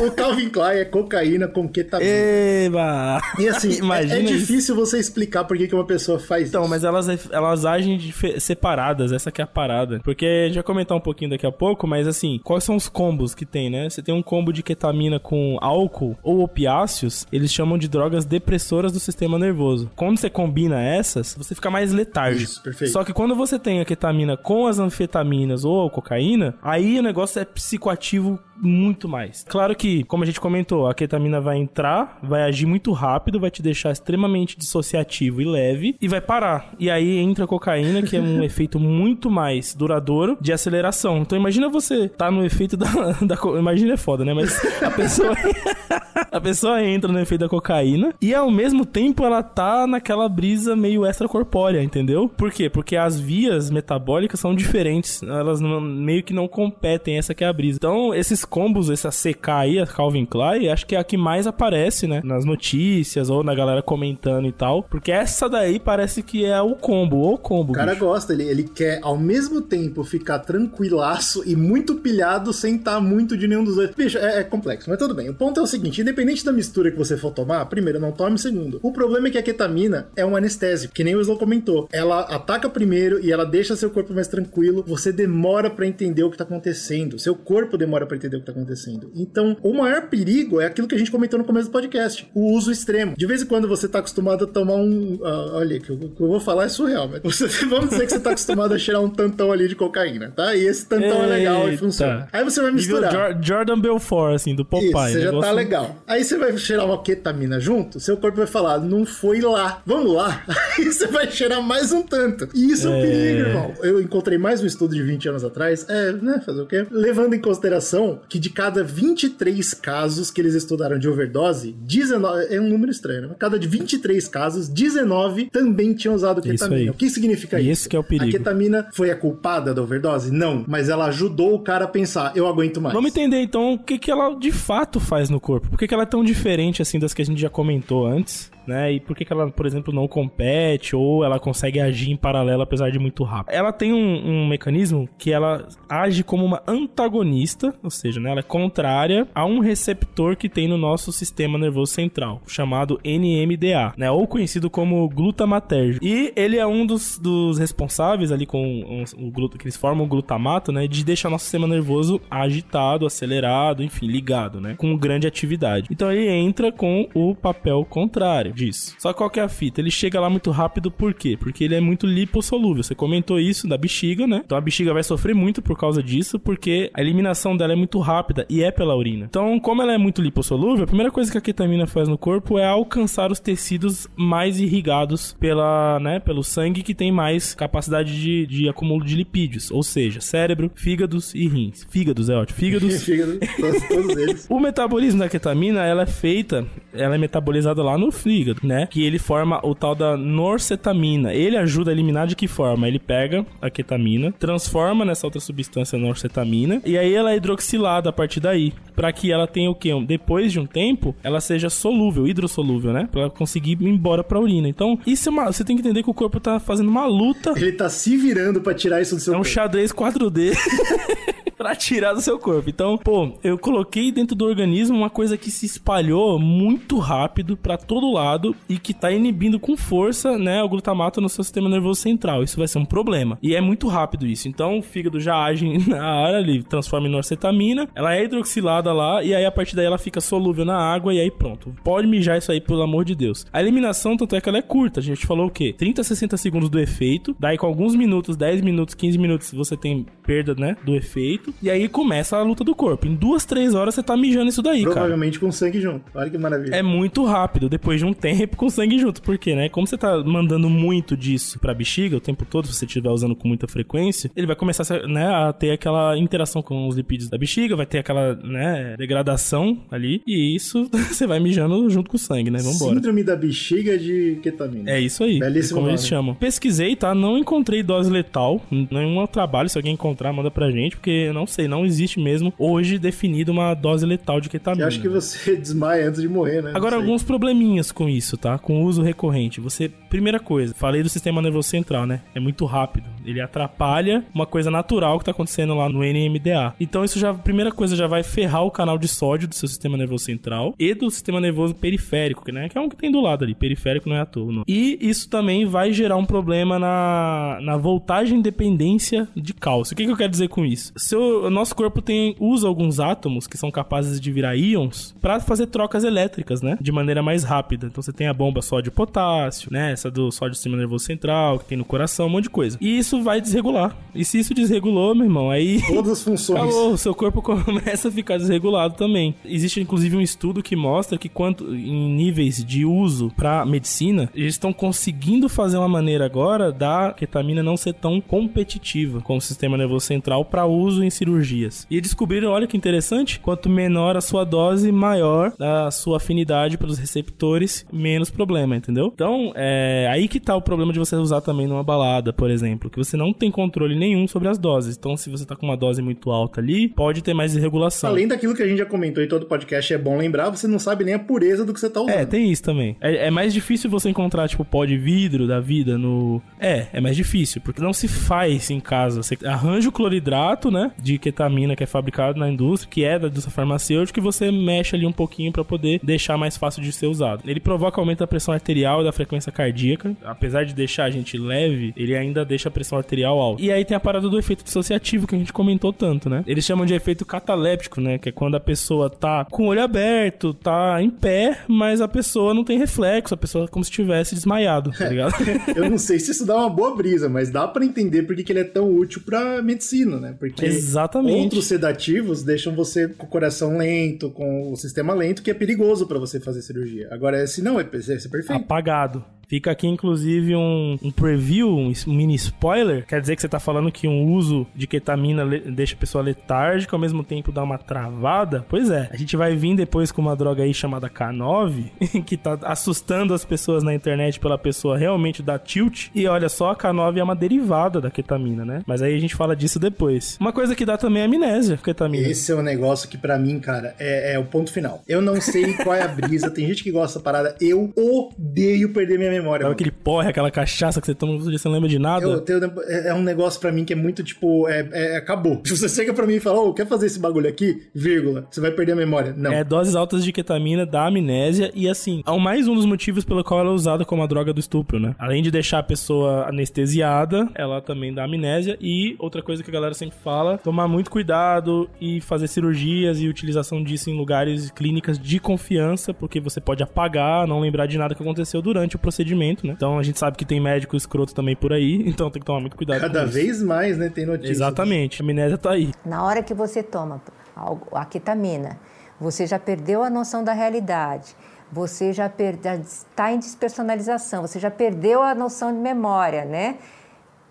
O, 0.01 0.07
o 0.07 0.11
Calvin 0.11 0.49
Klein 0.49 0.77
é 0.79 0.85
cocaína 0.85 1.47
com 1.47 1.67
ketamina. 1.67 2.09
Eba! 2.09 3.21
E 3.39 3.47
assim, 3.47 3.71
é- 3.73 3.77
Imagina 3.77 4.15
é, 4.15 4.23
isso. 4.23 4.33
difícil 4.39 4.75
você 4.75 4.97
explicar 4.99 5.43
por 5.45 5.57
que, 5.57 5.67
que 5.67 5.75
uma 5.75 5.85
pessoa 5.85 6.19
faz 6.19 6.49
Então, 6.49 6.61
isso. 6.61 6.69
mas 6.69 6.83
elas, 6.83 7.07
elas 7.31 7.65
agem 7.65 7.99
separadas, 8.39 9.11
essa 9.11 9.31
que 9.31 9.41
é 9.41 9.43
a 9.43 9.47
parada. 9.47 9.99
Porque 10.03 10.25
a 10.25 10.45
gente 10.47 10.55
vai 10.55 10.63
comentar 10.63 10.97
um 10.97 11.01
pouquinho 11.01 11.31
daqui 11.31 11.45
a 11.45 11.51
pouco, 11.51 11.87
mas 11.87 12.07
assim, 12.07 12.39
quais 12.43 12.63
são 12.63 12.75
os 12.75 12.87
combos 12.89 13.33
que 13.35 13.45
tem, 13.45 13.69
né? 13.69 13.89
Você 13.89 14.01
tem 14.01 14.13
um 14.13 14.21
combo 14.23 14.51
de 14.51 14.63
ketamina 14.63 15.19
com 15.19 15.57
álcool 15.61 16.16
ou 16.23 16.41
opiáceos, 16.41 17.25
eles 17.31 17.51
chamam 17.51 17.77
de 17.77 17.87
drogas 17.87 18.25
depressoras 18.25 18.91
do 18.91 18.99
sistema 18.99 19.37
nervoso. 19.39 19.89
Quando 19.95 20.17
você 20.17 20.29
combina 20.29 20.81
essas, 20.81 21.35
você 21.37 21.55
fica 21.55 21.69
mais 21.69 21.91
letárgico. 21.91 22.51
Isso, 22.51 22.63
perfeito. 22.63 22.91
Só 22.91 23.03
que 23.03 23.13
quando 23.13 23.35
você 23.35 23.57
tem 23.57 23.79
a 23.79 23.85
ketamina 23.85 24.37
com 24.37 24.67
as 24.67 24.79
anfetaminas 24.79 25.63
ou 25.63 25.87
a 25.87 25.89
cocaína, 25.89 26.55
aí 26.61 26.99
o 26.99 27.03
negócio 27.03 27.39
é 27.39 27.45
psicoativo 27.45 28.39
muito 28.59 29.07
mais. 29.07 29.45
Claro 29.47 29.75
que, 29.75 30.03
como 30.03 30.23
a 30.23 30.25
gente 30.25 30.39
comentou, 30.39 30.87
a 30.87 30.93
ketamina 30.93 31.39
vai 31.39 31.57
entrar, 31.57 32.19
vai 32.21 32.43
agir 32.43 32.65
muito 32.65 32.91
rápido, 32.91 33.39
vai 33.39 33.51
te 33.51 33.61
deixar 33.61 33.91
extremamente 33.91 34.57
dissociativo 34.57 35.41
e 35.41 35.45
leve 35.45 35.95
e 36.01 36.07
vai 36.07 36.21
parar. 36.21 36.73
E 36.79 36.89
aí 36.89 37.17
entra 37.17 37.45
a 37.45 37.47
cocaína, 37.47 38.01
que 38.01 38.15
é 38.15 38.21
um 38.21 38.41
efeito 38.43 38.79
muito 38.79 39.29
mais 39.29 39.73
duradouro 39.73 40.37
de 40.41 40.51
aceleração. 40.51 41.19
Então 41.19 41.37
imagina 41.37 41.69
você 41.69 42.07
tá 42.09 42.31
no 42.31 42.43
efeito 42.45 42.75
da, 42.75 42.87
da 43.21 43.37
imagina 43.57 43.93
é 43.93 43.97
foda, 43.97 44.25
né? 44.25 44.33
Mas 44.33 44.59
a 44.81 44.91
pessoa 44.91 45.35
a 46.31 46.39
pessoa 46.39 46.83
entra 46.83 47.11
no 47.11 47.19
efeito 47.19 47.41
da 47.41 47.49
cocaína 47.49 48.13
e 48.21 48.33
ao 48.33 48.51
mesmo 48.51 48.85
tempo 48.85 49.23
ela 49.23 49.41
tá 49.41 49.87
naquela 49.87 50.27
brisa 50.29 50.75
meio 50.75 51.05
extracorpórea, 51.05 51.81
entendeu? 51.81 52.29
Por 52.29 52.51
quê? 52.51 52.69
Porque 52.69 52.95
as 52.95 53.19
vias 53.19 53.69
metabólicas 53.69 54.39
são 54.39 54.55
diferentes, 54.55 55.21
elas 55.23 55.59
não, 55.59 55.81
meio 55.81 56.23
que 56.23 56.33
não 56.33 56.47
competem, 56.47 57.17
essa 57.17 57.33
que 57.33 57.43
é 57.43 57.47
a 57.47 57.53
brisa. 57.53 57.77
Então, 57.77 58.13
esses 58.13 58.45
combos, 58.45 58.89
essa 58.89 59.09
CK 59.09 59.49
aí, 59.49 59.79
a 59.79 59.85
Calvin 59.85 60.25
Klein, 60.25 60.69
acho 60.69 60.85
que 60.85 60.95
é 60.95 60.99
a 60.99 61.03
que 61.03 61.17
mais 61.17 61.47
aparece, 61.47 62.07
né? 62.07 62.21
Nas 62.23 62.45
notícias 62.45 63.29
ou 63.29 63.43
na 63.43 63.55
galera 63.55 63.81
comentando 63.81 64.47
e 64.47 64.51
tal. 64.51 64.83
Porque 64.83 65.11
essa 65.11 65.49
daí 65.49 65.79
parece 65.79 66.21
que 66.21 66.45
é 66.45 66.61
o 66.61 66.75
combo, 66.75 67.33
o 67.33 67.37
combo. 67.37 67.71
O 67.71 67.75
cara 67.75 67.93
bicho. 67.93 68.05
gosta, 68.05 68.33
ele, 68.33 68.43
ele 68.43 68.63
quer 68.63 68.99
ao 69.01 69.17
mesmo 69.17 69.61
tempo 69.61 70.03
ficar 70.03 70.39
tranquilaço 70.39 71.43
e 71.45 71.55
muito 71.55 71.95
pilhado 71.95 72.53
sem 72.53 72.75
estar 72.75 72.99
muito 72.99 73.37
de 73.37 73.47
nenhum 73.47 73.63
dos 73.63 73.75
dois. 73.75 73.91
Bicho, 73.95 74.17
é, 74.17 74.39
é 74.39 74.43
complexo, 74.43 74.89
mas 74.89 74.99
tudo 74.99 75.13
bem. 75.13 75.29
O 75.29 75.33
ponto 75.33 75.59
é 75.59 75.63
o 75.63 75.67
seguinte: 75.67 76.01
independente 76.01 76.16
da 76.17 76.51
mistura 76.51 76.91
que 76.91 76.97
você 76.97 77.15
for 77.17 77.31
tomar, 77.31 77.65
primeiro, 77.65 77.99
não 77.99 78.11
tome, 78.11 78.37
segundo. 78.39 78.79
O 78.81 78.91
problema 78.91 79.27
é 79.27 79.31
que 79.31 79.37
a 79.37 79.43
ketamina 79.43 80.07
é 80.15 80.25
um 80.25 80.35
anestésico, 80.35 80.93
que 80.93 81.03
nem 81.03 81.15
o 81.15 81.21
Slow 81.21 81.37
comentou. 81.37 81.87
Ela 81.91 82.21
ataca 82.21 82.69
primeiro 82.69 83.23
e 83.23 83.31
ela 83.31 83.45
deixa 83.45 83.75
seu 83.75 83.89
corpo 83.89 84.13
mais 84.13 84.27
tranquilo. 84.27 84.83
Você 84.87 85.11
demora 85.11 85.69
para 85.69 85.85
entender 85.85 86.23
o 86.23 86.31
que 86.31 86.37
tá 86.37 86.43
acontecendo. 86.43 87.19
Seu 87.19 87.35
corpo 87.35 87.77
demora 87.77 88.05
para 88.05 88.17
entender 88.17 88.37
o 88.37 88.39
que 88.39 88.45
tá 88.45 88.51
acontecendo. 88.51 89.11
Então, 89.15 89.55
o 89.61 89.73
maior 89.73 90.03
perigo 90.09 90.59
é 90.59 90.65
aquilo 90.65 90.87
que 90.87 90.95
a 90.95 90.97
gente 90.97 91.11
comentou 91.11 91.37
no 91.39 91.45
começo 91.45 91.69
do 91.69 91.71
podcast: 91.71 92.27
o 92.33 92.53
uso 92.53 92.71
extremo. 92.71 93.13
De 93.17 93.25
vez 93.25 93.41
em 93.41 93.45
quando 93.45 93.67
você 93.67 93.87
tá 93.87 93.99
acostumado 93.99 94.45
a 94.45 94.47
tomar 94.47 94.75
um. 94.75 95.19
ah, 95.23 95.51
olha, 95.53 95.79
que 95.79 95.89
eu, 95.89 95.97
que 95.97 96.21
eu 96.21 96.27
vou 96.27 96.39
falar 96.39 96.65
é 96.65 96.69
surreal, 96.69 97.07
mas 97.09 97.21
você, 97.21 97.47
vamos 97.67 97.89
dizer 97.89 98.05
que 98.05 98.11
você 98.13 98.19
tá 98.19 98.31
acostumado 98.31 98.73
a 98.73 98.77
cheirar 98.79 99.03
um 99.03 99.09
tantão 99.09 99.51
ali 99.51 99.67
de 99.67 99.75
cocaína, 99.75 100.31
tá? 100.35 100.55
E 100.55 100.65
esse 100.65 100.85
tantão 100.85 101.23
é 101.23 101.27
legal 101.27 101.67
e 101.67 101.71
Eita. 101.71 101.79
funciona. 101.83 102.27
Aí 102.33 102.43
você 102.43 102.61
vai 102.61 102.71
misturar. 102.71 103.11
Jor- 103.11 103.37
Jordan 103.41 103.79
Belfort, 103.79 104.35
assim, 104.35 104.55
do 104.55 104.65
Popeye. 104.65 104.87
Isso, 104.89 104.97
você 104.97 105.19
já 105.21 105.25
negócio- 105.27 105.49
tá 105.49 105.51
legal. 105.51 105.95
Aí 106.07 106.23
você 106.23 106.37
vai 106.37 106.57
cheirar 106.57 106.85
uma 106.85 107.01
ketamina 107.03 107.59
junto, 107.59 107.99
seu 107.99 108.15
corpo 108.15 108.37
vai 108.37 108.47
falar, 108.47 108.79
não 108.79 109.05
foi 109.05 109.41
lá, 109.41 109.81
vamos 109.85 110.13
lá. 110.13 110.41
Aí 110.77 110.85
você 110.85 111.05
vai 111.05 111.29
cheirar 111.29 111.61
mais 111.61 111.91
um 111.91 112.01
tanto. 112.01 112.47
E 112.55 112.71
isso 112.71 112.87
é 112.87 112.89
um 112.89 113.01
perigo, 113.01 113.49
irmão. 113.49 113.73
Eu 113.83 114.01
encontrei 114.01 114.37
mais 114.37 114.63
um 114.63 114.65
estudo 114.65 114.95
de 114.95 115.03
20 115.03 115.27
anos 115.27 115.43
atrás, 115.43 115.85
é, 115.89 116.13
né, 116.13 116.41
fazer 116.45 116.61
o 116.61 116.65
quê? 116.65 116.87
Levando 116.89 117.33
em 117.33 117.41
consideração 117.41 118.21
que 118.29 118.39
de 118.39 118.49
cada 118.49 118.85
23 118.85 119.73
casos 119.73 120.31
que 120.31 120.39
eles 120.39 120.53
estudaram 120.53 120.97
de 120.97 121.09
overdose, 121.09 121.73
19, 121.73 122.55
é 122.55 122.61
um 122.61 122.69
número 122.69 122.89
estranho, 122.89 123.27
né? 123.27 123.35
Cada 123.37 123.59
de 123.59 123.67
23 123.67 124.29
casos, 124.29 124.69
19 124.69 125.49
também 125.49 125.93
tinham 125.93 126.15
usado 126.15 126.41
ketamina. 126.41 126.91
O 126.91 126.95
que 126.95 127.09
significa 127.09 127.59
E 127.59 127.63
isso? 127.63 127.81
esse 127.81 127.89
que 127.89 127.97
é 127.97 127.99
o 127.99 128.03
perigo. 128.03 128.29
A 128.29 128.31
ketamina 128.31 128.87
foi 128.93 129.11
a 129.11 129.15
culpada 129.15 129.73
da 129.73 129.81
overdose? 129.81 130.31
Não, 130.31 130.63
mas 130.65 130.87
ela 130.87 131.07
ajudou 131.07 131.53
o 131.55 131.59
cara 131.59 131.83
a 131.83 131.87
pensar, 131.87 132.31
eu 132.33 132.47
aguento 132.47 132.79
mais. 132.79 132.93
Vamos 132.93 133.11
entender 133.11 133.41
então 133.41 133.73
o 133.73 133.79
que, 133.79 133.97
que 133.97 134.09
ela 134.09 134.33
de 134.35 134.53
fato 134.53 135.01
faz 135.01 135.29
no 135.29 135.41
corpo. 135.41 135.69
Por 135.69 135.77
que, 135.77 135.85
que 135.85 135.96
ela 135.97 136.03
é 136.03 136.05
tão 136.07 136.23
diferente 136.23 136.81
assim 136.81 136.99
das 136.99 137.13
que 137.13 137.21
a 137.21 137.25
gente 137.25 137.41
já 137.41 137.49
comentou 137.49 138.05
antes, 138.05 138.51
né? 138.67 138.91
E 138.91 138.99
por 138.99 139.15
que, 139.15 139.25
que 139.25 139.33
ela, 139.33 139.49
por 139.49 139.65
exemplo, 139.65 139.93
não 139.93 140.07
compete 140.07 140.95
ou 140.95 141.23
ela 141.23 141.39
consegue 141.39 141.79
agir 141.79 142.11
em 142.11 142.17
paralelo 142.17 142.61
apesar 142.61 142.91
de 142.91 142.99
muito 142.99 143.23
rápido? 143.23 143.53
Ela 143.53 143.71
tem 143.71 143.93
um, 143.93 144.43
um 144.43 144.47
mecanismo 144.47 145.07
que 145.17 145.31
ela 145.31 145.67
age 145.89 146.23
como 146.23 146.45
uma 146.45 146.61
antagonista, 146.67 147.73
ou 147.83 147.89
seja, 147.89 148.19
né, 148.19 148.31
ela 148.31 148.39
é 148.39 148.43
contrária 148.43 149.27
a 149.33 149.45
um 149.45 149.59
receptor 149.59 150.35
que 150.35 150.49
tem 150.49 150.67
no 150.67 150.77
nosso 150.77 151.11
sistema 151.11 151.57
nervoso 151.57 151.91
central, 151.93 152.41
chamado 152.47 152.99
NMDA, 153.03 153.93
né? 153.97 154.11
Ou 154.11 154.27
conhecido 154.27 154.69
como 154.69 155.07
glutamatérgico. 155.09 156.05
E 156.05 156.33
ele 156.35 156.57
é 156.57 156.65
um 156.65 156.85
dos, 156.85 157.17
dos 157.17 157.57
responsáveis 157.57 158.31
ali 158.31 158.45
com 158.45 159.03
o 159.17 159.31
gluta, 159.31 159.57
que 159.57 159.65
eles 159.65 159.77
formam 159.77 160.05
o 160.05 160.09
glutamato, 160.09 160.71
né? 160.71 160.87
De 160.87 161.03
deixar 161.03 161.29
nosso 161.29 161.45
sistema 161.45 161.67
nervoso 161.67 162.19
agitado, 162.29 163.05
acelerado, 163.05 163.83
enfim, 163.83 164.07
ligado, 164.07 164.59
né? 164.59 164.75
Com 164.77 164.95
grande 164.97 165.27
atividade. 165.27 165.87
Então 165.91 166.11
ele 166.11 166.29
entra 166.29 166.71
com 166.71 167.07
o 167.13 167.35
papel 167.35 167.85
contrário 167.85 168.53
disso. 168.57 168.95
Só 168.97 169.13
que 169.13 169.17
qual 169.17 169.29
que 169.29 169.39
é 169.39 169.43
a 169.43 169.49
fita? 169.49 169.79
Ele 169.79 169.91
chega 169.91 170.19
lá 170.19 170.29
muito 170.29 170.51
rápido, 170.51 170.89
por 170.91 171.13
quê? 171.13 171.37
Porque 171.37 171.63
ele 171.63 171.75
é 171.75 171.79
muito 171.79 172.07
lipossolúvel. 172.07 172.83
Você 172.83 172.95
comentou 172.95 173.39
isso 173.39 173.67
da 173.67 173.77
bexiga, 173.77 174.25
né? 174.25 174.41
Então 174.43 174.57
a 174.57 174.61
bexiga 174.61 174.93
vai 174.93 175.03
sofrer 175.03 175.35
muito 175.35 175.61
por 175.61 175.77
causa 175.77 176.01
disso, 176.01 176.39
porque 176.39 176.89
a 176.93 177.01
eliminação 177.01 177.55
dela 177.55 177.73
é 177.73 177.75
muito 177.75 177.99
rápida 177.99 178.45
e 178.49 178.63
é 178.63 178.71
pela 178.71 178.95
urina. 178.95 179.25
Então, 179.29 179.59
como 179.59 179.81
ela 179.81 179.93
é 179.93 179.97
muito 179.97 180.21
lipossolúvel, 180.21 180.83
a 180.83 180.87
primeira 180.87 181.11
coisa 181.11 181.31
que 181.31 181.37
a 181.37 181.41
ketamina 181.41 181.85
faz 181.85 182.07
no 182.07 182.17
corpo 182.17 182.57
é 182.57 182.65
alcançar 182.65 183.31
os 183.31 183.39
tecidos 183.39 184.07
mais 184.15 184.59
irrigados 184.59 185.35
pela, 185.39 185.99
né, 185.99 186.19
pelo 186.19 186.43
sangue 186.43 186.81
que 186.81 186.95
tem 186.95 187.11
mais 187.11 187.53
capacidade 187.53 188.19
de, 188.19 188.45
de 188.47 188.69
acúmulo 188.69 189.05
de 189.05 189.15
lipídios, 189.15 189.69
ou 189.71 189.83
seja, 189.83 190.19
cérebro, 190.19 190.71
fígados 190.75 191.33
e 191.35 191.47
rins. 191.47 191.85
Fígados 191.89 192.29
é 192.29 192.35
ótimo. 192.35 192.57
Fígados 192.57 193.03
Fígado, 193.03 193.39
todos, 193.59 193.87
todos 193.87 194.17
eles. 194.17 194.47
o 194.49 194.59
metabolismo 194.59 195.19
da 195.19 195.29
ketamina, 195.29 195.83
ela 195.83 196.03
é 196.03 196.05
feita, 196.05 196.65
ela 196.93 197.15
é 197.15 197.17
metabolizada 197.17 197.83
lá 197.83 197.97
no 197.97 198.11
fígado, 198.11 198.46
né? 198.63 198.87
Que 198.89 199.03
ele 199.03 199.19
forma 199.19 199.59
o 199.63 199.73
tal 199.75 199.95
da 199.95 200.15
norcetamina. 200.17 201.33
Ele 201.33 201.57
ajuda 201.57 201.91
a 201.91 201.93
eliminar 201.93 202.27
de 202.27 202.35
que 202.35 202.47
forma? 202.47 202.87
Ele 202.87 202.99
pega 202.99 203.45
a 203.61 203.69
ketamina, 203.69 204.31
transforma 204.37 205.05
nessa 205.05 205.27
outra 205.27 205.39
substância 205.39 205.97
norcetamina 205.97 206.81
e 206.85 206.97
aí 206.97 207.13
ela 207.13 207.31
é 207.31 207.37
hidroxilada 207.37 208.09
a 208.09 208.13
partir 208.13 208.39
daí, 208.39 208.73
para 208.95 209.11
que 209.11 209.31
ela 209.31 209.47
tenha 209.47 209.69
o 209.69 209.75
quê? 209.75 209.89
Depois 210.05 210.51
de 210.51 210.59
um 210.59 210.65
tempo, 210.65 211.15
ela 211.23 211.39
seja 211.39 211.69
solúvel, 211.69 212.27
hidrossolúvel, 212.27 212.93
né? 212.93 213.07
Pra 213.11 213.21
ela 213.21 213.29
conseguir 213.29 213.77
ir 213.81 213.87
embora 213.87 214.23
pra 214.23 214.39
urina. 214.39 214.67
Então, 214.67 214.99
isso 215.05 215.29
é 215.29 215.31
uma, 215.31 215.45
você 215.45 215.63
tem 215.63 215.75
que 215.75 215.81
entender 215.81 216.03
que 216.03 216.09
o 216.09 216.13
corpo 216.13 216.39
tá 216.39 216.59
fazendo 216.59 216.89
uma 216.89 217.05
luta 217.05 217.53
Ele 217.55 217.71
tá 217.71 217.89
se 217.89 218.17
virando 218.17 218.61
pra 218.61 218.73
tirar 218.73 219.01
isso 219.01 219.15
do 219.15 219.21
seu 219.21 219.33
é 219.33 219.37
um 219.37 219.39
corpo. 219.39 219.53
xadrez 219.53 219.91
4D 219.91 220.53
pra 221.67 221.75
tirar 221.75 222.13
do 222.13 222.21
seu 222.21 222.39
corpo. 222.39 222.69
Então, 222.69 222.97
pô, 222.97 223.33
eu 223.43 223.57
coloquei 223.57 224.09
dentro 224.09 224.33
do 224.33 224.45
organismo 224.45 224.95
uma 224.95 225.09
coisa 225.09 225.37
que 225.37 225.51
se 225.51 225.65
espalhou 225.65 226.39
muito 226.39 226.97
rápido 226.97 227.57
pra 227.57 227.77
todo 227.77 228.13
lado 228.13 228.55
e 228.69 228.79
que 228.79 228.93
tá 228.93 229.11
inibindo 229.11 229.59
com 229.59 229.75
força, 229.75 230.37
né, 230.37 230.63
o 230.63 230.69
glutamato 230.69 231.19
no 231.19 231.27
seu 231.27 231.43
sistema 231.43 231.67
nervoso 231.67 231.99
central. 231.99 232.41
Isso 232.41 232.57
vai 232.57 232.69
ser 232.69 232.77
um 232.77 232.85
problema. 232.85 233.37
E 233.43 233.53
é 233.53 233.59
muito 233.59 233.89
rápido 233.89 234.25
isso. 234.25 234.47
Então, 234.47 234.79
o 234.79 234.81
fígado 234.81 235.19
já 235.19 235.43
age 235.43 235.67
na 235.89 236.05
área, 236.05 236.37
ele 236.37 236.63
transforma 236.63 237.05
em 237.05 237.11
norcetamina, 237.11 237.89
ela 237.93 238.15
é 238.15 238.23
hidroxilada 238.23 238.93
lá 238.93 239.21
e 239.21 239.35
aí 239.35 239.45
a 239.45 239.51
partir 239.51 239.75
daí 239.75 239.87
ela 239.87 239.97
fica 239.97 240.21
solúvel 240.21 240.63
na 240.63 240.77
água 240.77 241.13
e 241.13 241.19
aí 241.19 241.29
pronto. 241.29 241.75
Pode 241.83 242.07
mijar 242.07 242.37
isso 242.37 242.49
aí, 242.49 242.61
pelo 242.61 242.81
amor 242.81 243.03
de 243.03 243.13
Deus. 243.13 243.45
A 243.51 243.59
eliminação, 243.59 244.15
tanto 244.15 244.37
é 244.37 244.39
que 244.39 244.47
ela 244.47 244.59
é 244.59 244.61
curta. 244.61 245.01
A 245.01 245.03
gente 245.03 245.25
falou 245.25 245.47
o 245.47 245.51
quê? 245.51 245.75
30 245.77 245.99
a 245.99 246.03
60 246.05 246.37
segundos 246.37 246.69
do 246.69 246.79
efeito. 246.79 247.35
Daí, 247.37 247.57
com 247.57 247.65
alguns 247.65 247.93
minutos, 247.93 248.37
10 248.37 248.61
minutos, 248.61 248.95
15 248.95 249.17
minutos, 249.17 249.51
você 249.51 249.75
tem 249.75 250.05
perda, 250.23 250.55
né? 250.55 250.77
Do 250.85 250.95
efeito. 250.95 251.53
E 251.61 251.69
aí 251.69 251.87
começa 251.87 252.37
a 252.37 252.43
luta 252.43 252.63
do 252.63 252.75
corpo. 252.75 253.07
Em 253.07 253.15
duas, 253.15 253.45
três 253.45 253.73
horas 253.73 253.95
você 253.95 254.03
tá 254.03 254.15
mijando 254.15 254.49
isso 254.49 254.61
daí, 254.61 254.83
cara. 254.83 254.93
Provavelmente 254.93 255.39
com 255.39 255.51
sangue 255.51 255.81
junto. 255.81 256.03
Olha 256.13 256.29
que 256.29 256.37
maravilha. 256.37 256.75
É 256.75 256.83
muito 256.83 257.23
rápido, 257.25 257.69
depois 257.69 257.99
de 257.99 258.05
um 258.05 258.13
tempo 258.17 258.55
com 258.55 258.69
sangue 258.69 258.99
junto. 258.99 259.21
Por 259.21 259.37
quê, 259.37 259.55
né? 259.55 259.69
Como 259.69 259.87
você 259.87 259.97
tá 259.97 260.23
mandando 260.23 260.69
muito 260.69 261.15
disso 261.17 261.59
pra 261.59 261.73
bexiga 261.73 262.17
o 262.17 262.21
tempo 262.21 262.45
todo, 262.45 262.67
se 262.67 262.73
você 262.73 262.85
estiver 262.85 263.09
usando 263.09 263.35
com 263.35 263.47
muita 263.47 263.67
frequência, 263.67 264.29
ele 264.35 264.47
vai 264.47 264.55
começar 264.55 264.85
né, 265.07 265.27
a 265.27 265.53
ter 265.53 265.71
aquela 265.71 266.17
interação 266.17 266.61
com 266.61 266.87
os 266.87 266.95
lipídios 266.95 267.29
da 267.29 267.37
bexiga, 267.37 267.75
vai 267.75 267.85
ter 267.85 267.99
aquela, 267.99 268.35
né, 268.35 268.95
degradação 268.97 269.79
ali. 269.91 270.21
E 270.27 270.55
isso 270.55 270.89
você 271.09 271.25
vai 271.25 271.39
mijando 271.39 271.89
junto 271.89 272.09
com 272.09 272.17
o 272.17 272.19
sangue, 272.19 272.51
né? 272.51 272.59
Vambora. 272.59 272.95
Síndrome 272.95 273.23
da 273.23 273.35
bexiga 273.35 273.97
de 273.97 274.39
ketamina. 274.41 274.89
É 274.91 274.99
isso 274.99 275.23
aí. 275.23 275.39
Belíssimo 275.39 275.79
como 275.79 275.89
eles 275.89 276.01
nome. 276.01 276.09
chamam. 276.09 276.35
Pesquisei, 276.35 276.95
tá? 276.95 277.13
Não 277.15 277.37
encontrei 277.37 277.81
dose 277.81 278.09
letal. 278.09 278.61
Nenhum 278.71 279.25
trabalho. 279.27 279.69
Se 279.69 279.77
alguém 279.77 279.93
encontrar, 279.93 280.31
manda 280.33 280.51
pra 280.51 280.69
gente. 280.71 280.95
Porque 280.95 281.31
não 281.37 281.45
sei, 281.45 281.67
não 281.67 281.85
existe 281.85 282.19
mesmo 282.19 282.51
hoje 282.57 282.97
definido 282.97 283.51
uma 283.51 283.73
dose 283.75 284.05
letal 284.05 284.41
de 284.41 284.49
ketamina. 284.49 284.83
Eu 284.83 284.87
acho 284.87 284.99
que 284.99 285.07
você 285.07 285.55
desmaia 285.57 286.07
antes 286.07 286.19
de 286.21 286.27
morrer, 286.27 286.63
né? 286.63 286.71
Agora, 286.73 286.95
alguns 286.95 287.21
probleminhas 287.21 287.91
com 287.91 288.09
isso, 288.09 288.37
tá? 288.37 288.57
Com 288.57 288.81
o 288.81 288.85
uso 288.85 289.01
recorrente. 289.03 289.61
Você, 289.61 289.91
primeira 290.09 290.39
coisa, 290.39 290.73
falei 290.73 291.03
do 291.03 291.09
sistema 291.09 291.41
nervoso 291.41 291.69
central, 291.69 292.05
né? 292.05 292.21
É 292.33 292.39
muito 292.39 292.65
rápido. 292.65 293.05
Ele 293.25 293.41
atrapalha 293.41 294.23
uma 294.33 294.45
coisa 294.45 294.71
natural 294.71 295.19
que 295.19 295.25
tá 295.25 295.31
acontecendo 295.31 295.75
lá 295.75 295.89
no 295.89 295.99
NMDA. 295.99 296.73
Então, 296.79 297.03
isso 297.03 297.19
já, 297.19 297.33
primeira 297.33 297.71
coisa, 297.71 297.95
já 297.95 298.07
vai 298.07 298.23
ferrar 298.23 298.63
o 298.63 298.71
canal 298.71 298.97
de 298.97 299.07
sódio 299.07 299.47
do 299.47 299.55
seu 299.55 299.67
sistema 299.67 299.97
nervoso 299.97 300.23
central 300.23 300.73
e 300.79 300.93
do 300.93 301.09
sistema 301.11 301.41
nervoso 301.41 301.75
periférico, 301.75 302.45
que, 302.45 302.51
né? 302.51 302.69
Que 302.69 302.77
é 302.77 302.81
um 302.81 302.87
que 302.87 302.95
tem 302.95 303.11
do 303.11 303.19
lado 303.19 303.43
ali. 303.43 303.53
Periférico 303.53 304.07
não 304.07 304.15
é 304.15 304.21
à 304.21 304.25
toa, 304.25 304.51
não. 304.51 304.63
E 304.67 304.97
isso 305.01 305.29
também 305.29 305.65
vai 305.65 305.91
gerar 305.91 306.15
um 306.15 306.25
problema 306.25 306.79
na, 306.79 307.59
na 307.61 307.77
voltagem 307.77 308.41
dependência 308.41 309.27
de 309.35 309.53
cálcio. 309.53 309.93
O 309.93 309.97
que, 309.97 310.05
que 310.05 310.11
eu 310.11 310.17
quero 310.17 310.31
dizer 310.31 310.47
com 310.47 310.65
isso? 310.65 310.93
Seu, 310.95 311.49
nosso 311.49 311.75
corpo 311.75 312.01
tem 312.01 312.35
usa 312.39 312.67
alguns 312.67 312.99
átomos 312.99 313.47
que 313.47 313.57
são 313.57 313.69
capazes 313.69 314.21
de 314.21 314.31
virar 314.31 314.55
íons 314.55 315.15
para 315.21 315.39
fazer 315.39 315.67
trocas 315.67 316.03
elétricas, 316.03 316.61
né? 316.61 316.77
De 316.79 316.91
maneira 316.91 317.21
mais 317.21 317.43
rápida. 317.43 317.87
Então 317.87 318.01
você 318.01 318.13
tem 318.13 318.27
a 318.27 318.33
bomba 318.33 318.61
sódio-potássio, 318.61 319.71
né? 319.71 319.96
Essa 319.97 320.11
do 320.11 320.31
sódio 320.31 320.55
sistema 320.55 320.77
nervoso 320.77 321.05
central, 321.05 321.59
que 321.59 321.65
tem 321.65 321.77
no 321.77 321.83
coração, 321.83 322.27
um 322.27 322.29
monte 322.29 322.43
de 322.43 322.49
coisa. 322.51 322.77
E 322.79 322.97
isso 322.99 323.17
isso 323.17 323.23
vai 323.23 323.41
desregular. 323.41 323.95
E 324.13 324.23
se 324.25 324.39
isso 324.39 324.53
desregulou, 324.53 325.15
meu 325.15 325.25
irmão, 325.25 325.49
aí. 325.49 325.81
Todas 325.87 326.13
as 326.13 326.23
funções. 326.23 326.59
Acabou, 326.59 326.91
o 326.91 326.97
seu 326.97 327.13
corpo 327.13 327.41
começa 327.41 328.09
a 328.09 328.11
ficar 328.11 328.37
desregulado 328.37 328.95
também. 328.95 329.35
Existe 329.45 329.79
inclusive 329.79 330.15
um 330.15 330.21
estudo 330.21 330.63
que 330.63 330.75
mostra 330.75 331.17
que 331.17 331.29
quanto 331.29 331.73
em 331.73 332.15
níveis 332.15 332.63
de 332.63 332.85
uso 332.85 333.31
para 333.35 333.65
medicina, 333.65 334.29
eles 334.33 334.53
estão 334.53 334.73
conseguindo 334.73 335.49
fazer 335.49 335.77
uma 335.77 335.87
maneira 335.87 336.25
agora 336.25 336.71
da 336.71 337.13
ketamina 337.13 337.63
não 337.63 337.77
ser 337.77 337.93
tão 337.93 338.19
competitiva 338.19 339.21
com 339.21 339.37
o 339.37 339.41
sistema 339.41 339.77
nervoso 339.77 340.05
central 340.05 340.43
para 340.45 340.65
uso 340.65 341.03
em 341.03 341.09
cirurgias. 341.09 341.87
E 341.89 342.01
descobriram, 342.01 342.51
olha 342.51 342.67
que 342.67 342.77
interessante, 342.77 343.39
quanto 343.39 343.69
menor 343.69 344.17
a 344.17 344.21
sua 344.21 344.43
dose, 344.43 344.91
maior 344.91 345.53
a 345.59 345.91
sua 345.91 346.17
afinidade 346.17 346.77
pelos 346.77 346.97
receptores, 346.97 347.85
menos 347.91 348.29
problema, 348.29 348.75
entendeu? 348.75 349.11
Então, 349.13 349.51
é 349.55 349.86
aí 350.09 350.27
que 350.27 350.39
tá 350.39 350.55
o 350.55 350.61
problema 350.61 350.93
de 350.93 350.99
você 350.99 351.15
usar 351.15 351.41
também 351.41 351.67
numa 351.67 351.83
balada, 351.83 352.33
por 352.33 352.49
exemplo, 352.49 352.89
que 352.89 352.97
você 352.97 353.15
não 353.17 353.33
tem 353.33 353.51
controle 353.51 353.97
nenhum 353.97 354.27
sobre 354.27 354.47
as 354.47 354.57
doses. 354.57 354.97
Então, 354.97 355.15
se 355.15 355.29
você 355.29 355.45
tá 355.45 355.55
com 355.55 355.65
uma 355.65 355.77
dose 355.77 356.01
muito 356.01 356.31
alta 356.31 356.61
ali, 356.61 356.87
pode 356.87 357.21
ter 357.21 357.33
mais 357.33 357.53
desregulação. 357.53 358.09
Além 358.09 358.27
daquilo 358.27 358.55
que 358.55 358.63
a 358.63 358.67
gente 358.67 358.77
já 358.77 358.85
comentou 358.85 359.23
em 359.23 359.27
todo 359.27 359.45
podcast, 359.45 359.93
é 359.93 359.97
bom 359.97 360.17
lembrar, 360.17 360.49
você 360.49 360.67
não 360.67 360.79
sabe 360.79 361.03
nem 361.03 361.13
a 361.13 361.19
pureza 361.19 361.65
do 361.65 361.73
que 361.73 361.79
você 361.79 361.89
tá 361.89 362.01
usando. 362.01 362.15
É, 362.15 362.25
tem 362.25 362.51
isso 362.51 362.63
também. 362.63 362.95
É, 363.01 363.27
é 363.27 363.31
mais 363.31 363.53
difícil 363.53 363.89
você 363.89 364.09
encontrar, 364.09 364.47
tipo, 364.47 364.63
pó 364.65 364.85
de 364.85 364.97
vidro 364.97 365.47
da 365.47 365.59
vida 365.59 365.97
no. 365.97 366.41
É, 366.59 366.87
é 366.93 367.01
mais 367.01 367.15
difícil, 367.15 367.61
porque 367.61 367.81
não 367.81 367.93
se 367.93 368.07
faz 368.07 368.69
em 368.69 368.79
casa. 368.79 369.21
Você 369.21 369.37
arranja 369.45 369.89
o 369.89 369.91
cloridrato, 369.91 370.71
né, 370.71 370.91
de 371.01 371.17
ketamina 371.17 371.75
que 371.75 371.83
é 371.83 371.87
fabricado 371.87 372.39
na 372.39 372.49
indústria, 372.49 372.89
que 372.89 373.03
é 373.03 373.19
da 373.19 373.27
indústria 373.27 373.53
farmacêutica, 373.53 374.19
e 374.19 374.23
você 374.23 374.51
mexe 374.51 374.95
ali 374.95 375.05
um 375.05 375.11
pouquinho 375.11 375.51
para 375.51 375.63
poder 375.63 375.99
deixar 376.03 376.37
mais 376.37 376.57
fácil 376.57 376.81
de 376.81 376.91
ser 376.91 377.07
usado. 377.07 377.43
Ele 377.45 377.59
provoca 377.59 377.99
aumento 377.99 378.19
da 378.19 378.27
pressão 378.27 378.53
arterial 378.53 379.01
e 379.01 379.03
da 379.03 379.11
frequência 379.11 379.51
cardíaca. 379.51 379.76
Apesar 380.23 380.65
de 380.65 380.73
deixar 380.73 381.05
a 381.05 381.09
gente 381.09 381.37
leve, 381.37 381.93
ele 381.95 382.15
ainda 382.15 382.43
deixa 382.43 382.69
a 382.69 382.71
pressão 382.71 382.97
arterial 382.97 383.39
alta. 383.39 383.61
E 383.61 383.71
aí 383.71 383.85
tem 383.85 383.95
a 383.95 383.99
parada 383.99 384.29
do 384.29 384.37
efeito 384.37 384.63
dissociativo 384.63 385.27
que 385.27 385.35
a 385.35 385.37
gente 385.37 385.53
comentou 385.53 385.93
tanto, 385.93 386.29
né? 386.29 386.43
Eles 386.47 386.65
chamam 386.65 386.85
de 386.85 386.93
efeito 386.93 387.25
cataléptico, 387.25 388.01
né? 388.01 388.17
Que 388.17 388.29
é 388.29 388.31
quando 388.31 388.55
a 388.55 388.59
pessoa 388.59 389.09
tá 389.09 389.45
com 389.45 389.63
o 389.63 389.67
olho 389.67 389.81
aberto, 389.81 390.53
tá 390.53 391.01
em 391.01 391.09
pé, 391.09 391.59
mas 391.67 392.01
a 392.01 392.07
pessoa 392.07 392.53
não 392.53 392.63
tem 392.63 392.77
reflexo, 392.77 393.33
a 393.33 393.37
pessoa 393.37 393.65
é 393.65 393.67
como 393.67 393.83
se 393.83 393.91
tivesse 393.91 394.33
desmaiado, 394.33 394.91
tá 394.91 395.07
ligado? 395.07 395.33
Eu 395.75 395.89
não 395.89 395.97
sei 395.97 396.19
se 396.19 396.31
isso 396.31 396.45
dá 396.45 396.55
uma 396.55 396.69
boa 396.69 396.95
brisa, 396.95 397.29
mas 397.29 397.49
dá 397.49 397.67
para 397.67 397.85
entender 397.85 398.23
porque 398.23 398.43
que 398.43 398.51
ele 398.51 398.59
é 398.61 398.63
tão 398.63 398.89
útil 398.89 399.21
pra 399.25 399.61
medicina, 399.61 400.19
né? 400.19 400.35
Porque 400.37 400.65
Exatamente. 400.65 401.43
outros 401.43 401.65
sedativos 401.65 402.43
deixam 402.43 402.73
você 402.73 403.07
com 403.07 403.25
o 403.25 403.29
coração 403.29 403.77
lento, 403.77 404.29
com 404.31 404.71
o 404.71 404.75
sistema 404.77 405.13
lento, 405.13 405.41
que 405.41 405.51
é 405.51 405.53
perigoso 405.53 406.07
para 406.07 406.17
você 406.17 406.39
fazer 406.39 406.61
cirurgia. 406.61 407.09
Agora, 407.11 407.43
esse 407.43 407.61
não, 407.61 407.79
é, 407.79 407.87
esse 407.93 408.27
é 408.27 408.29
perfeito. 408.29 408.61
Apagado. 408.61 409.23
Fica 409.47 409.71
aqui, 409.71 409.87
inclusive, 409.87 410.55
um, 410.55 410.99
um 411.01 411.09
preview, 411.09 411.69
um, 411.69 411.93
mini 412.05 412.35
spoiler. 412.35 413.05
Quer 413.05 413.21
dizer 413.21 413.35
que 413.35 413.41
você 413.41 413.47
tá 413.47 413.59
falando 413.59 413.91
que 413.91 414.07
um 414.07 414.33
uso 414.33 414.67
de 414.75 414.85
ketamina 414.85 415.45
deixa 415.45 415.95
a 415.95 415.97
pessoa 415.97 416.23
letárgica, 416.23 416.95
ao 416.95 416.99
mesmo 416.99 417.23
tempo 417.23 417.51
dá 417.51 417.63
uma 417.63 417.77
travada? 417.77 418.65
Pois 418.67 418.89
é. 418.89 419.07
A 419.11 419.15
gente 419.15 419.37
vai 419.37 419.55
vir 419.55 419.75
depois 419.75 420.11
com 420.11 420.21
uma 420.21 420.35
droga 420.35 420.63
aí 420.63 420.73
chamada 420.73 421.09
K9, 421.09 422.23
que 422.25 422.35
tá 422.35 422.57
assustando 422.63 423.33
as 423.33 423.45
pessoas 423.45 423.83
na 423.83 423.93
internet 423.93 424.37
pela 424.39 424.57
pessoa 424.57 424.97
realmente 424.97 425.41
dar 425.41 425.59
tilt. 425.59 426.09
E 426.13 426.27
olha 426.27 426.49
só, 426.49 426.71
a 426.71 426.75
K9 426.75 427.17
é 427.17 427.23
uma 427.23 427.35
derivada 427.35 428.01
da 428.01 428.11
ketamina, 428.11 428.65
né? 428.65 428.81
Mas 428.85 429.01
aí 429.01 429.15
a 429.15 429.19
gente 429.19 429.35
fala 429.35 429.55
disso 429.55 429.79
depois. 429.79 430.37
Uma 430.41 430.51
coisa 430.51 430.75
que 430.75 430.85
dá 430.85 430.97
também 430.97 431.21
é 431.21 431.25
amnésia, 431.25 431.77
ketamina. 431.77 432.27
Esse 432.27 432.51
é 432.51 432.55
um 432.55 432.61
negócio 432.61 433.07
que 433.07 433.17
pra 433.17 433.39
mim, 433.39 433.59
cara, 433.59 433.95
é, 433.97 434.33
é 434.33 434.39
o 434.39 434.43
ponto 434.43 434.73
final. 434.73 435.01
Eu 435.07 435.21
não 435.21 435.39
sei 435.39 435.73
qual 435.75 435.95
é 435.95 436.01
a 436.01 436.07
brisa. 436.07 436.49
Tem 436.51 436.67
gente 436.67 436.83
que 436.83 436.91
gosta 436.91 437.19
da 437.19 437.23
parada. 437.23 437.55
Eu 437.61 437.93
odeio 437.95 438.91
perder 438.91 439.17
minha 439.17 439.36
memória. 439.39 439.63
Sabe 439.63 439.73
aquele 439.73 439.91
porre, 439.91 440.29
aquela 440.29 440.51
cachaça 440.51 440.99
que 440.99 441.07
você 441.07 441.15
toma, 441.15 441.37
você 441.37 441.67
não 441.67 441.73
lembra 441.75 441.89
de 441.89 441.99
nada? 441.99 442.25
Eu 442.25 442.41
tenho- 442.41 442.59
é 442.87 443.09
é 443.09 443.13
um 443.13 443.21
negócio 443.21 443.59
pra 443.61 443.71
mim 443.71 443.85
que 443.85 443.93
é 443.93 443.95
muito 443.95 444.23
tipo, 444.23 444.67
é, 444.67 444.87
é- 444.91 445.17
acabou. 445.17 445.61
Se 445.65 445.71
você 445.77 445.87
chega 445.89 446.13
pra 446.13 446.25
mim 446.25 446.35
e 446.35 446.39
fala, 446.39 446.59
ô, 446.59 446.73
quer 446.73 446.85
fazer 446.87 447.05
esse 447.05 447.19
bagulho 447.19 447.47
aqui? 447.47 447.87
Vírgula. 447.93 448.47
Você 448.51 448.59
vai 448.61 448.71
perder 448.71 448.93
a 448.93 448.95
memória. 448.95 449.33
Não. 449.35 449.51
É, 449.51 449.63
doses 449.63 449.95
altas 449.95 450.23
de 450.23 450.31
ketamina 450.31 450.85
dá 450.85 451.07
amnésia 451.07 451.71
e 451.73 451.87
assim, 451.89 452.21
é 452.27 452.37
mais 452.39 452.67
um 452.67 452.75
dos 452.75 452.85
motivos 452.85 453.23
pelo 453.25 453.43
qual 453.43 453.59
ela 453.61 453.69
é 453.69 453.73
usada 453.73 454.03
como 454.05 454.23
a 454.23 454.27
droga 454.27 454.53
do 454.53 454.59
estupro, 454.59 454.99
né? 454.99 455.15
Além 455.19 455.41
de 455.41 455.49
deixar 455.51 455.79
a 455.79 455.83
pessoa 455.83 456.47
anestesiada, 456.47 457.49
ela 457.55 457.81
também 457.81 458.13
dá 458.13 458.23
amnésia 458.25 458.77
e 458.79 459.15
outra 459.19 459.41
coisa 459.41 459.63
que 459.63 459.69
a 459.69 459.73
galera 459.73 459.93
sempre 459.93 460.17
fala, 460.23 460.57
tomar 460.57 460.87
muito 460.87 461.09
cuidado 461.09 461.89
e 461.99 462.21
fazer 462.21 462.47
cirurgias 462.47 463.19
e 463.19 463.27
utilização 463.27 463.83
disso 463.83 464.09
em 464.09 464.17
lugares 464.17 464.69
clínicas 464.71 465.17
de 465.19 465.39
confiança, 465.39 466.13
porque 466.13 466.39
você 466.39 466.61
pode 466.61 466.83
apagar, 466.83 467.47
não 467.47 467.59
lembrar 467.59 467.85
de 467.87 467.97
nada 467.97 468.13
que 468.15 468.21
aconteceu 468.21 468.61
durante 468.61 468.95
o 468.95 468.99
procedimento, 468.99 469.26
né? 469.35 469.73
Então 469.75 469.97
a 469.97 470.03
gente 470.03 470.19
sabe 470.19 470.37
que 470.37 470.45
tem 470.45 470.59
médico 470.59 470.95
escroto 470.95 471.33
também 471.33 471.55
por 471.55 471.73
aí, 471.73 472.03
então 472.07 472.29
tem 472.29 472.39
que 472.39 472.45
tomar 472.45 472.59
muito 472.59 472.75
cuidado 472.77 472.99
Cada 473.01 473.19
com 473.21 473.25
isso. 473.25 473.33
vez 473.33 473.61
mais, 473.63 473.97
né, 473.97 474.09
tem 474.09 474.25
notícia. 474.25 474.51
Exatamente, 474.51 475.21
a 475.21 475.25
amnésia 475.25 475.57
tá 475.57 475.71
aí. 475.71 475.91
Na 476.05 476.23
hora 476.23 476.43
que 476.43 476.53
você 476.53 476.81
toma 476.83 477.21
algo- 477.55 477.87
a 477.91 478.05
ketamina, 478.05 478.77
você 479.19 479.47
já 479.47 479.57
perdeu 479.57 480.03
a 480.03 480.09
noção 480.09 480.43
da 480.43 480.53
realidade, 480.53 481.35
você 481.71 482.13
já 482.13 482.27
está 482.27 483.31
em 483.31 483.39
despersonalização, 483.39 484.41
você 484.41 484.59
já 484.59 484.71
perdeu 484.71 485.21
a 485.21 485.33
noção 485.35 485.73
de 485.73 485.79
memória, 485.79 486.45
né? 486.45 486.77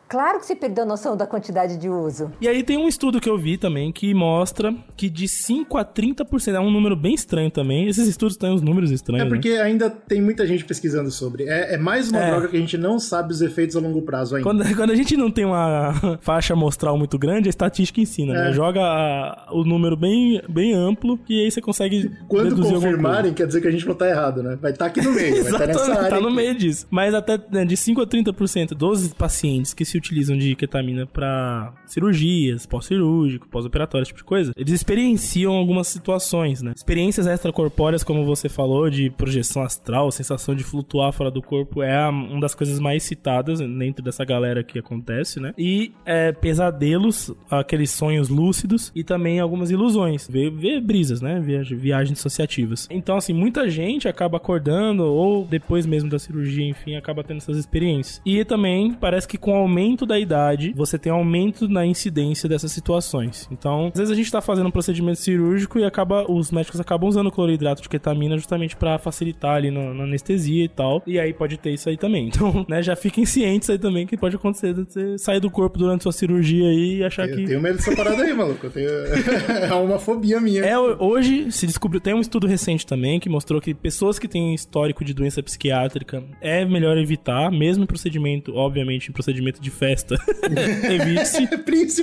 Claro 0.09 0.39
que 0.39 0.47
você 0.47 0.55
perdeu 0.55 0.85
a 0.85 0.87
noção 0.87 1.17
da 1.17 1.27
quantidade 1.27 1.77
de 1.77 1.89
uso. 1.89 2.31
E 2.41 2.47
aí 2.47 2.63
tem 2.63 2.77
um 2.77 2.87
estudo 2.87 3.21
que 3.21 3.29
eu 3.29 3.37
vi 3.37 3.57
também 3.59 3.91
que 3.91 4.15
mostra 4.15 4.73
que 4.97 5.09
de 5.11 5.27
5 5.27 5.77
a 5.77 5.85
30%, 5.85 6.55
é 6.55 6.61
um 6.61 6.71
número 6.71 6.95
bem 6.95 7.15
estranho 7.15 7.51
também. 7.51 7.89
Esses 7.89 8.07
estudos 8.07 8.37
têm 8.37 8.51
uns 8.53 8.63
números 8.63 8.91
É 8.91 8.95
estranhos. 8.95 9.29
porque 9.29 9.51
ainda 9.51 9.91
tem 9.91 10.21
muita 10.23 10.47
gente 10.47 10.65
pesquisando 10.65 11.11
sobre. 11.11 11.45
É, 11.49 11.75
é 11.75 11.77
mais 11.79 12.11
uma 12.11 12.21
É. 12.21 12.31
droga 12.31 12.49
que 12.49 12.57
a 12.57 12.61
gente 12.61 12.77
não 12.79 12.99
sabe 12.99 13.33
os 13.33 13.41
efeitos 13.41 13.75
a 13.77 13.81
longo 13.81 14.01
prazo 14.03 14.33
né? 14.35 14.39
ainda. 14.39 14.49
Quando, 14.51 14.65
quando 14.77 14.91
a 14.91 14.95
gente 14.95 15.17
não 15.17 15.31
tem 15.31 15.45
uma 15.45 15.93
faixa 16.23 16.53
amostral 16.55 16.97
muito 16.97 17.19
grande, 17.19 17.49
a 17.49 17.51
estatística 17.51 18.01
ensina, 18.01 18.33
né? 18.33 18.51
É. 18.51 18.53
Joga 18.53 18.81
a- 18.83 19.49
o 19.53 19.65
número 19.65 19.97
bem, 19.97 20.41
bem 20.49 20.73
amplo 20.73 21.19
e 21.29 21.43
aí 21.45 21.51
você 21.51 21.61
consegue 21.61 22.11
Quando 22.29 22.55
confirmarem, 22.57 23.35
quer 23.35 23.47
dizer 23.47 23.61
que 23.61 23.69
a 23.69 23.71
gente 23.73 23.87
não 23.87 23.95
tá 23.95 24.09
errado, 24.09 24.43
né? 24.43 24.57
Vai 24.61 24.71
estar 24.71 24.87
aqui 24.87 25.01
no 25.03 25.13
meio, 25.13 25.43
vai 25.43 25.43
estar 25.53 25.67
nessa 25.67 25.81
Exatamente, 25.81 25.99
área. 25.99 26.11
tá 26.11 26.21
no 26.21 26.27
aqui. 26.29 26.37
meio 26.37 26.55
disso. 26.55 26.87
Mas 26.91 27.13
até 27.15 27.39
né, 27.51 27.65
de 27.65 27.77
5 27.77 28.01
a 28.01 28.07
30% 28.07 28.69
dos 28.75 29.13
pacientes 29.13 29.75
que 29.75 29.85
se 29.85 29.96
utilizam 29.97 30.37
de 30.37 30.55
ketamina 30.55 31.07
pra 31.07 31.73
cirurgias, 31.87 32.67
pós-cirúrgico, 32.67 33.49
pós-operatório, 33.49 34.03
esse 34.03 34.09
tipo 34.11 34.21
de 34.21 34.25
coisa, 34.25 34.53
eles 34.57 34.73
experienciam 34.73 35.55
algumas 35.55 35.89
situações, 35.89 36.63
né? 36.63 36.73
Experiências 36.75 37.27
extracorpóreas, 37.27 38.05
como 38.05 38.25
você 38.25 38.49
falou, 38.49 38.89
de 38.91 39.11
projeção 39.11 39.63
astral, 39.63 40.11
sensação 40.11 40.55
de 40.55 40.65
flutuar 40.65 41.13
fora 41.13 41.31
do 41.31 41.43
corpo, 41.43 41.83
é 41.83 42.09
uma 42.09 42.41
das 42.41 42.55
coisas 42.55 42.79
mais 42.79 43.03
citadas 43.03 43.61
dentro 43.61 44.03
dessa 44.05 44.25
galera 44.25 44.63
que 44.63 44.79
acontece, 44.79 45.41
né? 45.41 45.53
E 45.57 45.93
é, 46.05 46.33
pesadelos, 46.33 47.33
aqueles 47.51 47.91
sonhos 47.91 48.29
lúcidos 48.29 48.93
e 48.95 49.03
também 49.03 49.41
algumas 49.41 49.71
ilusões. 49.71 50.29
Ver, 50.29 50.51
ver 50.51 50.81
brisas, 50.81 51.21
né? 51.21 51.41
Viagens, 51.41 52.17
dissociativas. 52.17 52.89
Então, 52.91 53.17
assim, 53.17 53.33
muita 53.33 53.69
gente 53.69 54.09
acaba 54.09 54.37
acordando 54.37 55.05
ou 55.05 55.45
depois 55.45 55.87
mesmo 55.87 56.11
da 56.11 56.19
cirurgia, 56.19 56.69
enfim, 56.69 56.97
acaba 56.97 57.23
tendo 57.23 57.39
essas 57.39 57.57
experiências. 57.57 58.21
E 58.25 58.45
também 58.45 58.93
parece 58.93 59.27
que 59.27 59.39
com 59.39 59.53
o 59.53 59.57
aumento 59.57 59.86
da 59.95 60.19
idade, 60.19 60.73
você 60.75 60.99
tem 60.99 61.13
um 61.13 61.17
aumento 61.17 61.69
na 61.69 61.87
incidência 61.87 62.49
dessas 62.49 62.73
situações. 62.73 63.49
Então, 63.51 63.89
às 63.89 63.99
vezes 63.99 64.13
a 64.13 64.17
gente 64.17 64.31
tá 64.31 64.41
fazendo 64.41 64.67
um 64.67 64.71
procedimento 64.71 65.21
cirúrgico 65.21 65.79
e 65.79 65.85
acaba 65.85 66.31
os 66.31 66.51
médicos 66.51 66.81
acabam 66.81 67.09
usando 67.09 67.31
cloridrato 67.31 67.83
de 67.83 67.89
ketamina 67.89 68.37
justamente 68.37 68.77
pra 68.77 68.99
facilitar 68.99 69.57
ali 69.57 69.71
na, 69.71 69.95
na 69.95 70.05
anestesia 70.05 70.65
e 70.65 70.69
tal. 70.69 71.03
E 71.07 71.19
aí 71.19 71.33
pode 71.33 71.59
ter 71.59 71.71
isso 71.71 71.89
aí 71.89 71.97
também. 71.97 72.31
Então, 72.37 72.67
né, 72.69 72.83
já 72.83 72.95
fiquem 72.95 73.25
cientes 73.25 73.71
aí 73.71 73.79
também 73.79 74.07
que 74.07 74.17
pode 74.17 74.37
acontecer 74.37 74.75
de 74.75 74.83
você 74.83 75.17
sair 75.17 75.41
do 75.41 75.51
corpo 75.51 75.79
durante 75.79 76.03
sua 76.03 76.13
cirurgia 76.13 76.69
aí 76.69 76.99
e 76.99 77.05
achar 77.05 77.27
Eu 77.29 77.37
que 77.37 77.45
tenho 77.45 77.61
medo 77.63 77.77
dessa 77.77 77.95
parada 77.95 78.23
aí, 78.23 78.35
maluco. 78.35 78.67
Eu 78.67 78.71
tenho... 78.71 78.89
é 79.71 79.75
uma 79.75 79.99
fobia 79.99 80.41
minha. 80.41 80.63
é, 80.63 80.79
hoje 80.79 81.51
se 81.51 81.67
descobriu, 81.67 82.01
tem 82.01 82.15
um 82.15 82.21
estudo 82.21 82.47
recente 82.47 82.87
também 82.87 83.19
que 83.19 83.29
mostrou 83.29 83.61
que 83.61 83.73
pessoas 83.73 84.19
que 84.19 84.29
têm 84.29 84.55
histórico 84.55 85.05
de 85.05 85.15
doença 85.15 85.43
psiquiátrica 85.43 86.23
é 86.41 86.65
melhor 86.65 86.99
evitar, 86.99 87.51
mesmo 87.51 87.85
em 87.85 87.87
procedimento, 87.87 88.55
obviamente, 88.55 89.09
em 89.09 89.13
procedimento 89.13 89.61
de 89.61 89.71
festa, 89.77 90.17
evite-se. 90.91 91.49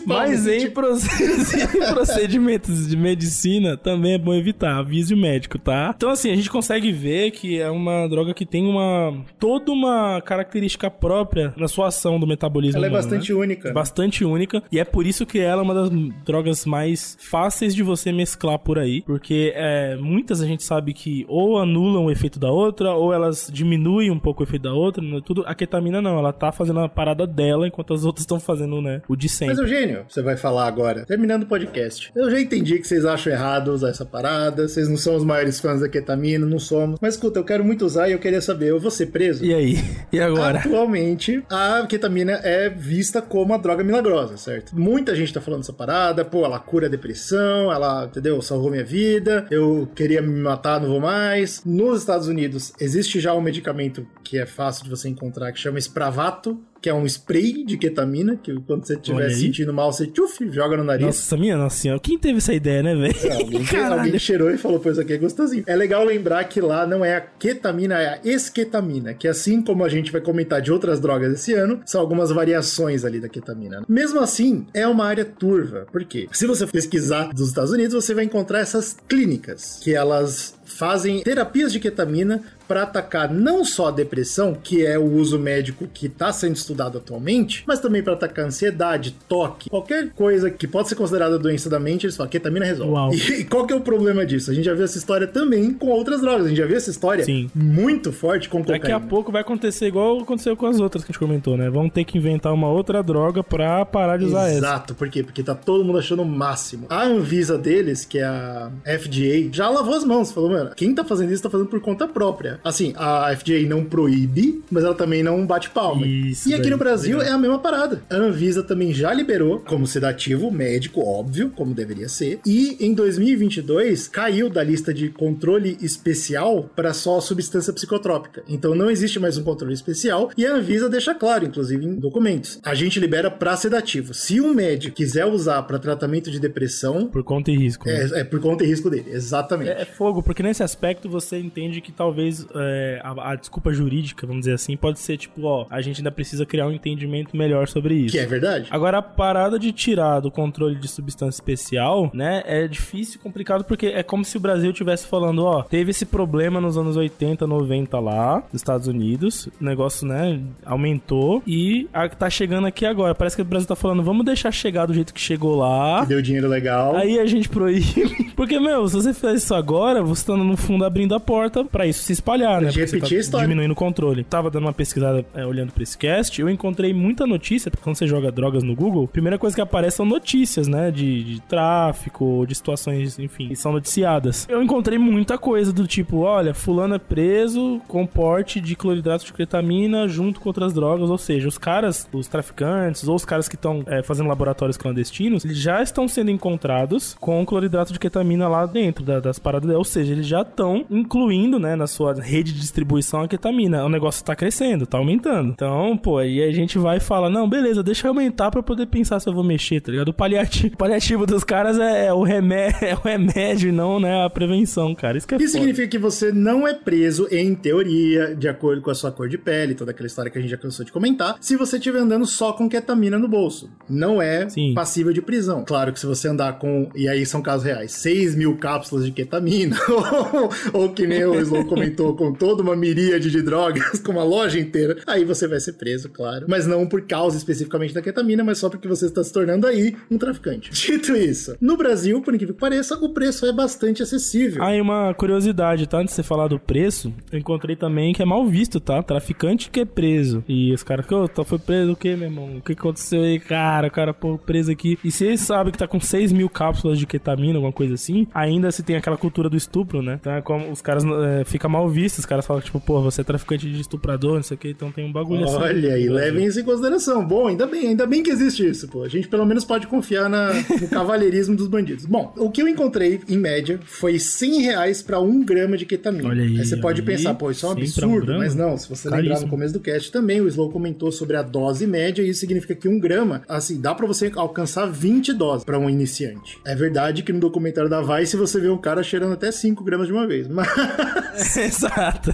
Mas 0.06 0.48
em, 0.48 0.70
proce- 0.70 1.08
em 1.78 1.94
procedimentos 1.94 2.88
de 2.88 2.96
medicina 2.98 3.78
também 3.78 4.14
é 4.14 4.18
bom 4.18 4.34
evitar, 4.34 4.78
avise 4.78 5.14
o 5.14 5.18
médico, 5.18 5.58
tá? 5.58 5.94
Então 5.96 6.10
assim, 6.10 6.32
a 6.32 6.36
gente 6.36 6.50
consegue 6.50 6.92
ver 6.92 7.32
que 7.32 7.60
é 7.60 7.70
uma 7.70 8.08
droga 8.08 8.34
que 8.34 8.46
tem 8.46 8.66
uma 8.68 9.14
toda 9.40 9.72
uma 9.72 10.22
característica 10.22 10.90
própria 10.90 11.54
na 11.58 11.68
sua 11.68 11.88
ação 11.88 12.20
do 12.20 12.28
metabolismo 12.28 12.78
Ela 12.78 12.88
é 12.88 12.90
humano, 12.90 13.04
bastante 13.04 13.34
né? 13.34 13.40
única. 13.40 13.74
Bastante 13.74 14.26
única. 14.26 14.64
E 14.72 14.80
é 14.80 14.84
por 14.84 15.06
isso 15.06 15.26
que 15.26 15.40
ela 15.40 15.62
é 15.62 15.64
uma 15.66 15.74
das 15.74 15.90
drogas 16.26 16.66
mais 16.66 17.18
fáceis 17.20 17.74
de 17.76 17.84
você 17.84 18.12
mesclar 18.12 18.60
por 18.60 18.78
aí. 18.80 19.02
Porque 19.02 19.52
é, 19.56 19.96
muitas 19.98 20.42
a 20.42 20.46
gente 20.46 20.64
sabe 20.64 20.94
que 20.94 21.26
ou 21.28 21.58
anulam 21.60 22.06
o 22.06 22.12
efeito 22.12 22.40
da 22.40 22.52
outra, 22.52 22.94
ou 22.94 23.14
elas 23.14 23.50
diminuem 23.52 24.12
um 24.12 24.20
pouco 24.20 24.42
o 24.42 24.46
efeito 24.46 24.64
da 24.64 24.74
outra. 24.74 25.04
né? 25.04 25.20
Tudo, 25.26 25.44
a 25.46 25.56
ketamina 25.56 26.02
não, 26.02 26.18
ela 26.18 26.32
tá 26.34 26.52
fazendo 26.52 26.80
a 26.80 26.90
parada 26.90 27.26
dela 27.26 27.63
dela, 27.64 27.68
enquanto 27.68 27.94
as 27.94 28.04
outras 28.04 28.24
estão 28.24 28.40
fazendo, 28.40 28.82
né, 28.82 29.02
o 29.08 29.16
de 29.16 29.30
sempre. 29.30 29.56
Mas, 29.56 29.60
Eugênio, 29.60 30.06
você 30.08 30.22
vai 30.22 30.38
falar 30.38 30.68
agora, 30.68 31.06
terminando 31.06 31.44
o 31.44 31.46
podcast. 31.46 32.12
Eu 32.16 32.30
já 32.30 32.40
entendi 32.40 32.80
que 32.80 32.88
vocês 32.88 33.06
acham 33.06 33.32
errado 33.32 33.70
usar 33.70 33.90
essa 33.90 34.06
parada, 34.06 34.68
vocês 34.68 34.88
não 34.88 34.98
são 34.98 35.16
os 35.16 35.24
maiores 35.24 35.60
fãs 35.60 35.82
da 35.82 35.90
ketamina, 35.90 36.46
não 36.46 36.60
somos. 36.60 37.00
Mas 37.02 37.16
escuta, 37.16 37.40
eu 37.40 37.44
quero 37.44 37.64
muito 37.64 37.86
usar 37.86 38.10
e 38.10 38.12
eu 38.12 38.20
queria 38.20 38.42
saber, 38.42 38.70
eu 38.70 38.80
vou 38.80 38.92
ser 38.92 39.08
preso? 39.08 39.44
E 39.44 39.54
aí? 39.54 39.78
E 40.12 40.20
agora? 40.20 40.60
Atualmente, 40.60 41.44
a 41.50 41.86
ketamina 41.88 42.34
é 42.44 42.70
vista 42.70 43.22
como 43.22 43.46
uma 43.46 43.60
droga 43.60 43.84
milagrosa, 43.84 44.38
certo? 44.38 44.78
Muita 44.78 45.16
gente 45.16 45.34
tá 45.34 45.42
falando 45.42 45.62
dessa 45.62 45.74
parada, 45.74 46.26
pô, 46.26 46.46
ela 46.46 46.60
cura 46.60 46.88
a 46.88 46.90
depressão, 46.90 47.72
ela, 47.72 48.06
entendeu? 48.06 48.42
Salvou 48.42 48.70
minha 48.70 48.84
vida, 48.84 49.46
eu 49.50 49.88
queria 49.96 50.22
me 50.22 50.40
matar, 50.42 50.80
não 50.80 50.90
vou 50.90 51.00
mais. 51.00 51.62
Nos 51.66 52.00
Estados 52.00 52.28
Unidos, 52.28 52.74
existe 52.80 53.20
já 53.20 53.34
um 53.34 53.42
medicamento 53.42 54.06
que 54.24 54.38
é 54.38 54.46
fácil 54.46 54.84
de 54.84 54.90
você 54.90 55.10
encontrar, 55.10 55.52
que 55.52 55.60
chama 55.60 55.78
Spravato, 55.80 56.60
que 56.84 56.90
é 56.90 56.94
um 56.94 57.06
spray 57.06 57.64
de 57.64 57.78
ketamina, 57.78 58.36
que 58.36 58.54
quando 58.68 58.86
você 58.86 58.96
estiver 58.96 59.30
sentindo 59.30 59.74
mal, 59.74 59.94
você 59.94 60.06
tchuf, 60.06 60.52
joga 60.52 60.76
no 60.76 60.84
nariz. 60.84 61.06
Nossa, 61.06 61.38
minha 61.38 61.56
nossa 61.56 61.78
senhora, 61.78 61.98
quem 61.98 62.20
teve 62.20 62.40
essa 62.40 62.54
ideia, 62.54 62.84
né, 62.84 62.94
velho? 62.94 63.16
É, 63.24 63.36
alguém, 63.36 63.62
alguém, 63.90 64.20
cheirou 64.20 64.52
e 64.52 64.58
falou, 64.58 64.82
pô, 64.82 64.92
isso 64.92 65.00
aqui 65.00 65.14
é 65.14 65.18
gostosinho. 65.18 65.64
É 65.66 65.78
legal 65.78 66.04
lembrar 66.04 66.44
que 66.44 66.60
lá 66.60 66.86
não 66.86 67.06
é 67.06 67.16
a 67.16 67.22
ketamina, 67.22 67.96
é 68.02 68.08
a 68.10 68.20
esketamina, 68.26 69.14
que 69.14 69.30
assim 69.30 69.62
como 69.62 69.86
a 69.86 69.88
gente 69.88 70.12
vai 70.12 70.20
comentar 70.20 70.62
de 70.62 70.74
outras 70.74 71.00
drogas 71.00 71.32
esse 71.32 71.54
ano, 71.54 71.80
são 71.86 72.02
algumas 72.02 72.32
variações 72.32 73.06
ali 73.06 73.22
da 73.22 73.30
ketamina. 73.30 73.86
Mesmo 73.88 74.20
assim, 74.20 74.68
é 74.74 74.86
uma 74.86 75.06
área 75.06 75.24
turva. 75.24 75.88
Por 75.90 76.04
quê? 76.04 76.28
Se 76.34 76.46
você 76.46 76.68
pesquisar 76.68 77.32
dos 77.32 77.48
Estados 77.48 77.72
Unidos, 77.72 77.94
você 77.94 78.14
vai 78.14 78.26
encontrar 78.26 78.60
essas 78.60 78.98
clínicas, 79.08 79.80
que 79.82 79.96
elas 79.96 80.54
fazem 80.66 81.22
terapias 81.24 81.72
de 81.72 81.80
ketamina 81.80 82.42
para 82.68 82.84
atacar 82.84 83.32
não 83.32 83.64
só 83.64 83.90
a 83.90 83.92
depressão, 83.92 84.56
que 84.62 84.86
é 84.86 84.98
o 84.98 85.04
uso 85.04 85.38
médico 85.38 85.88
que 85.94 86.08
está 86.08 86.32
sendo 86.32 86.56
estudado 86.56 86.98
atualmente, 86.98 87.64
mas 87.68 87.80
também 87.80 88.02
para 88.02 88.14
atacar 88.14 88.46
ansiedade, 88.46 89.16
toque, 89.28 89.70
qualquer 89.70 90.10
coisa 90.12 90.50
que 90.50 90.68
pode 90.68 90.90
ser 90.90 90.96
considerada 90.96 91.38
doença 91.38 91.70
da 91.70 91.80
mente, 91.80 92.06
eles 92.06 92.16
falam 92.16 92.30
ketamina 92.30 92.66
resolve. 92.66 93.18
E, 93.18 93.42
e, 93.42 93.44
qual 93.44 93.68
que 93.68 93.74
é 93.74 93.76
o 93.76 93.82
problema 93.82 94.26
disso? 94.26 94.50
A 94.52 94.54
gente 94.54 94.66
já 94.66 94.74
viu 94.74 94.86
essa 94.86 94.98
história 94.98 95.28
também 95.28 95.74
com 95.74 95.88
outras 95.88 96.22
drogas. 96.22 96.46
A 96.46 96.50
gente 96.50 96.58
já 96.58 96.66
viu 96.66 96.78
essa 96.78 96.90
história 96.90 97.24
Sim. 97.24 97.50
muito 97.54 98.12
forte 98.12 98.50
com 98.50 98.62
cocaína. 98.62 98.80
Daqui 98.80 98.92
a 98.92 99.00
pouco 99.00 99.32
vai 99.32 99.42
acontecer 99.42 99.88
igual 99.88 100.22
aconteceu 100.22 100.56
com 100.56 100.66
as 100.66 100.80
outras 100.80 101.04
que 101.04 101.12
a 101.12 101.14
gente 101.14 101.20
comentou, 101.20 101.58
né? 101.58 101.70
Vão 101.70 101.90
ter 101.90 102.04
que 102.04 102.18
inventar 102.18 102.54
uma 102.54 102.70
outra 102.70 103.04
droga 103.04 103.44
para 103.44 103.86
parar 103.86 104.18
de 104.18 104.26
usar 104.26 104.50
Exato. 104.50 104.50
essa. 104.50 104.58
Exato, 104.58 104.96
por 104.96 105.10
quê? 105.10 105.24
Porque 105.24 105.44
tá 105.44 105.54
todo 105.54 105.84
mundo 105.84 106.00
achando 106.00 106.22
o 106.22 106.26
máximo. 106.26 106.88
A 106.90 107.04
Anvisa 107.04 107.58
deles, 107.58 108.06
que 108.06 108.20
é 108.20 108.26
a 108.26 108.72
FDA, 108.86 109.50
já 109.52 109.70
lavou 109.70 109.94
as 109.94 110.04
mãos, 110.04 110.32
falou, 110.32 110.63
mano, 110.64 110.76
quem 110.76 110.94
tá 110.94 111.04
fazendo 111.04 111.32
isso 111.32 111.44
tá 111.44 111.50
fazendo 111.50 111.68
por 111.68 111.80
conta 111.80 112.08
própria. 112.08 112.60
Assim, 112.64 112.94
a 112.96 113.36
FDA 113.36 113.68
não 113.68 113.84
proíbe, 113.84 114.64
mas 114.70 114.84
ela 114.84 114.96
também 114.96 115.24
não 115.24 115.46
bate 115.46 115.70
palma. 115.70 116.06
Isso, 116.06 116.50
e 116.50 116.54
aqui 116.54 116.70
no 116.70 116.78
Brasil 116.78 117.22
é 117.22 117.30
a 117.30 117.38
mesma 117.38 117.60
parada. 117.60 118.02
A 118.10 118.16
Anvisa 118.16 118.64
também 118.64 118.94
já 118.94 119.14
liberou 119.14 119.60
como 119.60 119.88
sedativo 119.88 120.52
médico, 120.52 121.02
óbvio, 121.02 121.52
como 121.56 121.74
deveria 121.74 122.10
ser. 122.10 122.40
E 122.46 122.78
em 122.80 122.94
2022 122.94 124.08
caiu 124.08 124.50
da 124.50 124.64
lista 124.64 124.94
de 124.94 125.10
controle 125.10 125.78
especial 125.82 126.70
para 126.76 126.94
só 126.94 127.20
substância 127.20 127.74
psicotrópica. 127.74 128.44
Então 128.48 128.76
não 128.76 128.90
existe 128.90 129.20
mais 129.20 129.38
um 129.38 129.44
controle 129.44 129.74
especial 129.74 130.32
e 130.38 130.46
a 130.46 130.56
Anvisa 130.56 130.90
deixa 130.90 131.16
claro, 131.16 131.46
inclusive 131.46 131.86
em 131.86 131.96
documentos, 131.96 132.60
a 132.64 132.74
gente 132.74 133.00
libera 133.00 133.30
para 133.32 133.56
sedativo. 133.56 134.14
Se 134.14 134.40
um 134.40 134.54
médico 134.54 134.96
quiser 134.96 135.26
usar 135.26 135.64
para 135.64 135.80
tratamento 135.80 136.30
de 136.30 136.40
depressão, 136.40 137.08
por 137.08 137.24
conta 137.24 137.52
e 137.52 137.58
risco. 137.58 137.88
Né? 137.88 138.10
É, 138.14 138.20
é, 138.20 138.24
por 138.24 138.40
conta 138.40 138.64
e 138.64 138.68
risco 138.68 138.90
dele, 138.90 139.06
exatamente. 139.12 139.72
É, 139.72 139.82
é, 139.82 139.86
fogo, 139.86 140.22
porque 140.22 140.43
nesse 140.44 140.62
aspecto 140.62 141.10
você 141.10 141.40
entende 141.40 141.82
que 141.82 141.92
talvez 141.92 142.46
é, 142.56 143.02
a, 143.04 143.32
a, 143.32 143.36
desculpa 143.36 143.74
jurídica, 143.74 144.28
vamos 144.28 144.42
dizer 144.42 144.54
assim, 144.54 144.78
pode 144.78 145.00
ser 145.00 145.18
tipo, 145.18 145.44
ó, 145.44 145.66
a 145.70 145.82
gente 145.82 146.02
ainda 146.02 146.12
precisa 146.12 146.46
criar 146.46 146.68
um 146.68 146.72
entendimento 146.72 147.36
melhor 147.36 147.68
sobre 147.68 147.96
isso. 147.96 148.12
Que 148.12 148.20
é 148.20 148.26
verdade. 148.26 148.68
Agora, 148.70 149.00
a 149.00 149.02
parada 149.02 149.58
de 149.58 149.72
tirar 149.72 150.20
do 150.20 150.30
controle 150.30 150.76
de 150.76 150.88
substância 150.88 151.38
especial, 151.38 152.12
né, 152.14 152.44
é 152.46 152.68
difícil 152.68 153.20
e 153.20 153.24
complicado 153.24 153.64
porque 153.64 153.88
é 153.88 154.04
como 154.04 154.24
se 154.26 154.38
o 154.38 154.40
Brasil 154.40 154.72
estivesse 154.72 155.08
falando, 155.08 155.46
ó, 155.46 155.64
teve 155.64 155.92
esse 155.92 156.06
problema 156.06 156.60
nos 156.60 156.78
anos 156.78 156.98
80, 156.98 157.48
90 157.48 158.00
lá, 158.00 158.44
nos 158.52 158.62
Estados 158.62 158.88
Unidos, 158.88 159.48
o 159.60 159.64
negócio, 159.64 160.06
né, 160.06 160.40
aumentou 160.66 161.42
e 161.48 161.88
a, 161.94 162.08
tá 162.10 162.30
chegando 162.30 162.68
aqui 162.68 162.86
agora. 162.86 163.16
Parece 163.16 163.36
que 163.36 163.42
o 163.42 163.46
Brasil 163.46 163.68
tá 163.68 163.76
falando, 163.76 164.04
vamos 164.04 164.26
deixar 164.26 164.52
chegar 164.52 164.86
do 164.86 164.94
jeito 164.94 165.14
que 165.14 165.22
chegou 165.22 165.56
lá. 165.56 166.02
Que 166.02 166.10
deu 166.10 166.22
dinheiro 166.22 166.48
legal. 166.48 166.96
Aí 166.96 167.20
a 167.20 167.26
gente 167.26 167.48
proíbe. 167.48 168.23
Porque, 168.36 168.60
meu, 168.60 168.88
se 168.88 168.96
você 168.96 169.14
fizer 169.14 169.36
isso 169.36 169.54
agora, 169.54 170.02
você 170.02 170.26
tá 170.26 170.36
no 170.36 170.58
fundo 170.58 170.86
abrindo 170.86 171.14
a 171.16 171.20
porta 171.20 171.64
para 171.64 171.86
isso 171.86 172.04
se 172.04 172.14
espalhar, 172.14 172.62
né? 172.62 172.70
Repetir 172.70 173.24
você 173.24 173.32
tá 173.32 173.42
diminuindo 173.42 173.72
o 173.72 173.76
controle. 173.76 174.24
Tava 174.24 174.50
dando 174.50 174.64
uma 174.64 174.74
pesquisada 174.74 175.26
é, 175.34 175.46
olhando 175.46 175.72
pra 175.72 175.84
esse 175.84 175.98
cast, 175.98 176.40
eu 176.42 176.50
encontrei 176.50 176.94
muita 176.94 177.28
notícia, 177.28 177.70
porque 177.70 177.84
quando 177.84 177.96
você 177.96 178.08
joga 178.08 178.32
drogas 178.32 178.64
no 178.64 178.76
Google, 178.76 179.06
a 179.06 179.08
primeira 179.08 179.38
coisa 179.38 179.56
que 179.56 179.62
aparece 179.62 179.98
são 179.98 180.06
notícias, 180.06 180.68
né? 180.68 180.92
De, 180.92 181.24
de 181.24 181.42
tráfico, 181.42 182.46
de 182.48 182.56
situações, 182.56 183.20
enfim, 183.20 183.50
que 183.50 183.56
são 183.56 183.72
noticiadas. 183.72 184.48
Eu 184.50 184.62
encontrei 184.62 184.98
muita 184.98 185.38
coisa 185.38 185.72
do 185.72 185.86
tipo, 185.86 186.20
olha, 186.20 186.54
fulano 186.54 186.96
é 186.96 187.00
preso 187.00 187.82
com 187.88 188.06
porte 188.06 188.60
de 188.60 188.76
cloridrato 188.76 189.26
de 189.26 189.34
cretamina 189.34 190.08
junto 190.08 190.40
com 190.40 190.50
outras 190.50 190.74
drogas, 190.74 191.10
ou 191.10 191.18
seja, 191.18 191.48
os 191.48 191.58
caras, 191.58 192.08
os 192.12 192.28
traficantes, 192.28 193.08
ou 193.08 193.16
os 193.16 193.26
caras 193.26 193.48
que 193.48 193.56
estão 193.56 193.84
é, 193.88 194.02
fazendo 194.02 194.28
laboratórios 194.28 194.78
clandestinos, 194.78 195.46
eles 195.46 195.58
já 195.58 195.82
estão 195.82 196.08
sendo 196.08 196.32
encontrados 196.32 197.16
com 197.20 197.46
cloridrato 197.46 197.94
de 197.94 198.00
ketamina 198.00 198.23
lá 198.48 198.66
dentro 198.66 199.04
da, 199.04 199.20
das 199.20 199.40
paradas, 199.40 199.76
ou 199.76 199.84
seja, 199.84 200.14
eles 200.14 200.26
já 200.28 200.42
estão 200.42 200.86
incluindo, 200.90 201.60
né, 201.60 201.76
na 201.76 201.88
sua 201.88 202.14
rede 202.14 202.54
de 202.54 202.60
distribuição 202.60 203.22
a 203.22 203.28
ketamina. 203.28 203.86
O 203.86 203.90
negócio 203.90 204.24
tá 204.24 204.36
crescendo, 204.36 204.86
tá 204.86 204.98
aumentando. 204.98 205.50
Então, 205.50 205.98
pô, 205.98 206.18
aí 206.18 206.42
a 206.44 206.52
gente 206.52 206.78
vai 206.78 206.98
e 206.98 207.00
fala, 207.00 207.30
não, 207.30 207.48
beleza, 207.50 207.84
deixa 207.84 208.08
eu 208.08 208.12
aumentar 208.12 208.52
pra 208.52 208.64
poder 208.64 208.88
pensar 208.88 209.20
se 209.20 209.28
eu 209.28 209.34
vou 209.34 209.44
mexer, 209.44 209.82
tá 209.82 209.92
ligado? 209.92 210.10
O 210.10 210.14
paliativo, 210.14 210.74
o 210.74 210.78
paliativo 210.78 211.26
dos 211.26 211.44
caras 211.44 211.78
é, 211.80 212.08
é 212.08 212.14
o 212.14 212.24
remédio, 212.24 212.78
é 212.86 212.96
o 212.96 213.00
remédio, 213.00 213.72
não, 213.74 214.00
né, 214.00 214.24
a 214.26 214.30
prevenção, 214.30 214.94
cara. 214.96 215.18
Isso 215.18 215.28
que 215.28 215.36
é 215.36 215.38
Isso 215.38 215.54
foda. 215.54 215.60
significa 215.60 215.88
que 215.88 215.98
você 215.98 216.32
não 216.32 216.68
é 216.68 216.74
preso, 216.74 217.28
em 217.32 217.54
teoria, 217.56 218.36
de 218.36 218.48
acordo 218.48 218.82
com 218.82 218.92
a 218.92 218.96
sua 218.96 219.12
cor 219.12 219.28
de 219.28 219.38
pele, 219.38 219.76
toda 219.76 219.92
aquela 219.92 220.08
história 220.08 220.32
que 220.32 220.38
a 220.38 220.42
gente 220.42 220.52
já 220.52 220.58
cansou 220.58 220.86
de 220.86 220.92
comentar, 220.92 221.38
se 221.40 221.56
você 221.56 221.78
estiver 221.78 222.00
andando 222.00 222.26
só 222.26 222.54
com 222.54 222.70
ketamina 222.70 223.18
no 223.18 223.28
bolso. 223.28 223.70
Não 223.90 224.22
é 224.22 224.50
Sim. 224.50 224.74
passível 224.74 225.14
de 225.14 225.22
prisão. 225.22 225.64
Claro 225.66 225.92
que 225.92 226.00
se 226.00 226.06
você 226.06 226.28
andar 226.28 226.60
com, 226.60 226.90
e 226.96 227.08
aí 227.08 227.26
são 227.26 227.42
casos 227.42 227.66
reais, 227.66 227.92
6 228.14 228.36
mil 228.36 228.56
cápsulas 228.58 229.06
de 229.06 229.12
ketamina, 229.12 229.76
ou, 229.90 230.82
ou 230.82 230.90
que 230.90 231.08
nem 231.08 231.26
o 231.26 231.40
Slow 231.40 231.66
comentou, 231.66 232.16
com 232.16 232.32
toda 232.32 232.62
uma 232.62 232.76
miríade 232.76 233.32
de 233.32 233.42
drogas, 233.42 234.00
com 234.06 234.12
uma 234.12 234.24
loja 234.24 234.60
inteira, 234.60 234.98
aí 235.08 235.26
você 235.26 235.48
vai 235.48 235.60
ser 235.60 235.74
preso, 235.74 236.10
claro. 236.10 236.46
Mas 236.48 236.68
não 236.68 236.86
por 236.86 237.02
causa 237.08 237.38
especificamente 237.38 237.94
da 237.94 238.02
ketamina, 238.02 238.44
mas 238.44 238.60
só 238.60 238.70
porque 238.70 238.88
você 238.88 239.08
está 239.08 239.24
se 239.24 239.34
tornando 239.34 239.66
aí 239.66 239.96
um 240.12 240.18
traficante. 240.18 240.70
Dito 240.94 241.16
isso, 241.16 241.58
no 241.60 241.76
Brasil, 241.76 242.22
por 242.22 242.36
incrível 242.36 242.54
que 242.54 242.62
pareça, 242.62 242.96
o 242.98 243.10
preço 243.10 243.48
é 243.48 243.52
bastante 243.52 244.04
acessível. 244.04 244.64
E 244.64 244.80
uma 244.80 245.14
curiosidade, 245.14 245.88
tá? 245.88 245.98
Antes 245.98 246.14
de 246.14 246.18
você 246.18 246.24
falar 246.24 246.48
do 246.48 246.60
preço, 246.60 247.12
eu 247.32 247.40
encontrei 247.40 247.76
também 247.76 248.14
que 248.14 248.22
é 248.22 248.26
mal 248.26 248.46
visto, 248.46 248.80
tá? 248.80 249.02
Traficante 249.02 249.72
que 249.72 249.80
é 249.80 249.86
preso. 249.86 250.44
E 250.48 250.72
os 250.72 250.84
caras, 250.84 251.10
ô, 251.12 251.28
tá, 251.28 251.44
foi 251.44 251.58
preso 251.58 251.94
o 251.94 251.96
quê, 251.96 252.16
meu 252.16 252.28
irmão? 252.28 252.58
O 252.58 252.62
que 252.62 252.74
aconteceu 252.74 253.24
aí, 253.24 253.40
cara? 253.40 253.88
O 253.88 253.92
cara, 253.92 254.14
pô, 254.14 254.38
preso 254.38 254.72
aqui. 254.72 255.00
E 255.04 255.12
se 255.12 255.36
sabem 255.38 255.72
que 255.72 255.78
tá 255.78 255.88
com 255.88 256.00
6 256.00 256.32
mil 256.32 256.50
cápsulas 256.50 257.00
de 257.00 257.08
ketamina, 257.08 257.56
alguma 257.56 257.74
coisa 257.74 257.96
assim, 257.96 258.03
ainda 258.34 258.72
se 258.72 258.84
tem 258.84 258.96
aquela 258.96 259.18
cultura 259.18 259.50
do 259.50 259.58
estupro, 259.58 260.02
né? 260.02 260.18
Então 260.20 260.34
é 260.34 260.42
como 260.42 260.72
os 260.72 260.82
caras 260.82 261.04
é, 261.06 261.44
fica 261.46 261.70
mal 261.70 261.88
visto, 261.88 262.20
os 262.20 262.26
caras 262.26 262.46
falam, 262.46 262.62
tipo, 262.62 262.80
pô, 262.80 263.02
você 263.02 263.22
é 263.22 263.24
traficante 263.24 263.70
de 263.70 263.80
estuprador, 263.80 264.36
não 264.36 264.44
sei 264.44 264.56
o 264.56 264.58
que, 264.58 264.70
então 264.70 264.92
tem 264.92 265.06
um 265.06 265.12
bagulho 265.12 265.42
Olha 265.42 265.50
assim. 265.50 265.64
Olha 265.64 265.94
aí, 265.94 266.10
levem 266.10 266.46
isso 266.46 266.60
em 266.60 266.64
consideração. 266.64 267.26
Bom, 267.26 267.48
ainda 267.48 267.66
bem, 267.66 267.88
ainda 267.88 268.06
bem 268.06 268.24
que 268.24 268.30
existe 268.30 268.68
isso, 268.68 268.88
pô. 268.88 269.04
A 269.04 269.10
gente 269.10 269.28
pelo 269.28 269.46
menos 269.46 269.64
pode 269.64 269.88
confiar 269.88 270.30
na, 270.30 270.54
no 270.54 270.88
cavalheirismo 270.90 271.56
dos 271.56 271.68
bandidos. 271.68 272.06
Bom, 272.06 272.34
o 272.38 272.50
que 272.50 272.62
eu 272.62 272.68
encontrei, 272.68 273.22
em 273.28 273.38
média, 273.38 273.80
foi 273.84 274.20
100 274.20 274.62
reais 274.62 275.02
pra 275.02 275.20
um 275.20 275.44
grama 275.44 275.78
de 275.78 275.86
ketamina. 275.86 276.30
Olha 276.30 276.44
aí, 276.44 276.60
aí 276.60 276.66
você 276.66 276.78
pode 276.78 277.02
aí, 277.02 277.06
pensar, 277.06 277.34
pô, 277.36 277.52
isso 277.52 277.66
é 277.66 277.70
um 277.70 277.72
absurdo, 277.74 278.34
um 278.34 278.38
mas 278.38 278.56
não, 278.56 278.78
se 278.78 278.90
você 278.90 279.10
Caríssimo. 279.10 279.34
lembrar 279.34 279.46
no 279.46 279.50
começo 279.50 279.74
do 279.74 279.80
cast 279.80 280.12
também, 280.12 280.42
o 280.42 280.48
Slow 280.48 280.72
comentou 280.72 281.12
sobre 281.12 281.36
a 281.36 281.42
dose 281.42 281.86
média, 281.88 282.22
e 282.22 282.30
isso 282.30 282.40
significa 282.40 282.76
que 282.76 282.88
um 282.88 283.00
grama, 283.00 283.44
assim, 283.48 283.80
dá 283.80 283.94
pra 283.94 284.06
você 284.06 284.32
alcançar 284.36 284.86
20 284.86 285.34
doses 285.34 285.64
pra 285.64 285.78
um 285.78 285.90
iniciante. 285.90 286.60
É 286.66 286.76
verdade 286.76 287.24
que 287.24 287.34
no 287.34 287.40
documentário 287.40 287.90
da 287.94 288.02
Vice 288.02 288.36
você 288.36 288.60
vê 288.60 288.70
um 288.70 288.78
cara 288.78 289.04
cheirando 289.04 289.34
até 289.34 289.52
5 289.52 289.84
gramas 289.84 290.08
de 290.08 290.14
uma 290.14 290.26
vez, 290.26 290.48
mas... 290.48 290.68
Exato, 291.56 292.34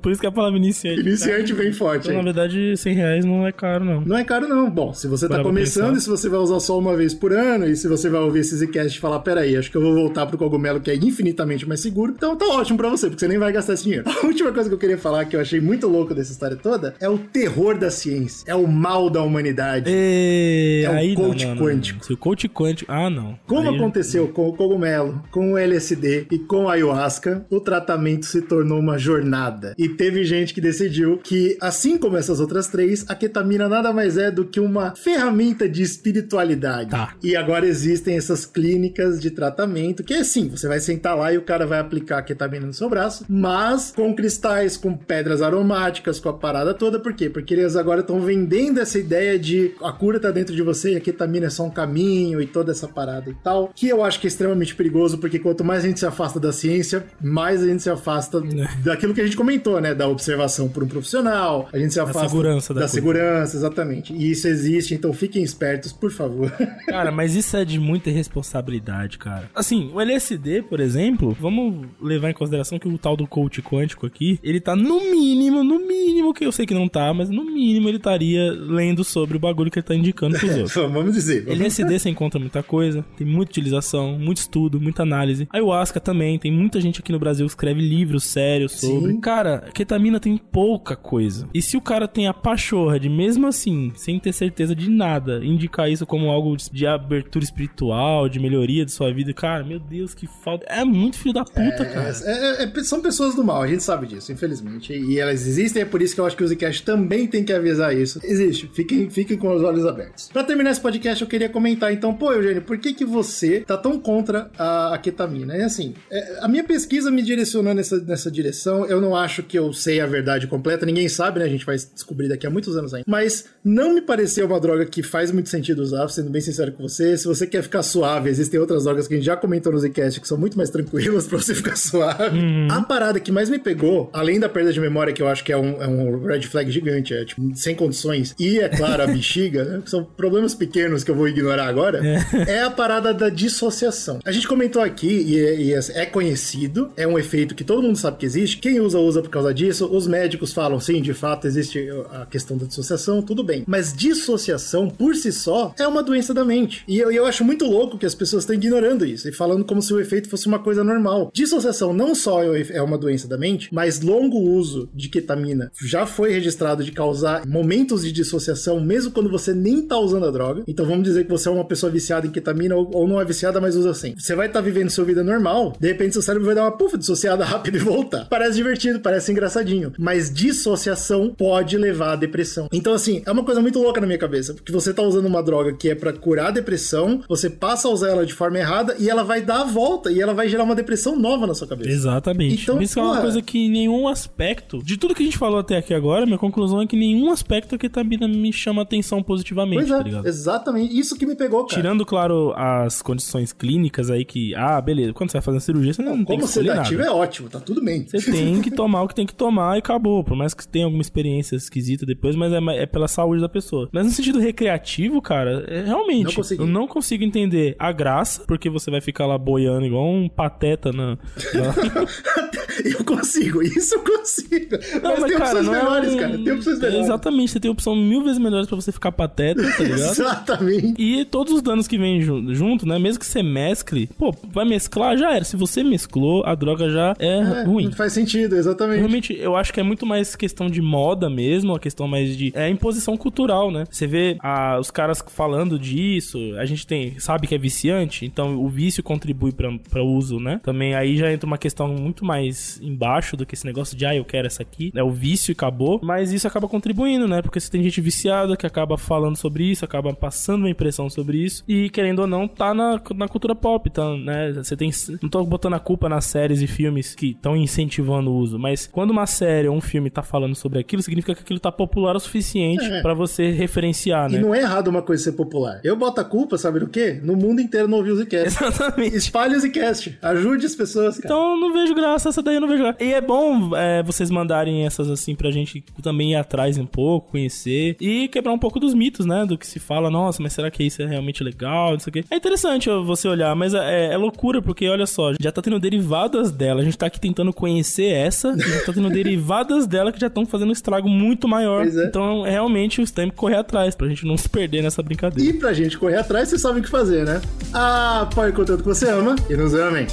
por 0.00 0.10
isso 0.10 0.20
que 0.20 0.26
a 0.26 0.32
palavra 0.32 0.58
iniciante. 0.58 1.00
Iniciante 1.00 1.52
tá? 1.52 1.62
bem 1.62 1.72
forte. 1.72 2.08
Então, 2.08 2.16
na 2.16 2.22
verdade, 2.22 2.76
100 2.76 2.94
reais 2.94 3.24
não 3.24 3.46
é 3.46 3.52
caro, 3.52 3.84
não. 3.84 4.00
Não 4.00 4.16
é 4.16 4.24
caro, 4.24 4.48
não. 4.48 4.68
Bom, 4.68 4.92
se 4.92 5.06
você 5.06 5.28
tá 5.28 5.42
começando 5.42 5.96
e 5.96 6.00
se 6.00 6.08
você 6.08 6.28
vai 6.28 6.40
usar 6.40 6.58
só 6.58 6.78
uma 6.78 6.96
vez 6.96 7.14
por 7.14 7.32
ano, 7.32 7.66
e 7.66 7.76
se 7.76 7.86
você 7.86 8.08
vai 8.08 8.20
ouvir 8.20 8.40
esse 8.40 8.56
Zcast 8.56 8.98
e 8.98 9.00
falar, 9.00 9.20
peraí, 9.20 9.56
acho 9.56 9.70
que 9.70 9.76
eu 9.76 9.80
vou 9.80 9.94
voltar 9.94 10.26
pro 10.26 10.38
cogumelo 10.38 10.80
que 10.80 10.90
é 10.90 10.96
infinitamente 10.96 11.66
mais 11.66 11.80
seguro, 11.80 12.12
então 12.16 12.34
tá 12.36 12.46
ótimo 12.46 12.78
pra 12.78 12.88
você, 12.88 13.06
porque 13.06 13.20
você 13.20 13.28
nem 13.28 13.38
vai 13.38 13.52
gastar 13.52 13.74
esse 13.74 13.84
dinheiro. 13.84 14.04
A 14.10 14.26
última 14.26 14.52
coisa 14.52 14.68
que 14.68 14.74
eu 14.74 14.78
queria 14.78 14.98
falar, 14.98 15.24
que 15.24 15.36
eu 15.36 15.40
achei 15.40 15.60
muito 15.60 15.86
louco 15.86 16.14
dessa 16.14 16.32
história 16.32 16.56
toda, 16.56 16.94
é 17.00 17.08
o 17.08 17.18
terror 17.18 17.78
da 17.78 17.90
ciência. 17.90 18.44
É 18.50 18.54
o 18.54 18.66
mal 18.66 19.08
da 19.08 19.22
humanidade. 19.22 19.88
E... 19.88 20.82
É 20.84 20.88
aí, 20.88 21.12
o 21.12 21.16
coach 21.16 21.46
quântico. 21.56 22.04
Se 22.04 22.12
o 22.12 22.16
coach 22.16 22.48
quântico... 22.48 22.90
Ah, 22.90 23.10
não. 23.10 23.38
Como 23.46 23.68
aí... 23.68 23.76
aconteceu 23.76 24.28
com 24.28 24.48
o 24.48 24.52
cogumelo, 24.52 24.95
com 25.30 25.52
o 25.52 25.58
LSD 25.58 26.26
e 26.30 26.38
com 26.38 26.68
a 26.68 26.74
ayahuasca, 26.74 26.96
ayahuasca, 26.96 27.46
o 27.50 27.60
tratamento 27.60 28.26
se 28.26 28.42
tornou 28.42 28.78
uma 28.78 28.98
jornada. 28.98 29.74
E 29.78 29.88
teve 29.88 30.24
gente 30.24 30.54
que 30.54 30.60
decidiu 30.60 31.18
que, 31.18 31.56
assim 31.60 31.98
como 31.98 32.16
essas 32.16 32.40
outras 32.40 32.68
três, 32.68 33.04
a 33.08 33.14
ketamina 33.14 33.68
nada 33.68 33.92
mais 33.92 34.16
é 34.16 34.30
do 34.30 34.44
que 34.44 34.60
uma 34.60 34.94
ferramenta 34.94 35.68
de 35.68 35.82
espiritualidade. 35.82 36.90
Tá. 36.90 37.14
E 37.22 37.36
agora 37.36 37.66
existem 37.66 38.16
essas 38.16 38.46
clínicas 38.46 39.20
de 39.20 39.30
tratamento, 39.30 40.04
que 40.04 40.14
é 40.14 40.20
assim, 40.20 40.48
você 40.48 40.68
vai 40.68 40.80
sentar 40.80 41.16
lá 41.16 41.32
e 41.32 41.38
o 41.38 41.42
cara 41.42 41.66
vai 41.66 41.78
aplicar 41.78 42.18
a 42.18 42.22
ketamina 42.22 42.66
no 42.66 42.72
seu 42.72 42.88
braço, 42.88 43.24
mas 43.28 43.92
com 43.94 44.14
cristais, 44.14 44.76
com 44.76 44.96
pedras 44.96 45.42
aromáticas, 45.42 46.20
com 46.20 46.28
a 46.28 46.32
parada 46.32 46.74
toda. 46.74 46.98
Por 46.98 47.12
quê? 47.14 47.28
Porque 47.28 47.54
eles 47.54 47.76
agora 47.76 48.00
estão 48.00 48.20
vendendo 48.20 48.80
essa 48.80 48.98
ideia 48.98 49.38
de 49.38 49.74
a 49.82 49.92
cura 49.92 50.20
tá 50.20 50.30
dentro 50.30 50.54
de 50.54 50.62
você 50.62 50.92
e 50.92 50.96
a 50.96 51.00
ketamina 51.00 51.46
é 51.46 51.50
só 51.50 51.64
um 51.64 51.70
caminho 51.70 52.40
e 52.40 52.46
toda 52.46 52.72
essa 52.72 52.88
parada 52.88 53.30
e 53.30 53.34
tal, 53.34 53.70
que 53.74 53.88
eu 53.88 54.02
acho 54.02 54.20
que 54.20 54.26
é 54.26 54.28
extremamente 54.28 54.74
perigoso, 54.74 54.85
porque 55.18 55.38
quanto 55.38 55.64
mais 55.64 55.84
a 55.84 55.88
gente 55.88 56.00
se 56.00 56.06
afasta 56.06 56.38
da 56.40 56.52
ciência, 56.52 57.06
mais 57.22 57.62
a 57.62 57.66
gente 57.66 57.82
se 57.82 57.90
afasta 57.90 58.40
daquilo 58.84 59.14
que 59.14 59.20
a 59.20 59.24
gente 59.24 59.36
comentou, 59.36 59.80
né? 59.80 59.94
Da 59.94 60.08
observação 60.08 60.68
por 60.68 60.82
um 60.82 60.86
profissional, 60.88 61.68
a 61.72 61.78
gente 61.78 61.92
se 61.92 62.00
afasta 62.00 62.28
segurança 62.28 62.74
da 62.74 62.80
da 62.82 62.88
segurança, 62.88 63.56
exatamente. 63.56 64.12
E 64.12 64.30
isso 64.30 64.46
existe, 64.48 64.94
então 64.94 65.12
fiquem 65.12 65.42
espertos, 65.42 65.92
por 65.92 66.10
favor. 66.10 66.50
Cara, 66.86 67.10
mas 67.10 67.34
isso 67.34 67.56
é 67.56 67.64
de 67.64 67.78
muita 67.78 68.10
responsabilidade, 68.10 69.18
cara. 69.18 69.50
Assim, 69.54 69.90
o 69.92 70.00
LSD, 70.00 70.62
por 70.62 70.80
exemplo, 70.80 71.36
vamos 71.40 71.86
levar 72.00 72.30
em 72.30 72.34
consideração 72.34 72.78
que 72.78 72.88
o 72.88 72.96
tal 72.98 73.16
do 73.16 73.26
coach 73.26 73.60
quântico 73.62 74.06
aqui, 74.06 74.38
ele 74.42 74.60
tá 74.60 74.74
no 74.76 75.00
mínimo, 75.10 75.62
no 75.64 75.78
mínimo, 75.78 76.32
que 76.32 76.44
eu 76.44 76.52
sei 76.52 76.64
que 76.66 76.74
não 76.74 76.88
tá, 76.88 77.12
mas 77.12 77.28
no 77.28 77.44
mínimo 77.44 77.88
ele 77.88 77.96
estaria 77.98 78.50
lendo 78.52 79.02
sobre 79.04 79.36
o 79.36 79.40
bagulho 79.40 79.70
que 79.70 79.78
ele 79.78 79.86
tá 79.86 79.94
indicando 79.94 80.38
pros 80.38 80.50
outros. 80.56 80.74
Vamos 80.74 81.14
dizer. 81.14 81.44
vamos- 81.44 81.60
LSD 81.60 81.98
você 81.98 82.08
encontra 82.08 82.38
muita 82.38 82.62
coisa, 82.62 83.04
tem 83.16 83.26
muita 83.26 83.50
utilização, 83.50 84.18
muito 84.18 84.38
estudo, 84.38 84.75
muita 84.80 85.02
análise. 85.02 85.48
Ayahuasca 85.52 86.00
também, 86.00 86.38
tem 86.38 86.52
muita 86.52 86.80
gente 86.80 87.00
aqui 87.00 87.12
no 87.12 87.18
Brasil 87.18 87.46
que 87.46 87.50
escreve 87.50 87.80
livros 87.80 88.24
sérios 88.24 88.72
sobre. 88.72 89.12
Sim. 89.12 89.20
Cara, 89.20 89.68
ketamina 89.72 90.20
tem 90.20 90.36
pouca 90.36 90.96
coisa. 90.96 91.48
E 91.54 91.62
se 91.62 91.76
o 91.76 91.80
cara 91.80 92.08
tem 92.08 92.26
a 92.26 92.34
pachorra 92.34 92.98
de, 92.98 93.08
mesmo 93.08 93.46
assim, 93.46 93.92
sem 93.96 94.18
ter 94.18 94.32
certeza 94.32 94.74
de 94.74 94.90
nada, 94.90 95.44
indicar 95.44 95.90
isso 95.90 96.06
como 96.06 96.30
algo 96.30 96.56
de 96.56 96.86
abertura 96.86 97.44
espiritual, 97.44 98.28
de 98.28 98.38
melhoria 98.38 98.84
de 98.84 98.92
sua 98.92 99.12
vida, 99.12 99.32
cara, 99.32 99.64
meu 99.64 99.78
Deus, 99.78 100.14
que 100.14 100.26
falta. 100.26 100.66
É 100.68 100.84
muito 100.84 101.18
filho 101.18 101.34
da 101.34 101.44
puta, 101.44 101.84
cara. 101.84 102.12
É, 102.24 102.62
é, 102.62 102.64
é, 102.64 102.84
são 102.84 103.00
pessoas 103.00 103.34
do 103.34 103.44
mal, 103.44 103.62
a 103.62 103.66
gente 103.66 103.82
sabe 103.82 104.06
disso, 104.06 104.32
infelizmente. 104.32 104.92
E 104.92 105.18
elas 105.18 105.46
existem, 105.46 105.82
é 105.82 105.84
por 105.84 106.02
isso 106.02 106.14
que 106.14 106.20
eu 106.20 106.26
acho 106.26 106.36
que 106.36 106.44
o 106.44 106.48
Zcast 106.48 106.84
também 106.84 107.26
tem 107.26 107.44
que 107.44 107.52
avisar 107.52 107.96
isso. 107.96 108.20
Existe, 108.22 108.70
fiquem, 108.72 109.08
fiquem 109.10 109.36
com 109.36 109.54
os 109.54 109.62
olhos 109.62 109.86
abertos. 109.86 110.28
Pra 110.32 110.44
terminar 110.44 110.70
esse 110.70 110.80
podcast, 110.80 111.22
eu 111.22 111.28
queria 111.28 111.48
comentar 111.48 111.92
então, 111.92 112.14
pô, 112.14 112.32
Eugênio, 112.32 112.62
por 112.62 112.78
que 112.78 112.92
que 112.92 113.04
você 113.04 113.60
tá 113.60 113.76
tão 113.76 113.98
contra 113.98 114.50
a, 114.58 114.94
a 114.94 114.98
ketamina? 114.98 115.56
É 115.56 115.64
assim, 115.64 115.94
é, 116.10 116.38
a 116.40 116.48
minha 116.48 116.64
pesquisa 116.64 117.10
me 117.10 117.22
direcionou 117.22 117.74
nessa, 117.74 117.98
nessa 118.00 118.30
direção, 118.30 118.86
eu 118.86 119.00
não 119.00 119.14
acho 119.14 119.42
que 119.42 119.58
eu 119.58 119.72
sei 119.72 120.00
a 120.00 120.06
verdade 120.06 120.46
completa, 120.46 120.86
ninguém 120.86 121.08
sabe, 121.08 121.38
né? 121.40 121.44
A 121.44 121.48
gente 121.48 121.66
vai 121.66 121.76
descobrir 121.76 122.28
daqui 122.28 122.46
a 122.46 122.50
muitos 122.50 122.76
anos 122.76 122.94
ainda. 122.94 123.04
Mas 123.06 123.46
não 123.64 123.94
me 123.94 124.00
pareceu 124.00 124.46
uma 124.46 124.60
droga 124.60 124.84
que 124.86 125.02
faz 125.02 125.30
muito 125.30 125.48
sentido 125.48 125.80
usar, 125.80 126.08
sendo 126.08 126.30
bem 126.30 126.40
sincero 126.40 126.72
com 126.72 126.88
você. 126.88 127.16
Se 127.16 127.26
você 127.26 127.46
quer 127.46 127.62
ficar 127.62 127.82
suave, 127.82 128.30
existem 128.30 128.58
outras 128.58 128.84
drogas 128.84 129.06
que 129.06 129.14
a 129.14 129.16
gente 129.16 129.26
já 129.26 129.36
comentou 129.36 129.72
no 129.72 129.78
Zcast 129.78 130.20
que 130.20 130.28
são 130.28 130.38
muito 130.38 130.56
mais 130.56 130.70
tranquilas 130.70 131.26
pra 131.26 131.38
você 131.38 131.54
ficar 131.54 131.76
suave. 131.76 132.38
A 132.70 132.82
parada 132.82 133.20
que 133.20 133.32
mais 133.32 133.50
me 133.50 133.58
pegou, 133.58 134.10
além 134.12 134.38
da 134.38 134.48
perda 134.48 134.72
de 134.72 134.80
memória, 134.80 135.12
que 135.12 135.22
eu 135.22 135.28
acho 135.28 135.44
que 135.44 135.52
é 135.52 135.56
um, 135.56 135.82
é 135.82 135.86
um 135.86 136.24
red 136.24 136.42
flag 136.42 136.70
gigante, 136.70 137.14
é 137.14 137.24
tipo, 137.24 137.42
sem 137.54 137.74
condições, 137.74 138.34
e 138.38 138.58
é 138.58 138.68
claro, 138.68 139.02
a 139.02 139.06
bexiga, 139.06 139.64
né, 139.64 139.80
que 139.82 139.90
são 139.90 140.04
problemas 140.04 140.54
pequenos 140.54 141.04
que 141.04 141.10
eu 141.10 141.14
vou 141.14 141.28
ignorar 141.28 141.66
agora, 141.66 142.00
é. 142.46 142.62
a 142.62 142.70
parada 142.70 143.12
da 143.12 143.28
dissociação. 143.28 144.20
A 144.24 144.32
gente 144.32 144.45
comentou 144.46 144.82
aqui, 144.82 145.06
e, 145.08 145.38
é- 145.38 145.60
e 145.60 145.72
é 145.74 145.80
é 145.94 146.06
conhecido, 146.06 146.90
é 146.96 147.06
um 147.06 147.18
efeito 147.18 147.54
que 147.54 147.62
todo 147.64 147.82
mundo 147.82 147.96
sabe 147.96 148.16
que 148.18 148.26
existe, 148.26 148.58
quem 148.58 148.80
usa, 148.80 148.98
usa 148.98 149.22
por 149.22 149.30
causa 149.30 149.52
disso, 149.54 149.86
os 149.86 150.06
médicos 150.06 150.52
falam, 150.52 150.80
sim, 150.80 151.00
de 151.00 151.14
fato, 151.14 151.46
existe 151.46 151.88
a 152.10 152.26
questão 152.26 152.56
da 152.56 152.66
dissociação, 152.66 153.22
tudo 153.22 153.44
bem. 153.44 153.64
Mas 153.66 153.92
dissociação, 153.92 154.88
por 154.88 155.14
si 155.14 155.32
só, 155.32 155.74
é 155.78 155.86
uma 155.86 156.02
doença 156.02 156.34
da 156.34 156.44
mente. 156.44 156.82
E 156.88 156.98
eu, 156.98 157.10
eu 157.12 157.26
acho 157.26 157.44
muito 157.44 157.64
louco 157.66 157.98
que 157.98 158.06
as 158.06 158.14
pessoas 158.14 158.42
estão 158.42 158.54
ignorando 158.56 159.04
isso 159.04 159.28
e 159.28 159.32
falando 159.32 159.64
como 159.64 159.80
se 159.80 159.92
o 159.94 160.00
efeito 160.00 160.28
fosse 160.28 160.46
uma 160.46 160.58
coisa 160.58 160.82
normal. 160.82 161.30
Dissociação 161.32 161.92
não 161.92 162.14
só 162.14 162.42
é 162.42 162.56
é 162.70 162.82
uma 162.82 162.98
doença 162.98 163.28
da 163.28 163.36
mente, 163.38 163.68
mas 163.72 164.00
longo 164.00 164.38
uso 164.38 164.88
de 164.94 165.08
ketamina 165.08 165.70
já 165.84 166.06
foi 166.06 166.32
registrado 166.32 166.82
de 166.84 166.90
causar 166.92 167.46
momentos 167.46 168.02
de 168.02 168.12
dissociação, 168.12 168.80
mesmo 168.80 169.10
quando 169.10 169.30
você 169.30 169.52
nem 169.52 169.82
tá 169.82 169.98
usando 169.98 170.26
a 170.26 170.30
droga. 170.30 170.62
Então 170.66 170.86
vamos 170.86 171.04
dizer 171.04 171.24
que 171.24 171.30
você 171.30 171.48
é 171.48 171.52
uma 171.52 171.64
pessoa 171.64 171.90
viciada 171.92 172.26
em 172.26 172.30
ketamina 172.30 172.74
ou, 172.76 172.90
ou 172.94 173.06
não 173.08 173.20
é 173.20 173.24
viciada, 173.24 173.60
mas 173.60 173.76
usa 173.76 173.94
sem. 173.94 174.14
Você 174.16 174.34
vai 174.36 174.46
estar 174.46 174.60
vivendo 174.60 174.90
sua 174.90 175.04
vida 175.04 175.24
normal, 175.24 175.74
de 175.78 175.88
repente 175.88 176.12
seu 176.12 176.22
cérebro 176.22 176.46
vai 176.46 176.54
dar 176.54 176.62
uma 176.62 176.72
pufa 176.72 176.96
dissociada 176.98 177.44
rápido 177.46 177.76
e 177.76 177.80
voltar. 177.80 178.26
Parece 178.28 178.56
divertido, 178.56 179.00
parece 179.00 179.32
engraçadinho, 179.32 179.92
mas 179.98 180.32
dissociação 180.32 181.34
pode 181.36 181.76
levar 181.76 182.12
à 182.12 182.16
depressão. 182.16 182.68
Então 182.72 182.92
assim, 182.94 183.22
é 183.26 183.30
uma 183.30 183.44
coisa 183.44 183.60
muito 183.60 183.78
louca 183.78 184.00
na 184.00 184.06
minha 184.06 184.18
cabeça, 184.18 184.54
porque 184.54 184.72
você 184.72 184.92
tá 184.92 185.02
usando 185.02 185.26
uma 185.26 185.42
droga 185.42 185.72
que 185.72 185.88
é 185.90 185.94
pra 185.94 186.12
curar 186.12 186.48
a 186.48 186.50
depressão, 186.50 187.22
você 187.28 187.48
passa 187.48 187.88
a 187.88 187.90
usar 187.90 188.08
ela 188.10 188.26
de 188.26 188.34
forma 188.34 188.58
errada 188.58 188.96
e 188.98 189.08
ela 189.08 189.22
vai 189.22 189.40
dar 189.40 189.62
a 189.62 189.64
volta 189.64 190.10
e 190.10 190.20
ela 190.20 190.34
vai 190.34 190.48
gerar 190.48 190.64
uma 190.64 190.74
depressão 190.74 191.18
nova 191.18 191.46
na 191.46 191.54
sua 191.54 191.66
cabeça. 191.66 191.90
Exatamente. 191.90 192.62
Então, 192.62 192.80
Isso 192.82 192.98
é 192.98 193.02
uma 193.02 193.20
coisa 193.20 193.40
que 193.40 193.58
em 193.58 193.70
nenhum 193.70 194.08
aspecto, 194.08 194.82
de 194.82 194.96
tudo 194.96 195.14
que 195.14 195.22
a 195.22 195.24
gente 195.26 195.38
falou 195.38 195.58
até 195.60 195.76
aqui 195.76 195.94
agora, 195.94 196.26
minha 196.26 196.38
conclusão 196.38 196.82
é 196.82 196.86
que 196.86 196.96
nenhum 196.96 197.30
aspecto 197.30 197.74
a 197.74 197.78
ketamina 197.78 198.28
me 198.28 198.52
chama 198.52 198.82
atenção 198.82 199.22
positivamente, 199.22 199.76
Pois 199.76 199.88
tá 199.88 200.00
é, 200.00 200.02
ligado? 200.02 200.26
exatamente. 200.26 200.98
Isso 200.98 201.16
que 201.16 201.24
me 201.26 201.34
pegou, 201.34 201.64
cara. 201.66 201.80
Tirando, 201.80 202.04
claro, 202.04 202.52
as 202.56 203.00
condições 203.02 203.52
clínicas 203.52 204.10
aí 204.10 204.24
que, 204.26 204.54
ah, 204.54 204.80
beleza, 204.80 205.12
quando 205.12 205.30
você 205.30 205.38
vai 205.38 205.42
fazer 205.42 205.58
a 205.58 205.60
cirurgia, 205.60 205.92
você 205.94 206.02
não, 206.02 206.16
tem 206.16 206.24
Como 206.36 206.46
sedativo 206.46 206.98
nada. 207.02 207.10
é 207.10 207.14
ótimo, 207.14 207.48
tá 207.48 207.60
tudo 207.60 207.82
bem. 207.82 208.04
Você 208.06 208.30
tem 208.30 208.60
que 208.60 208.70
tomar 208.70 209.02
o 209.02 209.08
que 209.08 209.14
tem 209.14 209.26
que 209.26 209.34
tomar 209.34 209.76
e 209.76 209.78
acabou. 209.78 210.22
Por 210.24 210.36
mais 210.36 210.52
que 210.54 210.66
tenha 210.66 210.84
alguma 210.84 211.00
experiência 211.02 211.56
esquisita 211.56 212.04
depois, 212.04 212.34
mas 212.36 212.52
é, 212.52 212.58
é 212.82 212.86
pela 212.86 213.08
saúde 213.08 213.40
da 213.40 213.48
pessoa. 213.48 213.88
Mas 213.92 214.04
no 214.06 214.10
sentido 214.12 214.38
recreativo, 214.38 215.22
cara, 215.22 215.64
é, 215.68 215.82
realmente, 215.84 216.24
Não 216.26 216.32
consegui. 216.34 216.62
eu 216.62 216.66
não 216.66 216.86
consigo 216.86 217.24
entender 217.24 217.76
a 217.78 217.92
graça, 217.92 218.42
porque 218.46 218.68
você 218.68 218.90
vai 218.90 219.00
ficar 219.00 219.26
lá 219.26 219.38
boiando 219.38 219.86
igual 219.86 220.06
um 220.06 220.28
pateta 220.28 220.92
na. 220.92 221.12
na- 221.12 221.16
eu 222.84 223.04
consigo, 223.04 223.62
isso 223.62 223.94
eu 223.94 224.00
consigo. 224.04 224.76
Não, 225.02 225.20
mas, 225.20 225.24
tem 225.24 225.36
opções 225.36 225.66
não 225.66 225.74
é 225.74 225.78
melhores, 225.82 226.12
um- 226.14 226.18
cara. 226.18 226.38
Tem 226.38 226.52
opções 226.52 226.78
melhores. 226.78 227.04
Exatamente, 227.06 227.52
você 227.52 227.60
tem 227.60 227.70
opção 227.70 227.94
mil 227.96 228.22
vezes 228.22 228.38
melhores 228.38 228.66
pra 228.66 228.76
você 228.76 228.92
ficar 228.92 229.12
pateta, 229.12 229.62
tá 229.62 229.82
ligado? 229.84 230.10
Exatamente. 230.10 230.94
E 231.02 231.24
todos 231.24 231.52
os 231.52 231.62
danos 231.62 231.86
que 231.86 231.98
vêm 231.98 232.20
ju- 232.20 232.54
junto, 232.54 232.86
né? 232.86 232.98
Mesmo 232.98 233.20
que 233.20 233.26
você 233.26 233.42
mescle, 233.42 234.08
pô, 234.18 234.34
vai 234.52 234.64
mesclar, 234.64 235.16
já 235.16 235.34
era. 235.34 235.44
Se 235.44 235.56
você 235.56 235.82
mesclou, 235.82 236.44
a 236.44 236.54
droga 236.54 236.88
já 236.90 237.14
é, 237.18 237.38
É, 237.38 237.64
ruim. 237.64 237.90
Faz 237.92 238.12
sentido, 238.12 238.56
exatamente. 238.56 238.98
Realmente, 238.98 239.36
eu 239.38 239.56
acho 239.56 239.72
que 239.72 239.80
é 239.80 239.82
muito 239.82 240.06
mais 240.06 240.34
questão 240.34 240.68
de 240.68 240.80
moda 240.80 241.28
mesmo, 241.28 241.74
a 241.74 241.80
questão 241.80 242.08
mais 242.08 242.36
de. 242.36 242.52
É 242.54 242.68
imposição 242.68 243.16
cultural, 243.16 243.70
né? 243.70 243.84
Você 243.90 244.06
vê 244.06 244.36
ah, 244.40 244.78
os 244.78 244.90
caras 244.90 245.22
falando 245.28 245.78
disso, 245.78 246.38
a 246.58 246.64
gente 246.64 246.86
tem. 246.86 247.18
Sabe 247.18 247.46
que 247.46 247.54
é 247.54 247.58
viciante, 247.58 248.24
então 248.24 248.56
o 248.56 248.68
vício 248.68 249.02
contribui 249.02 249.52
para 249.52 250.02
o 250.02 250.06
uso, 250.06 250.38
né? 250.38 250.60
Também 250.62 250.94
aí 250.94 251.16
já 251.16 251.32
entra 251.32 251.46
uma 251.46 251.58
questão 251.58 251.88
muito 251.88 252.24
mais 252.24 252.80
embaixo 252.82 253.36
do 253.36 253.44
que 253.44 253.54
esse 253.54 253.66
negócio 253.66 253.96
de, 253.96 254.06
ah, 254.06 254.14
eu 254.14 254.24
quero 254.24 254.46
essa 254.46 254.62
aqui. 254.62 254.92
É 254.94 255.02
o 255.02 255.10
vício 255.10 255.50
e 255.50 255.54
acabou. 255.54 256.00
Mas 256.02 256.32
isso 256.32 256.46
acaba 256.46 256.68
contribuindo, 256.68 257.26
né? 257.28 257.42
Porque 257.42 257.60
você 257.60 257.70
tem 257.70 257.82
gente 257.82 258.00
viciada 258.00 258.56
que 258.56 258.66
acaba 258.66 258.96
falando 258.96 259.36
sobre 259.36 259.64
isso, 259.64 259.84
acaba 259.84 260.12
passando 260.12 260.62
uma 260.62 260.70
impressão 260.70 261.08
sobre 261.10 261.38
isso. 261.38 261.64
E 261.66 261.90
querendo 261.90 262.20
ou 262.20 262.26
não, 262.26 262.46
tá 262.46 262.72
na, 262.72 263.00
na 263.14 263.28
cultura 263.28 263.54
pop, 263.54 263.88
tá, 263.90 264.05
né? 264.16 264.52
Você 264.52 264.76
tem. 264.76 264.90
Não 265.22 265.28
tô 265.28 265.42
botando 265.44 265.74
a 265.74 265.78
culpa 265.78 266.08
nas 266.08 266.24
séries 266.26 266.60
e 266.60 266.66
filmes 266.66 267.14
que 267.14 267.30
estão 267.30 267.56
incentivando 267.56 268.30
o 268.30 268.36
uso, 268.36 268.58
mas 268.58 268.86
quando 268.86 269.10
uma 269.10 269.26
série 269.26 269.68
ou 269.68 269.74
um 269.76 269.80
filme 269.80 270.10
tá 270.10 270.22
falando 270.22 270.54
sobre 270.54 270.78
aquilo, 270.78 271.02
significa 271.02 271.34
que 271.34 271.40
aquilo 271.42 271.58
tá 271.60 271.72
popular 271.72 272.14
o 272.16 272.20
suficiente 272.20 272.84
É. 272.84 273.00
pra 273.00 273.14
você 273.14 273.50
referenciar, 273.50 274.28
E 274.30 274.34
né? 274.34 274.40
não 274.40 274.54
é 274.54 274.60
errado 274.60 274.88
uma 274.88 275.02
coisa 275.02 275.22
ser 275.24 275.32
popular. 275.32 275.80
Eu 275.82 275.96
boto 275.96 276.20
a 276.20 276.24
culpa, 276.24 276.58
sabe 276.58 276.80
do 276.80 276.88
quê? 276.88 277.20
No 277.22 277.34
mundo 277.36 277.60
inteiro 277.60 277.88
não 277.88 277.98
ouviu 277.98 278.14
o 278.14 278.16
Zcast. 278.18 278.46
Exatamente. 278.46 279.16
Espalhe 279.16 279.54
o 279.56 279.60
Zcast. 279.60 280.18
Ajude 280.22 280.66
as 280.66 280.74
pessoas, 280.74 281.18
cara. 281.18 281.34
Então 281.34 281.58
não 281.58 281.72
vejo 281.72 281.94
graça, 281.94 282.28
essa 282.28 282.42
daí 282.42 282.56
eu 282.56 282.60
não 282.60 282.68
vejo 282.68 282.82
graça. 282.82 283.02
E 283.02 283.12
é 283.12 283.20
bom 283.20 283.74
é, 283.76 284.02
vocês 284.02 284.30
mandarem 284.30 284.84
essas 284.84 285.10
assim 285.10 285.34
pra 285.34 285.50
gente 285.50 285.82
também 286.02 286.32
ir 286.32 286.36
atrás 286.36 286.78
um 286.78 286.86
pouco, 286.86 287.30
conhecer 287.30 287.96
e 288.00 288.28
quebrar 288.28 288.52
um 288.52 288.58
pouco 288.58 288.78
dos 288.78 288.94
mitos, 288.94 289.24
né? 289.26 289.44
Do 289.46 289.56
que 289.58 289.66
se 289.66 289.78
fala, 289.78 290.10
nossa, 290.10 290.42
mas 290.42 290.52
será 290.52 290.70
que 290.70 290.82
isso 290.84 291.02
é 291.02 291.06
realmente 291.06 291.42
legal? 291.42 291.92
Não 291.92 291.98
sei 292.00 292.10
o 292.10 292.12
quê. 292.12 292.24
É 292.30 292.36
interessante 292.36 292.88
você 293.04 293.28
olhar, 293.28 293.54
mas 293.54 293.74
é, 293.74 293.95
é 294.12 294.16
loucura, 294.16 294.62
porque 294.62 294.88
olha 294.88 295.06
só, 295.06 295.32
já 295.40 295.50
tá 295.50 295.62
tendo 295.62 295.78
derivadas 295.78 296.50
dela. 296.50 296.80
A 296.80 296.84
gente 296.84 296.98
tá 296.98 297.06
aqui 297.06 297.20
tentando 297.20 297.52
conhecer 297.52 298.06
essa, 298.06 298.54
e 298.56 298.60
já 298.60 298.84
tá 298.84 298.92
tendo 298.92 299.10
derivadas 299.10 299.86
dela 299.88 300.12
que 300.12 300.20
já 300.20 300.26
estão 300.26 300.46
fazendo 300.46 300.70
um 300.70 300.72
estrago 300.72 301.08
muito 301.08 301.48
maior. 301.48 301.86
É. 301.86 302.04
Então, 302.04 302.42
realmente, 302.42 303.00
os 303.00 303.10
tem 303.10 303.30
que 303.30 303.36
correr 303.36 303.56
atrás, 303.56 303.94
pra 303.94 304.08
gente 304.08 304.26
não 304.26 304.36
se 304.36 304.48
perder 304.48 304.82
nessa 304.82 305.02
brincadeira. 305.02 305.48
E 305.50 305.52
pra 305.52 305.72
gente 305.72 305.98
correr 305.98 306.16
atrás, 306.16 306.48
vocês 306.48 306.60
sabem 306.60 306.80
o 306.80 306.84
que 306.84 306.90
fazer, 306.90 307.24
né? 307.24 307.40
Apoie 307.72 308.50
o 308.50 308.52
conteúdo 308.52 308.82
que 308.82 308.88
você 308.88 309.08
ama 309.08 309.36
e 309.48 309.56
nos 309.56 309.74
amem. 309.74 310.06